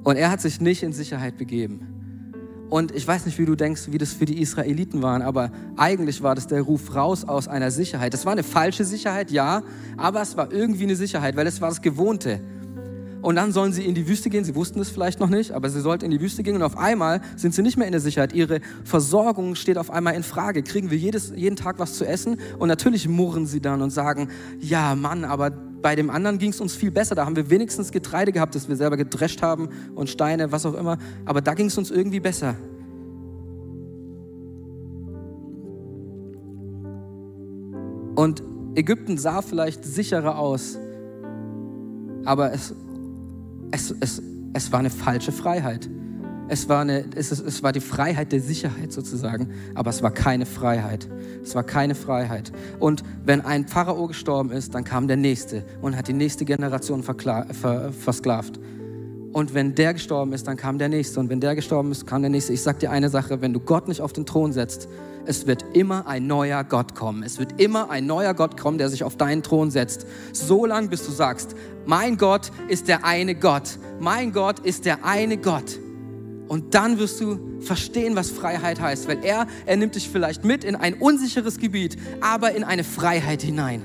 Und 0.04 0.18
er 0.18 0.32
hat 0.32 0.42
sich 0.42 0.60
nicht 0.60 0.84
in 0.84 0.92
Sicherheit 0.92 1.38
begeben. 1.38 1.94
Und 2.74 2.92
ich 2.96 3.08
weiß 3.08 3.28
nicht, 3.28 3.38
wie 3.38 3.46
du 3.46 3.56
denkst, 3.56 3.92
wie 3.92 4.00
das 4.00 4.14
für 4.14 4.26
die 4.26 4.42
Israeliten 4.42 5.04
waren, 5.04 5.22
aber 5.22 5.52
eigentlich 5.78 6.24
war 6.24 6.34
das 6.34 6.48
der 6.48 6.64
Ruf 6.64 6.96
raus 6.96 7.24
aus 7.24 7.48
einer 7.48 7.70
Sicherheit. 7.70 8.16
Das 8.16 8.26
war 8.26 8.32
eine 8.32 8.42
falsche 8.42 8.84
Sicherheit, 8.84 9.30
ja, 9.30 9.62
aber 9.96 10.24
es 10.24 10.36
war 10.36 10.52
irgendwie 10.52 10.86
eine 10.86 10.96
Sicherheit, 10.96 11.36
weil 11.36 11.46
es 11.46 11.62
war 11.62 11.70
das 11.70 11.84
Gewohnte. 11.84 12.42
Und 13.24 13.38
dann 13.38 13.54
sollen 13.54 13.72
sie 13.72 13.86
in 13.86 13.96
die 13.96 14.06
Wüste 14.10 14.30
gehen. 14.30 14.44
Sie 14.44 14.54
wussten 14.54 14.82
es 14.82 14.90
vielleicht 14.90 15.22
noch 15.22 15.30
nicht, 15.30 15.54
aber 15.54 15.70
sie 15.70 15.80
sollten 15.80 16.04
in 16.04 16.12
die 16.12 16.19
Wüste 16.19 16.44
gehen. 16.44 16.58
Und 16.58 16.62
auf 16.62 16.78
einmal 16.78 17.21
sind 17.38 17.56
sie 17.56 17.62
nicht 17.62 17.78
mehr 17.78 17.88
in 17.88 17.94
der 17.94 18.02
Sicherheit. 18.02 18.34
Ihre 18.34 18.60
Versorgung 18.84 19.56
steht 19.56 19.78
auf 19.78 19.90
einmal 19.90 20.13
in 20.15 20.24
Frage. 20.24 20.62
Kriegen 20.62 20.92
wir 20.92 20.98
jedes, 20.98 21.32
jeden 21.34 21.56
Tag 21.56 21.80
was 21.80 21.94
zu 21.94 22.06
essen? 22.06 22.38
Und 22.60 22.67
natürlich 22.67 23.08
murren 23.08 23.46
sie 23.46 23.62
dann 23.62 23.82
und 23.82 23.92
sagen, 23.92 24.28
ja 24.60 24.94
Mann, 24.94 25.24
aber 25.24 25.52
bei 25.52 25.96
dem 25.96 26.10
anderen 26.10 26.38
ging 26.38 26.50
es 26.50 26.60
uns 26.60 26.76
viel 26.76 26.92
besser. 26.92 27.15
Da 27.15 27.26
haben 27.26 27.38
wir 27.38 27.50
wenigstens 27.50 27.94
Getreide 27.94 28.34
gehabt, 28.34 28.56
das 28.56 28.67
wir 28.67 28.76
selber 28.76 28.98
gedrescht 28.98 29.42
haben 29.42 29.69
und 29.96 30.10
Steine, 30.10 30.52
was 30.52 30.65
auch 30.65 30.74
immer. 30.74 30.98
Aber 31.24 31.40
da 31.40 31.54
ging 31.54 31.67
es 31.67 31.78
uns 31.78 31.92
irgendwie 31.92 32.19
besser. 32.19 32.56
Und 38.15 38.44
Ägypten 38.76 39.17
sah 39.17 39.42
vielleicht 39.42 39.86
sicherer 39.86 40.38
aus, 40.38 40.78
aber 42.26 42.54
es, 42.54 42.76
es, 43.74 43.94
es, 44.00 44.21
es 44.54 44.71
war 44.71 44.80
eine 44.80 44.92
falsche 44.92 45.32
Freiheit. 45.32 45.90
Es 46.48 46.69
war, 46.69 46.82
eine, 46.82 47.06
es, 47.15 47.32
es 47.32 47.63
war 47.63 47.71
die 47.71 47.80
Freiheit 47.80 48.32
der 48.32 48.42
Sicherheit 48.42 48.92
sozusagen, 48.92 49.50
aber 49.74 49.90
es 49.90 50.04
war 50.04 50.12
keine 50.12 50.46
Freiheit. 50.46 51.08
Es 51.42 51.56
war 51.56 51.63
keine 51.63 51.96
Freiheit. 51.96 52.52
Und 52.80 53.04
wenn 53.26 53.42
ein 53.42 53.67
Pharao 53.67 54.08
gestorben 54.08 54.52
ist, 54.52 54.76
dann 54.76 54.84
kam 54.84 55.08
der 55.08 55.17
nächste 55.17 55.65
und 55.82 55.96
hat 55.96 56.08
die 56.08 56.13
nächste 56.13 56.46
Generation 56.46 57.02
versklavt. 57.02 58.60
Und 59.32 59.54
wenn 59.56 59.74
der 59.74 59.94
gestorben 59.94 60.34
ist, 60.34 60.48
dann 60.48 60.58
kam 60.58 60.78
der 60.78 60.90
nächste. 60.90 61.19
Und 61.19 61.30
wenn 61.30 61.40
der 61.40 61.56
gestorben 61.56 61.92
ist, 61.92 62.06
kam 62.06 62.21
der 62.21 62.30
nächste. 62.30 62.54
Ich 62.54 62.62
sag 62.62 62.80
dir 62.80 62.92
eine 62.92 63.10
Sache, 63.10 63.42
wenn 63.42 63.54
du 63.54 63.60
Gott 63.60 63.88
nicht 63.88 64.02
auf 64.02 64.13
den 64.13 64.28
Thron 64.28 64.54
setzt, 64.54 64.88
es 65.26 65.48
wird 65.48 65.63
immer 65.74 66.08
ein 66.08 66.28
neuer 66.28 66.63
Gott 66.63 66.96
kommen. 66.96 67.24
Es 67.24 67.40
wird 67.40 67.62
immer 67.62 67.90
ein 67.90 68.06
neuer 68.06 68.34
Gott 68.34 68.60
kommen, 68.60 68.78
der 68.78 68.90
sich 68.90 69.04
auf 69.04 69.15
deinen 69.15 69.44
Thron 69.44 69.71
setzt. 69.71 70.06
So 70.34 70.65
lange, 70.65 70.90
bis 70.90 71.06
du 71.06 71.12
sagst, 71.12 71.56
mein 71.86 72.17
Gott 72.17 72.52
ist 72.67 72.88
der 72.88 73.06
eine 73.06 73.36
Gott. 73.36 73.78
Mein 74.00 74.32
Gott 74.32 74.60
ist 74.60 74.86
der 74.86 75.06
eine 75.06 75.38
Gott. 75.38 75.80
Und 76.48 76.76
dann 76.76 77.00
wirst 77.00 77.21
du 77.21 77.40
verstehen, 77.62 78.15
was 78.15 78.30
Freiheit 78.30 78.82
heißt, 78.82 79.08
weil 79.08 79.24
er, 79.24 79.48
er 79.65 79.78
nimmt 79.78 79.96
dich 79.96 80.10
vielleicht 80.10 80.44
mit 80.44 80.63
in 80.63 80.76
ein 80.76 80.96
unsicheres 80.96 81.58
Gebiet, 81.58 81.98
aber 82.21 82.52
in 82.52 82.63
eine 82.63 82.84
Freiheit 82.84 83.42
hinein. 83.42 83.82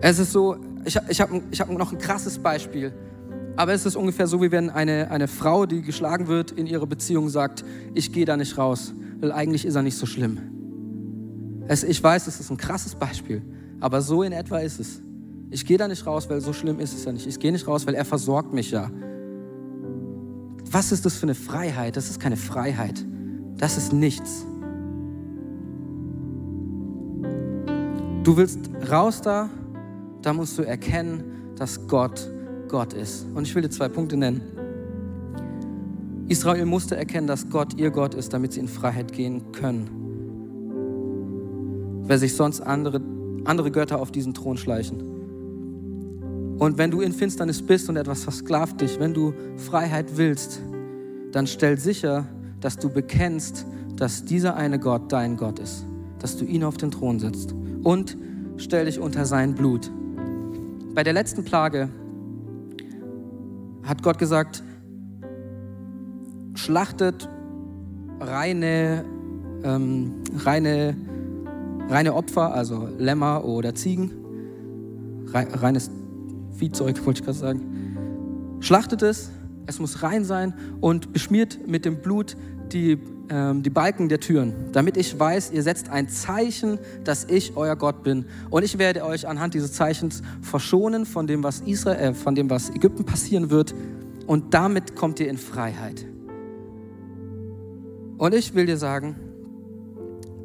Es 0.00 0.18
ist 0.18 0.32
so, 0.32 0.56
ich, 0.84 0.98
ich 1.08 1.20
habe 1.20 1.42
ich 1.50 1.60
hab 1.60 1.70
noch 1.70 1.92
ein 1.92 1.98
krasses 1.98 2.38
Beispiel, 2.38 2.92
aber 3.56 3.72
es 3.72 3.86
ist 3.86 3.96
ungefähr 3.96 4.26
so, 4.26 4.42
wie 4.42 4.50
wenn 4.52 4.68
eine, 4.70 5.10
eine 5.10 5.28
Frau, 5.28 5.64
die 5.66 5.80
geschlagen 5.80 6.28
wird, 6.28 6.50
in 6.50 6.66
ihrer 6.66 6.86
Beziehung 6.86 7.28
sagt, 7.30 7.64
ich 7.94 8.12
gehe 8.12 8.26
da 8.26 8.36
nicht 8.36 8.58
raus, 8.58 8.92
weil 9.18 9.32
eigentlich 9.32 9.64
ist 9.64 9.74
er 9.74 9.82
nicht 9.82 9.96
so 9.96 10.04
schlimm. 10.04 10.38
Es, 11.66 11.82
ich 11.82 12.02
weiß, 12.02 12.26
es 12.26 12.38
ist 12.38 12.50
ein 12.50 12.58
krasses 12.58 12.94
Beispiel, 12.94 13.42
aber 13.80 14.02
so 14.02 14.22
in 14.22 14.32
etwa 14.32 14.58
ist 14.58 14.78
es. 14.78 15.02
Ich 15.50 15.64
gehe 15.64 15.78
da 15.78 15.88
nicht 15.88 16.06
raus, 16.06 16.28
weil 16.28 16.40
so 16.40 16.52
schlimm 16.52 16.80
ist 16.80 16.92
es 16.92 17.04
ja 17.04 17.12
nicht. 17.12 17.26
Ich 17.26 17.38
gehe 17.38 17.50
nicht 17.50 17.66
raus, 17.66 17.86
weil 17.86 17.94
er 17.94 18.04
versorgt 18.04 18.52
mich 18.52 18.70
ja. 18.72 18.90
Was 20.70 20.92
ist 20.92 21.06
das 21.06 21.16
für 21.16 21.22
eine 21.22 21.34
Freiheit? 21.34 21.96
Das 21.96 22.10
ist 22.10 22.20
keine 22.20 22.36
Freiheit. 22.36 23.04
Das 23.56 23.78
ist 23.78 23.92
nichts. 23.92 24.44
Du 28.22 28.36
willst 28.36 28.58
raus 28.90 29.22
da, 29.22 29.48
da 30.22 30.32
musst 30.32 30.58
du 30.58 30.62
erkennen, 30.62 31.54
dass 31.56 31.86
Gott 31.86 32.28
Gott 32.68 32.92
ist. 32.92 33.26
Und 33.34 33.46
ich 33.46 33.54
will 33.54 33.62
dir 33.62 33.70
zwei 33.70 33.88
Punkte 33.88 34.16
nennen. 34.16 34.40
Israel 36.28 36.66
musste 36.66 36.96
erkennen, 36.96 37.26
dass 37.26 37.48
Gott 37.48 37.78
ihr 37.78 37.90
Gott 37.90 38.14
ist, 38.14 38.32
damit 38.32 38.52
sie 38.52 38.60
in 38.60 38.68
Freiheit 38.68 39.12
gehen 39.12 39.52
können. 39.52 39.88
Wer 42.04 42.18
sich 42.18 42.34
sonst 42.34 42.60
andere, 42.60 43.00
andere 43.44 43.70
Götter 43.70 44.00
auf 44.00 44.10
diesen 44.10 44.34
Thron 44.34 44.56
schleichen. 44.56 45.16
Und 46.58 46.78
wenn 46.78 46.90
du 46.90 47.00
in 47.00 47.12
Finsternis 47.12 47.62
bist 47.62 47.88
und 47.88 47.96
etwas 47.96 48.24
versklavt 48.24 48.80
dich, 48.80 48.98
wenn 48.98 49.14
du 49.14 49.34
Freiheit 49.56 50.16
willst, 50.16 50.60
dann 51.32 51.46
stell 51.46 51.78
sicher, 51.78 52.26
dass 52.60 52.76
du 52.76 52.88
bekennst, 52.88 53.66
dass 53.96 54.24
dieser 54.24 54.56
eine 54.56 54.78
Gott 54.78 55.12
dein 55.12 55.36
Gott 55.36 55.58
ist, 55.58 55.84
dass 56.18 56.36
du 56.36 56.44
ihn 56.44 56.64
auf 56.64 56.76
den 56.76 56.90
Thron 56.90 57.20
setzt 57.20 57.54
und 57.82 58.16
stell 58.56 58.86
dich 58.86 58.98
unter 58.98 59.26
sein 59.26 59.54
Blut. 59.54 59.90
Bei 60.94 61.04
der 61.04 61.12
letzten 61.12 61.44
Plage 61.44 61.90
hat 63.86 64.02
Gott 64.02 64.18
gesagt, 64.18 64.62
schlachtet 66.54 67.28
reine, 68.20 69.04
ähm, 69.62 70.22
reine, 70.38 70.96
reine 71.88 72.14
Opfer, 72.14 72.52
also 72.52 72.88
Lämmer 72.98 73.44
oder 73.44 73.74
Ziegen, 73.74 74.10
reines 75.32 75.90
Viehzeug, 76.52 76.96
wollte 77.06 77.20
ich 77.20 77.24
gerade 77.24 77.38
sagen. 77.38 78.56
Schlachtet 78.60 79.02
es, 79.02 79.30
es 79.66 79.78
muss 79.78 80.02
rein 80.02 80.24
sein 80.24 80.54
und 80.80 81.12
beschmiert 81.12 81.66
mit 81.66 81.84
dem 81.84 82.02
Blut 82.02 82.36
die, 82.72 82.98
ähm, 83.28 83.62
die 83.62 83.70
Balken 83.70 84.08
der 84.08 84.20
Türen, 84.20 84.54
damit 84.72 84.96
ich 84.96 85.18
weiß, 85.18 85.50
ihr 85.52 85.62
setzt 85.62 85.88
ein 85.88 86.08
Zeichen, 86.08 86.78
dass 87.04 87.24
ich 87.24 87.56
euer 87.56 87.76
Gott 87.76 88.02
bin. 88.02 88.26
Und 88.50 88.62
ich 88.62 88.78
werde 88.78 89.04
euch 89.04 89.26
anhand 89.26 89.54
dieses 89.54 89.72
Zeichens 89.72 90.22
verschonen 90.42 91.06
von 91.06 91.26
dem, 91.26 91.42
was 91.42 91.60
Israel, 91.60 92.10
äh, 92.10 92.14
von 92.14 92.34
dem, 92.34 92.50
was 92.50 92.70
Ägypten 92.70 93.04
passieren 93.04 93.50
wird. 93.50 93.74
Und 94.26 94.54
damit 94.54 94.96
kommt 94.96 95.20
ihr 95.20 95.28
in 95.28 95.38
Freiheit. 95.38 96.04
Und 98.18 98.34
ich 98.34 98.54
will 98.54 98.66
dir 98.66 98.78
sagen, 98.78 99.16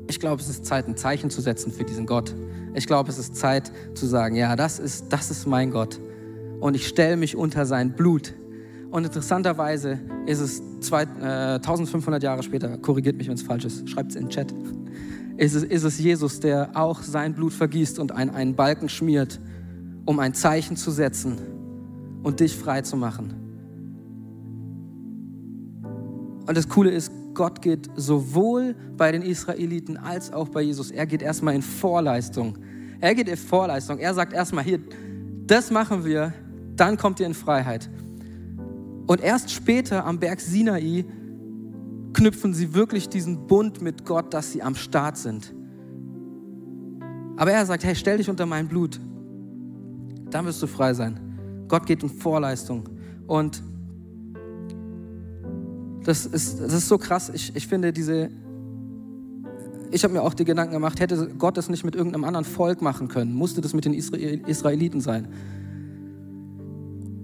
ich 0.07 0.19
glaube, 0.19 0.41
es 0.41 0.49
ist 0.49 0.65
Zeit, 0.65 0.87
ein 0.87 0.97
Zeichen 0.97 1.29
zu 1.29 1.41
setzen 1.41 1.71
für 1.71 1.85
diesen 1.85 2.05
Gott. 2.05 2.35
Ich 2.73 2.85
glaube, 2.85 3.09
es 3.09 3.17
ist 3.17 3.35
Zeit 3.35 3.71
zu 3.93 4.05
sagen, 4.05 4.35
ja, 4.35 4.55
das 4.55 4.79
ist, 4.79 5.05
das 5.09 5.31
ist 5.31 5.45
mein 5.45 5.71
Gott. 5.71 5.99
Und 6.59 6.75
ich 6.75 6.87
stelle 6.87 7.17
mich 7.17 7.35
unter 7.35 7.65
sein 7.65 7.93
Blut. 7.93 8.33
Und 8.91 9.05
interessanterweise 9.05 9.99
ist 10.25 10.41
es 10.41 10.61
zwei, 10.81 11.03
äh, 11.03 11.55
1500 11.55 12.21
Jahre 12.21 12.43
später, 12.43 12.77
korrigiert 12.77 13.17
mich, 13.17 13.27
wenn 13.27 13.35
es 13.35 13.41
falsch 13.41 13.63
ist, 13.63 13.89
schreibt 13.89 14.11
es 14.11 14.17
in 14.17 14.25
den 14.25 14.29
Chat, 14.29 14.53
ist 15.37 15.55
es, 15.55 15.63
ist 15.63 15.83
es 15.83 15.97
Jesus, 15.97 16.41
der 16.41 16.71
auch 16.73 17.01
sein 17.01 17.33
Blut 17.33 17.53
vergießt 17.53 17.99
und 17.99 18.11
einen, 18.11 18.31
einen 18.31 18.55
Balken 18.55 18.89
schmiert, 18.89 19.39
um 20.05 20.19
ein 20.19 20.33
Zeichen 20.33 20.75
zu 20.75 20.91
setzen 20.91 21.37
und 22.21 22.41
dich 22.41 22.55
frei 22.55 22.81
zu 22.81 22.97
machen. 22.97 23.33
Und 26.45 26.57
das 26.57 26.67
Coole 26.67 26.91
ist, 26.91 27.13
Gott 27.33 27.61
geht 27.61 27.89
sowohl 27.95 28.75
bei 28.97 29.13
den 29.13 29.21
Israeliten 29.21 29.95
als 29.95 30.33
auch 30.33 30.49
bei 30.49 30.61
Jesus. 30.61 30.91
Er 30.91 31.05
geht 31.05 31.21
erstmal 31.21 31.55
in 31.55 31.61
Vorleistung. 31.61 32.57
Er 32.99 33.15
geht 33.15 33.29
in 33.29 33.37
Vorleistung. 33.37 33.99
Er 33.99 34.13
sagt 34.13 34.33
erstmal 34.33 34.65
hier, 34.65 34.79
das 35.47 35.71
machen 35.71 36.03
wir, 36.03 36.33
dann 36.75 36.97
kommt 36.97 37.21
ihr 37.21 37.25
in 37.25 37.33
Freiheit. 37.33 37.89
Und 39.11 39.19
erst 39.19 39.51
später 39.51 40.05
am 40.05 40.19
Berg 40.21 40.39
Sinai 40.39 41.03
knüpfen 42.13 42.53
sie 42.53 42.73
wirklich 42.73 43.09
diesen 43.09 43.45
Bund 43.45 43.81
mit 43.81 44.05
Gott, 44.05 44.33
dass 44.33 44.53
sie 44.53 44.63
am 44.63 44.73
Start 44.73 45.17
sind. 45.17 45.53
Aber 47.35 47.51
er 47.51 47.65
sagt, 47.65 47.83
hey, 47.83 47.93
stell 47.93 48.19
dich 48.19 48.29
unter 48.29 48.45
mein 48.45 48.69
Blut. 48.69 49.01
Dann 50.29 50.45
wirst 50.45 50.63
du 50.63 50.67
frei 50.67 50.93
sein. 50.93 51.19
Gott 51.67 51.85
geht 51.87 52.03
in 52.03 52.09
Vorleistung. 52.09 52.87
Und 53.27 53.61
das 56.05 56.25
ist, 56.25 56.61
das 56.61 56.71
ist 56.71 56.87
so 56.87 56.97
krass. 56.97 57.31
Ich, 57.33 57.53
ich 57.53 57.67
finde 57.67 57.91
diese, 57.91 58.29
ich 59.91 60.05
habe 60.05 60.13
mir 60.13 60.21
auch 60.21 60.33
die 60.33 60.45
Gedanken 60.45 60.71
gemacht, 60.71 61.01
hätte 61.01 61.27
Gott 61.37 61.57
das 61.57 61.67
nicht 61.67 61.83
mit 61.83 61.95
irgendeinem 61.97 62.23
anderen 62.23 62.45
Volk 62.45 62.81
machen 62.81 63.09
können, 63.09 63.33
musste 63.33 63.59
das 63.59 63.73
mit 63.73 63.83
den 63.83 63.93
Israeliten 63.93 65.01
sein. 65.01 65.27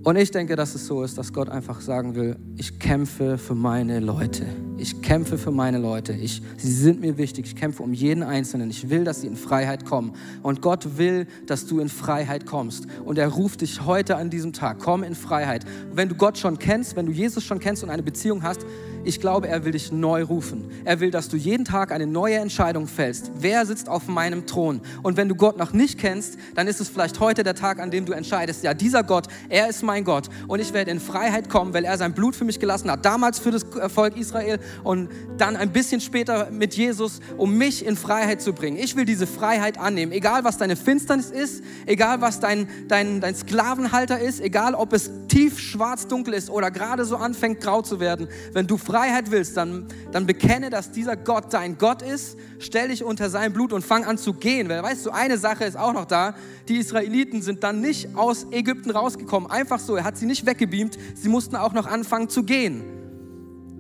Und 0.08 0.16
ich 0.16 0.32
denke, 0.32 0.56
dass 0.56 0.74
es 0.74 0.88
so 0.88 1.04
ist, 1.04 1.18
dass 1.18 1.34
Gott 1.34 1.50
einfach 1.50 1.82
sagen 1.82 2.16
will, 2.16 2.38
ich 2.56 2.80
kämpfe 2.80 3.38
für 3.38 3.56
meine 3.56 4.00
Leute. 4.00 4.46
Ich 4.80 5.02
kämpfe 5.02 5.40
für 5.40 5.50
meine 5.50 5.80
Leute. 5.80 6.14
Ich, 6.14 6.42
sie 6.58 6.72
sind 6.72 7.02
mir 7.02 7.18
wichtig. 7.18 7.48
Ich 7.48 7.56
kämpfe 7.56 7.82
um 7.82 7.94
jeden 7.94 8.22
Einzelnen. 8.22 8.70
Ich 8.70 8.90
will, 8.90 9.04
dass 9.04 9.22
sie 9.22 9.28
in 9.28 9.36
Freiheit 9.36 9.86
kommen. 9.86 10.14
Und 10.44 10.62
Gott 10.62 10.98
will, 10.98 11.26
dass 11.48 11.66
du 11.66 11.80
in 11.80 11.90
Freiheit 11.90 12.46
kommst. 12.46 12.86
Und 13.04 13.18
er 13.18 13.30
ruft 13.30 13.62
dich 13.62 13.86
heute 13.86 14.18
an 14.18 14.30
diesem 14.30 14.54
Tag. 14.54 14.78
Komm 14.80 15.04
in 15.04 15.16
Freiheit. 15.16 15.66
Und 15.90 15.98
wenn 15.98 16.10
du 16.10 16.16
Gott 16.16 16.38
schon 16.38 16.60
kennst, 16.60 16.96
wenn 16.96 17.08
du 17.08 17.12
Jesus 17.12 17.44
schon 17.44 17.60
kennst 17.60 17.84
und 17.84 17.90
eine 17.90 18.04
Beziehung 18.04 18.44
hast, 18.44 18.66
ich 19.08 19.22
glaube, 19.22 19.48
er 19.48 19.64
will 19.64 19.72
dich 19.72 19.92
neu 19.92 20.24
rufen. 20.24 20.70
Er 20.84 21.00
will, 21.00 21.12
dass 21.12 21.30
du 21.30 21.38
jeden 21.38 21.64
Tag 21.64 21.94
eine 21.94 22.06
neue 22.06 22.36
Entscheidung 22.36 22.88
fällst. 22.88 23.32
Wer 23.40 23.66
sitzt 23.66 23.88
auf 23.88 24.08
meinem 24.08 24.46
Thron? 24.46 24.82
Und 25.02 25.16
wenn 25.16 25.30
du 25.30 25.36
Gott 25.36 25.58
noch 25.58 25.72
nicht 25.72 25.98
kennst, 25.98 26.38
dann 26.56 26.68
ist 26.68 26.82
es 26.82 26.90
vielleicht 26.90 27.22
heute 27.22 27.44
der 27.44 27.56
Tag, 27.56 27.80
an 27.80 27.90
dem 27.90 28.06
du 28.06 28.12
entscheidest, 28.12 28.66
ja, 28.66 28.74
dieser 28.74 29.04
Gott, 29.04 29.28
er 29.48 29.70
ist 29.70 29.82
mein 29.82 30.04
Gott 30.04 30.28
und 30.48 30.60
ich 30.60 30.74
werde 30.74 30.92
in 30.92 31.00
Freiheit 31.00 31.50
kommen, 31.50 31.74
weil 31.74 31.86
er 31.86 31.98
sein 31.98 32.14
Blut 32.14 32.36
für 32.36 32.44
mich 32.44 32.60
gelassen 32.60 32.92
hat. 32.92 33.06
Damals 33.06 33.40
für 33.40 33.52
das 33.52 33.66
Volk 33.94 34.18
Israel 34.18 34.60
und 34.84 35.10
dann 35.38 35.56
ein 35.56 35.72
bisschen 35.72 36.02
später 36.02 36.50
mit 36.52 36.76
Jesus, 36.76 37.20
um 37.38 37.58
mich 37.58 37.86
in 37.86 37.96
Freiheit 37.96 38.42
zu 38.42 38.54
bringen. 38.54 38.78
Ich 38.78 38.96
will 38.96 39.06
diese 39.06 39.28
Freiheit 39.28 39.80
annehmen, 39.80 40.12
egal 40.12 40.44
was 40.44 40.58
deine 40.58 40.76
Finsternis 40.76 41.32
ist, 41.32 41.64
egal 41.86 42.22
was 42.22 42.40
dein, 42.40 42.68
dein, 42.88 43.22
dein 43.22 43.36
Sklavenhalter 43.36 44.20
ist, 44.20 44.42
egal 44.42 44.76
ob 44.76 44.94
es 44.94 45.10
tief 45.28 45.60
schwarz-dunkel 45.60 46.34
ist 46.34 46.50
oder 46.50 46.72
gerade 46.72 47.06
so 47.06 47.18
anfängt 47.18 47.62
grau 47.62 47.82
zu 47.82 48.00
werden. 48.00 48.28
Wenn 48.54 48.68
du 48.68 48.78
Freiheit 48.78 48.98
Freiheit 49.18 49.32
willst, 49.32 49.58
dann, 49.58 49.86
dann 50.12 50.26
bekenne, 50.26 50.70
dass 50.70 50.92
dieser 50.92 51.16
Gott 51.16 51.54
dein 51.54 51.78
Gott 51.78 52.02
ist, 52.02 52.38
stell 52.60 52.90
dich 52.90 53.04
unter 53.04 53.30
sein 53.30 53.54
Blut 53.54 53.74
und 53.74 53.84
fang 53.84 54.06
an 54.06 54.18
zu 54.18 54.34
gehen. 54.34 54.70
Weil 54.70 54.84
weißt 54.84 55.06
du, 55.06 55.12
eine 55.12 55.38
Sache 55.38 55.66
ist 55.66 55.78
auch 55.78 55.94
noch 55.94 56.06
da, 56.06 56.36
die 56.68 56.78
Israeliten 56.78 57.42
sind 57.42 57.64
dann 57.64 57.82
nicht 57.82 58.16
aus 58.16 58.48
Ägypten 58.52 58.92
rausgekommen, 58.92 59.50
einfach 59.50 59.80
so, 59.80 59.96
er 59.96 60.04
hat 60.04 60.18
sie 60.18 60.26
nicht 60.26 60.46
weggebeamt, 60.46 60.98
sie 61.16 61.30
mussten 61.30 61.56
auch 61.56 61.74
noch 61.74 61.88
anfangen 61.88 62.30
zu 62.30 62.44
gehen. 62.44 62.97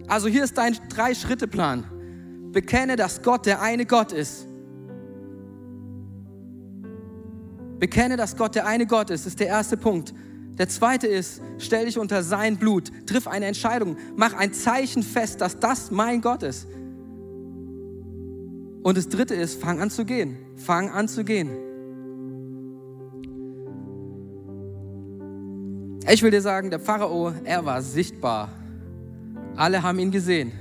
Also 0.07 0.27
hier 0.29 0.43
ist 0.43 0.57
dein 0.57 0.77
Drei-Schritte-Plan. 0.89 1.83
Bekenne, 2.53 2.95
dass 2.95 3.21
Gott 3.21 3.45
der 3.45 3.61
eine 3.61 3.85
Gott 3.85 4.13
ist. 4.13 4.47
Bekenne, 7.79 8.17
dass 8.17 8.35
Gott 8.37 8.55
der 8.55 8.65
eine 8.65 8.87
Gott 8.87 9.09
ist, 9.09 9.27
ist 9.27 9.39
der 9.39 9.47
erste 9.47 9.77
Punkt. 9.77 10.13
Der 10.57 10.67
zweite 10.67 11.05
ist, 11.05 11.41
stell 11.59 11.85
dich 11.85 11.99
unter 11.99 12.23
sein 12.23 12.57
Blut, 12.57 12.91
triff 13.05 13.27
eine 13.27 13.45
Entscheidung, 13.45 13.97
mach 14.15 14.33
ein 14.33 14.53
Zeichen 14.53 15.03
fest, 15.03 15.41
dass 15.41 15.59
das 15.59 15.91
mein 15.91 16.21
Gott 16.21 16.41
ist. 16.41 16.67
Und 18.81 18.97
das 18.97 19.09
dritte 19.09 19.35
ist, 19.35 19.61
fang 19.61 19.79
an 19.79 19.91
zu 19.91 20.05
gehen. 20.05 20.37
Fang 20.55 20.89
an 20.89 21.07
zu 21.07 21.23
gehen. 21.23 21.49
Ich 26.09 26.23
will 26.23 26.31
dir 26.31 26.41
sagen, 26.41 26.69
der 26.69 26.79
Pharao, 26.79 27.33
er 27.43 27.65
war 27.65 27.81
sichtbar. 27.81 28.49
Alle 29.57 29.81
haben 29.81 29.97
ihn 29.97 30.11
gesehen. 30.11 30.51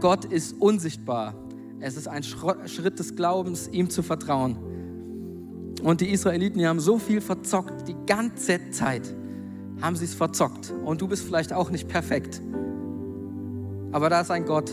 Gott 0.00 0.26
ist 0.26 0.60
unsichtbar. 0.60 1.34
Es 1.80 1.96
ist 1.96 2.08
ein 2.08 2.22
Schritt 2.22 2.98
des 2.98 3.16
Glaubens, 3.16 3.68
ihm 3.68 3.88
zu 3.88 4.02
vertrauen. 4.02 4.56
Und 5.82 6.00
die 6.02 6.10
Israeliten, 6.10 6.58
die 6.58 6.66
haben 6.66 6.80
so 6.80 6.98
viel 6.98 7.20
verzockt, 7.20 7.88
die 7.88 7.96
ganze 8.06 8.70
Zeit 8.70 9.14
haben 9.80 9.96
sie 9.96 10.04
es 10.04 10.14
verzockt. 10.14 10.72
Und 10.84 11.00
du 11.00 11.08
bist 11.08 11.24
vielleicht 11.24 11.52
auch 11.52 11.70
nicht 11.70 11.88
perfekt. 11.88 12.40
Aber 13.92 14.10
da 14.10 14.20
ist 14.20 14.30
ein 14.30 14.44
Gott 14.44 14.70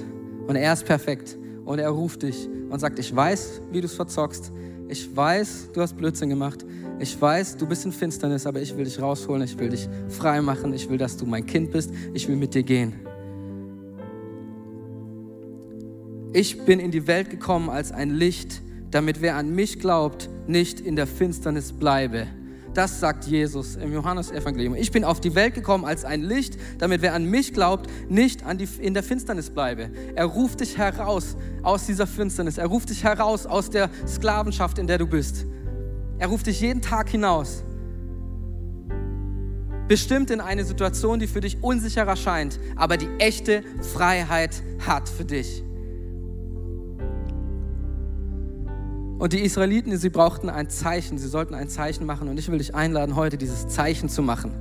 und 0.48 0.56
er 0.56 0.74
ist 0.74 0.86
perfekt. 0.86 1.38
Und 1.64 1.80
er 1.80 1.90
ruft 1.90 2.24
dich 2.24 2.50
und 2.70 2.80
sagt, 2.80 3.00
ich 3.00 3.16
weiß, 3.16 3.62
wie 3.72 3.80
du 3.80 3.86
es 3.86 3.94
verzockst. 3.94 4.52
Ich 4.90 5.16
weiß, 5.16 5.70
du 5.74 5.82
hast 5.82 5.96
Blödsinn 5.96 6.30
gemacht. 6.30 6.66
Ich 7.00 7.20
weiß, 7.20 7.56
du 7.56 7.66
bist 7.66 7.86
in 7.86 7.94
Finsternis, 7.94 8.46
aber 8.46 8.62
ich 8.62 8.76
will 8.76 8.84
dich 8.84 9.02
rausholen. 9.02 9.44
Ich 9.44 9.58
will 9.58 9.70
dich 9.70 9.88
frei 10.10 10.42
machen. 10.42 10.74
Ich 10.74 10.90
will, 10.90 10.98
dass 10.98 11.16
du 11.16 11.26
mein 11.26 11.46
Kind 11.46 11.72
bist. 11.72 11.92
Ich 12.14 12.28
will 12.28 12.36
mit 12.36 12.54
dir 12.54 12.64
gehen. 12.64 13.11
Ich 16.34 16.64
bin 16.64 16.80
in 16.80 16.92
die 16.92 17.08
Welt 17.08 17.30
gekommen 17.30 17.70
als 17.70 17.92
ein 17.92 18.10
Licht, 18.10 18.62
damit 18.90 19.22
wer 19.22 19.36
an 19.36 19.54
mich 19.54 19.80
glaubt, 19.80 20.30
nicht 20.48 20.80
in 20.80 20.96
der 20.96 21.06
Finsternis 21.06 21.74
bleibe. 21.74 22.28
Das 22.74 23.02
sagt 23.02 23.26
Jesus 23.26 23.76
im 23.76 23.92
Johannesevangelium. 23.92 24.76
Ich 24.76 24.92
bin 24.92 25.04
auf 25.04 25.20
die 25.20 25.36
Welt 25.36 25.56
gekommen 25.56 25.84
als 25.84 26.06
ein 26.06 26.22
Licht, 26.22 26.58
damit 26.78 27.02
wer 27.02 27.14
an 27.16 27.26
mich 27.26 27.54
glaubt, 27.54 27.90
nicht 28.08 28.44
die, 28.54 28.68
in 28.80 28.94
der 28.94 29.04
Finsternis 29.04 29.50
bleibe. 29.50 29.90
Er 30.16 30.26
ruft 30.26 30.62
dich 30.62 30.78
heraus 30.78 31.36
aus 31.64 31.86
dieser 31.86 32.08
Finsternis. 32.08 32.58
Er 32.58 32.68
ruft 32.68 32.92
dich 32.92 33.04
heraus 33.04 33.46
aus 33.46 33.70
der 33.70 33.90
Sklavenschaft, 34.08 34.80
in 34.80 34.88
der 34.88 35.00
du 35.00 35.08
bist. 35.08 35.46
Er 36.18 36.28
ruft 36.30 36.48
dich 36.48 36.62
jeden 36.62 36.82
Tag 36.82 37.10
hinaus. 37.10 37.66
Bestimmt 39.90 40.32
in 40.32 40.40
eine 40.40 40.64
Situation, 40.64 41.20
die 41.20 41.28
für 41.28 41.42
dich 41.42 41.62
unsicherer 41.62 42.16
scheint, 42.16 42.58
aber 42.78 42.96
die 42.96 43.10
echte 43.20 43.64
Freiheit 43.82 44.64
hat 44.80 45.10
für 45.10 45.26
dich. 45.26 45.62
Und 49.22 49.34
die 49.34 49.42
Israeliten, 49.42 49.96
sie 49.98 50.10
brauchten 50.10 50.50
ein 50.50 50.68
Zeichen, 50.72 51.20
sie 51.20 51.28
sollten 51.28 51.54
ein 51.54 51.70
Zeichen 51.70 52.08
machen. 52.08 52.28
Und 52.28 52.40
ich 52.40 52.50
will 52.50 52.58
dich 52.58 52.74
einladen, 52.74 53.16
heute 53.16 53.38
dieses 53.38 53.68
Zeichen 53.68 54.10
zu 54.10 54.24
machen. 54.24 54.52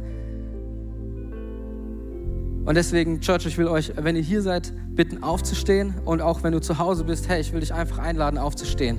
Und 2.67 2.75
deswegen, 2.75 3.23
Church, 3.23 3.47
ich 3.47 3.57
will 3.57 3.69
euch, 3.69 3.95
wenn 3.97 4.17
ihr 4.17 4.23
hier 4.23 4.43
seid, 4.43 4.75
bitten 4.95 5.23
aufzustehen. 5.23 5.95
Und 6.05 6.21
auch 6.21 6.43
wenn 6.43 6.53
du 6.53 6.61
zu 6.61 6.77
Hause 6.77 7.05
bist, 7.05 7.27
hey, 7.31 7.41
ich 7.41 7.55
will 7.55 7.61
dich 7.61 7.73
einfach 7.73 8.01
einladen, 8.01 8.37
aufzustehen. 8.37 8.99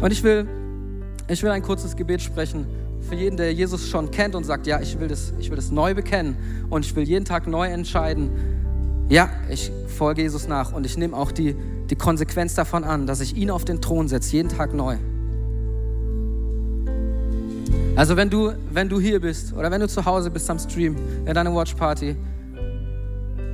Und 0.00 0.10
ich 0.10 0.22
will, 0.22 0.48
ich 1.28 1.42
will 1.42 1.50
ein 1.50 1.60
kurzes 1.60 1.94
Gebet 1.94 2.22
sprechen 2.22 2.64
für 3.06 3.16
jeden, 3.16 3.36
der 3.36 3.52
Jesus 3.52 3.90
schon 3.90 4.10
kennt 4.10 4.34
und 4.34 4.44
sagt, 4.44 4.66
ja, 4.66 4.80
ich 4.80 4.98
will 4.98 5.08
das, 5.08 5.34
ich 5.38 5.50
will 5.50 5.56
das 5.56 5.70
neu 5.70 5.94
bekennen 5.94 6.38
und 6.70 6.86
ich 6.86 6.96
will 6.96 7.04
jeden 7.04 7.26
Tag 7.26 7.46
neu 7.46 7.66
entscheiden, 7.66 8.30
ja, 9.10 9.28
ich 9.50 9.70
folge 9.86 10.22
Jesus 10.22 10.48
nach 10.48 10.72
und 10.72 10.86
ich 10.86 10.96
nehme 10.96 11.14
auch 11.14 11.30
die 11.30 11.54
die 11.90 11.96
Konsequenz 11.96 12.54
davon 12.54 12.84
an, 12.84 13.06
dass 13.06 13.20
ich 13.20 13.36
ihn 13.36 13.50
auf 13.50 13.64
den 13.64 13.80
Thron 13.80 14.08
setze, 14.08 14.32
jeden 14.32 14.48
Tag 14.48 14.74
neu. 14.74 14.96
Also 17.96 18.16
wenn 18.16 18.28
du, 18.28 18.52
wenn 18.70 18.88
du 18.88 18.98
hier 18.98 19.20
bist 19.20 19.52
oder 19.52 19.70
wenn 19.70 19.80
du 19.80 19.86
zu 19.86 20.04
Hause 20.04 20.30
bist 20.30 20.50
am 20.50 20.58
Stream, 20.58 20.96
in 21.26 21.34
deiner 21.34 21.54
Watchparty, 21.54 22.16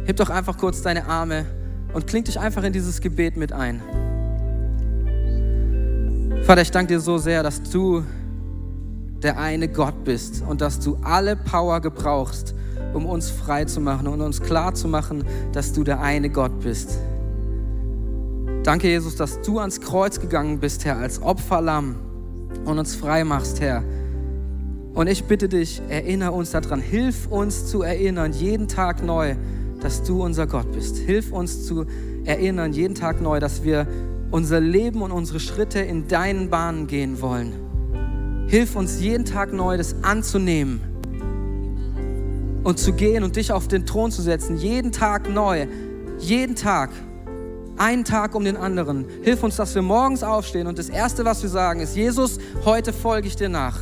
heb 0.06 0.16
doch 0.16 0.30
einfach 0.30 0.56
kurz 0.56 0.80
deine 0.80 1.06
Arme 1.06 1.44
und 1.92 2.06
kling 2.06 2.24
dich 2.24 2.38
einfach 2.40 2.62
in 2.62 2.72
dieses 2.72 3.00
Gebet 3.00 3.36
mit 3.36 3.52
ein. 3.52 3.82
Vater, 6.42 6.62
ich 6.62 6.70
danke 6.70 6.94
dir 6.94 7.00
so 7.00 7.18
sehr, 7.18 7.42
dass 7.42 7.62
du 7.62 8.02
der 9.22 9.38
eine 9.38 9.68
Gott 9.68 10.04
bist 10.04 10.42
und 10.48 10.62
dass 10.62 10.80
du 10.80 10.96
alle 11.02 11.36
Power 11.36 11.80
gebrauchst, 11.80 12.54
um 12.94 13.04
uns 13.04 13.30
frei 13.30 13.66
zu 13.66 13.80
machen 13.80 14.08
und 14.08 14.22
uns 14.22 14.40
klar 14.40 14.74
zu 14.74 14.88
machen, 14.88 15.24
dass 15.52 15.74
du 15.74 15.84
der 15.84 16.00
eine 16.00 16.30
Gott 16.30 16.60
bist. 16.60 16.98
Danke, 18.62 18.88
Jesus, 18.88 19.16
dass 19.16 19.40
du 19.40 19.58
ans 19.58 19.80
Kreuz 19.80 20.20
gegangen 20.20 20.60
bist, 20.60 20.84
Herr, 20.84 20.98
als 20.98 21.22
Opferlamm 21.22 21.96
und 22.66 22.78
uns 22.78 22.94
frei 22.94 23.24
machst, 23.24 23.58
Herr. 23.60 23.82
Und 24.92 25.06
ich 25.06 25.24
bitte 25.24 25.48
dich, 25.48 25.80
erinnere 25.88 26.32
uns 26.32 26.50
daran, 26.50 26.82
hilf 26.82 27.26
uns 27.28 27.66
zu 27.66 27.80
erinnern, 27.80 28.32
jeden 28.32 28.68
Tag 28.68 29.02
neu, 29.02 29.34
dass 29.80 30.02
du 30.02 30.22
unser 30.22 30.46
Gott 30.46 30.70
bist. 30.72 30.98
Hilf 30.98 31.32
uns 31.32 31.64
zu 31.64 31.86
erinnern, 32.24 32.74
jeden 32.74 32.94
Tag 32.94 33.22
neu, 33.22 33.40
dass 33.40 33.64
wir 33.64 33.86
unser 34.30 34.60
Leben 34.60 35.00
und 35.00 35.10
unsere 35.10 35.40
Schritte 35.40 35.80
in 35.80 36.06
deinen 36.06 36.50
Bahnen 36.50 36.86
gehen 36.86 37.22
wollen. 37.22 37.52
Hilf 38.46 38.76
uns 38.76 39.00
jeden 39.00 39.24
Tag 39.24 39.54
neu, 39.54 39.78
das 39.78 39.94
anzunehmen 40.02 40.80
und 42.62 42.78
zu 42.78 42.92
gehen 42.92 43.24
und 43.24 43.36
dich 43.36 43.52
auf 43.52 43.68
den 43.68 43.86
Thron 43.86 44.10
zu 44.10 44.20
setzen. 44.20 44.58
Jeden 44.58 44.92
Tag 44.92 45.30
neu, 45.32 45.66
jeden 46.18 46.56
Tag 46.56 46.90
einen 47.80 48.04
Tag 48.04 48.34
um 48.34 48.44
den 48.44 48.58
anderen. 48.58 49.06
Hilf 49.22 49.42
uns, 49.42 49.56
dass 49.56 49.74
wir 49.74 49.80
morgens 49.80 50.22
aufstehen 50.22 50.66
und 50.66 50.78
das 50.78 50.90
Erste, 50.90 51.24
was 51.24 51.42
wir 51.42 51.48
sagen, 51.48 51.80
ist, 51.80 51.96
Jesus, 51.96 52.38
heute 52.66 52.92
folge 52.92 53.26
ich 53.26 53.36
dir 53.36 53.48
nach. 53.48 53.78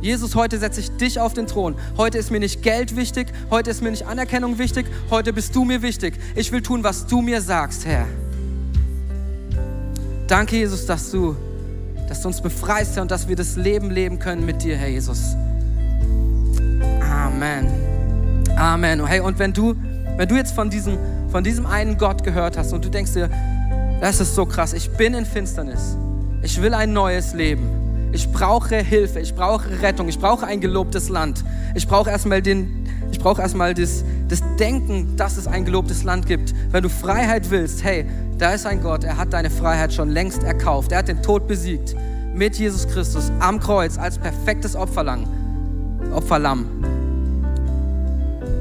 Jesus, 0.00 0.34
heute 0.34 0.58
setze 0.58 0.80
ich 0.80 0.90
dich 0.96 1.20
auf 1.20 1.34
den 1.34 1.46
Thron. 1.46 1.76
Heute 1.98 2.16
ist 2.18 2.30
mir 2.30 2.40
nicht 2.40 2.62
Geld 2.62 2.96
wichtig, 2.96 3.28
heute 3.50 3.70
ist 3.70 3.82
mir 3.82 3.90
nicht 3.90 4.06
Anerkennung 4.06 4.58
wichtig, 4.58 4.86
heute 5.10 5.34
bist 5.34 5.54
du 5.54 5.64
mir 5.64 5.82
wichtig. 5.82 6.14
Ich 6.34 6.52
will 6.52 6.62
tun, 6.62 6.82
was 6.84 7.06
du 7.06 7.20
mir 7.20 7.42
sagst, 7.42 7.84
Herr. 7.84 8.06
Danke, 10.26 10.56
Jesus, 10.56 10.86
dass 10.86 11.10
du, 11.10 11.36
dass 12.08 12.22
du 12.22 12.28
uns 12.28 12.40
befreist, 12.40 12.96
Herr, 12.96 13.02
und 13.02 13.10
dass 13.10 13.28
wir 13.28 13.36
das 13.36 13.56
Leben 13.56 13.90
leben 13.90 14.18
können 14.18 14.46
mit 14.46 14.62
dir, 14.62 14.76
Herr 14.76 14.88
Jesus. 14.88 15.36
Amen. 17.02 17.68
Amen. 18.56 19.06
Hey, 19.06 19.20
und 19.20 19.38
wenn 19.38 19.52
du, 19.52 19.74
wenn 20.16 20.28
du 20.28 20.34
jetzt 20.34 20.54
von 20.54 20.70
diesem 20.70 20.96
von 21.34 21.42
diesem 21.42 21.66
einen 21.66 21.98
Gott 21.98 22.22
gehört 22.22 22.56
hast 22.56 22.72
und 22.72 22.84
du 22.84 22.88
denkst 22.88 23.14
dir, 23.14 23.28
das 24.00 24.20
ist 24.20 24.36
so 24.36 24.46
krass, 24.46 24.72
ich 24.72 24.88
bin 24.92 25.14
in 25.14 25.26
Finsternis, 25.26 25.96
ich 26.42 26.62
will 26.62 26.72
ein 26.74 26.92
neues 26.92 27.34
Leben, 27.34 28.10
ich 28.12 28.30
brauche 28.30 28.76
Hilfe, 28.76 29.18
ich 29.18 29.34
brauche 29.34 29.82
Rettung, 29.82 30.08
ich 30.08 30.20
brauche 30.20 30.46
ein 30.46 30.60
gelobtes 30.60 31.08
Land, 31.08 31.42
ich 31.74 31.88
brauche 31.88 32.08
erstmal 32.08 32.40
den, 32.40 32.88
ich 33.10 33.18
brauche 33.18 33.42
erstmal 33.42 33.74
das, 33.74 34.04
das 34.28 34.44
Denken, 34.60 35.16
dass 35.16 35.36
es 35.36 35.48
ein 35.48 35.64
gelobtes 35.64 36.04
Land 36.04 36.26
gibt. 36.26 36.54
Wenn 36.70 36.84
du 36.84 36.88
Freiheit 36.88 37.50
willst, 37.50 37.82
hey, 37.82 38.06
da 38.38 38.52
ist 38.52 38.64
ein 38.64 38.80
Gott, 38.80 39.02
er 39.02 39.16
hat 39.16 39.32
deine 39.32 39.50
Freiheit 39.50 39.92
schon 39.92 40.10
längst 40.10 40.44
erkauft, 40.44 40.92
er 40.92 40.98
hat 40.98 41.08
den 41.08 41.20
Tod 41.20 41.48
besiegt 41.48 41.96
mit 42.32 42.54
Jesus 42.54 42.86
Christus 42.86 43.32
am 43.40 43.58
Kreuz 43.58 43.98
als 43.98 44.18
perfektes 44.18 44.76
Opferlamm. 44.76 45.26
Opferlamm. 46.14 46.68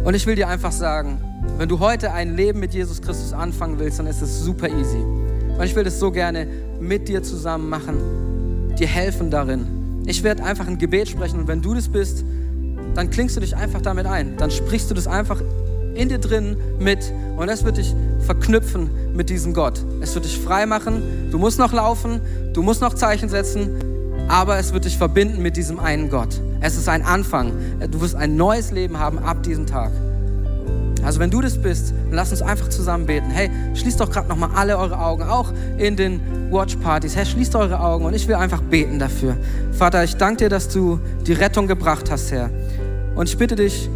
Und 0.04 0.16
ich 0.16 0.26
will 0.26 0.36
dir 0.36 0.48
einfach 0.48 0.72
sagen, 0.72 1.22
wenn 1.58 1.70
du 1.70 1.80
heute 1.80 2.12
ein 2.12 2.36
Leben 2.36 2.60
mit 2.60 2.74
Jesus 2.74 3.02
Christus 3.02 3.34
anfangen 3.34 3.80
willst, 3.80 4.00
dann 4.00 4.08
ist 4.08 4.22
es 4.22 4.42
super 4.44 4.70
easy. 4.70 4.98
Und 4.98 5.64
ich 5.64 5.76
will 5.76 5.84
das 5.84 6.00
so 6.00 6.12
gerne 6.12 6.48
mit 6.80 7.08
dir 7.08 7.24
zusammen 7.24 7.70
machen, 7.70 8.76
dir 8.78 8.88
helfen 8.88 9.30
darin. 9.30 10.04
Ich 10.06 10.24
werde 10.24 10.44
einfach 10.44 10.68
ein 10.68 10.78
Gebet 10.78 11.08
sprechen 11.08 11.40
und 11.40 11.48
wenn 11.48 11.62
du 11.62 11.74
das 11.74 11.88
bist, 11.88 12.26
dann 12.96 13.10
klingst 13.10 13.36
du 13.36 13.40
dich 13.40 13.56
einfach 13.56 13.82
damit 13.82 14.06
ein. 14.06 14.36
Dann 14.38 14.52
sprichst 14.52 14.90
du 14.90 14.94
das 14.94 15.08
einfach 15.08 15.42
in 15.96 16.10
dir 16.10 16.18
drin 16.18 16.58
mit 16.80 17.14
und 17.38 17.50
es 17.50 17.64
wird 17.64 17.78
dich 17.78 17.96
verknüpfen 18.20 18.90
mit 19.16 19.30
diesem 19.30 19.54
Gott. 19.54 19.80
Es 20.02 20.16
wird 20.16 20.26
dich 20.26 20.38
frei 20.40 20.66
machen. 20.66 21.30
Du 21.32 21.38
musst 21.38 21.60
noch 21.60 21.72
laufen, 21.72 22.22
du 22.54 22.62
musst 22.64 22.82
noch 22.82 22.94
Zeichen 22.94 23.30
setzen, 23.30 23.70
aber 24.28 24.58
es 24.58 24.74
wird 24.74 24.86
dich 24.86 24.98
verbinden 24.98 25.42
mit 25.42 25.56
diesem 25.56 25.80
einen 25.80 26.10
Gott. 26.10 26.42
Es 26.62 26.78
ist 26.78 26.90
ein 26.90 27.04
Anfang. 27.04 27.52
Du 27.92 28.02
wirst 28.02 28.16
ein 28.16 28.36
neues 28.36 28.72
Leben 28.72 29.00
haben 29.00 29.20
ab 29.20 29.44
diesem 29.44 29.68
Tag. 29.68 29.92
Also 31.04 31.20
wenn 31.20 31.30
du 31.30 31.42
das 31.42 31.58
bist, 31.58 31.92
dann 31.92 32.14
lass 32.14 32.32
uns 32.32 32.42
einfach 32.42 32.70
zusammen 32.70 33.06
beten. 33.06 33.30
Hey, 33.30 33.50
schließt 33.74 34.00
doch 34.00 34.10
gerade 34.10 34.30
nochmal 34.30 34.52
alle 34.56 34.78
eure 34.78 35.00
Augen, 35.00 35.24
auch 35.24 35.52
in 35.78 35.96
den 35.96 36.22
Watchpartys. 36.50 37.16
Hey, 37.16 37.26
schließt 37.26 37.56
eure 37.56 37.80
Augen 37.80 38.06
und 38.06 38.14
ich 38.14 38.28
will 38.28 38.36
einfach 38.36 38.62
beten 38.62 39.00
dafür. 39.00 39.36
Vater, 39.72 40.04
ich 40.04 40.16
danke 40.16 40.46
dir, 40.46 40.50
dass 40.50 40.70
du 40.70 41.00
die 41.26 41.34
Rettung 41.34 41.68
gebracht 41.68 42.10
hast, 42.10 42.32
Herr. 42.32 42.50
Und 43.16 43.28
ich 43.28 43.38
bitte 43.38 43.56
dich, 43.56 43.90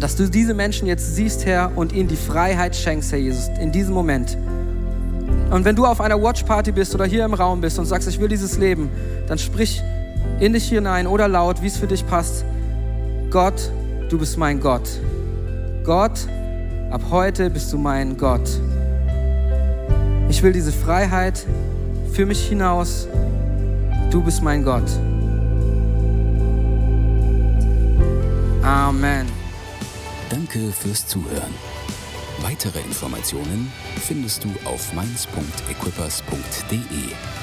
dass 0.00 0.16
du 0.16 0.28
diese 0.28 0.54
Menschen 0.54 0.86
jetzt 0.86 1.14
siehst, 1.16 1.44
Herr, 1.44 1.72
und 1.76 1.92
ihnen 1.92 2.08
die 2.08 2.16
Freiheit 2.16 2.74
schenkst, 2.74 3.12
Herr 3.12 3.18
Jesus, 3.18 3.48
in 3.60 3.72
diesem 3.72 3.94
Moment. 3.94 4.36
Und 5.50 5.64
wenn 5.64 5.76
du 5.76 5.84
auf 5.84 6.00
einer 6.00 6.20
Watchparty 6.20 6.72
bist 6.72 6.94
oder 6.94 7.04
hier 7.04 7.24
im 7.24 7.34
Raum 7.34 7.60
bist 7.60 7.78
und 7.78 7.84
sagst, 7.84 8.08
ich 8.08 8.18
will 8.18 8.28
dieses 8.28 8.56
Leben, 8.56 8.88
dann 9.28 9.38
sprich 9.38 9.82
in 10.40 10.54
dich 10.54 10.68
hinein 10.68 11.06
oder 11.06 11.28
laut, 11.28 11.60
wie 11.62 11.66
es 11.66 11.76
für 11.76 11.86
dich 11.86 12.06
passt. 12.06 12.44
Gott, 13.30 13.70
du 14.08 14.18
bist 14.18 14.38
mein 14.38 14.60
Gott. 14.60 14.88
Gott, 15.84 16.28
ab 16.90 17.02
heute 17.10 17.50
bist 17.50 17.72
du 17.72 17.78
mein 17.78 18.16
Gott. 18.16 18.48
Ich 20.28 20.40
will 20.42 20.52
diese 20.52 20.70
Freiheit 20.70 21.44
für 22.12 22.24
mich 22.24 22.46
hinaus. 22.46 23.08
Du 24.10 24.22
bist 24.22 24.42
mein 24.42 24.62
Gott. 24.62 24.88
Amen. 28.62 29.26
Danke 30.30 30.70
fürs 30.70 31.08
Zuhören. 31.08 31.52
Weitere 32.42 32.78
Informationen 32.80 33.72
findest 33.96 34.44
du 34.44 34.54
auf 34.64 34.92
mainz.equippers.de. 34.92 37.41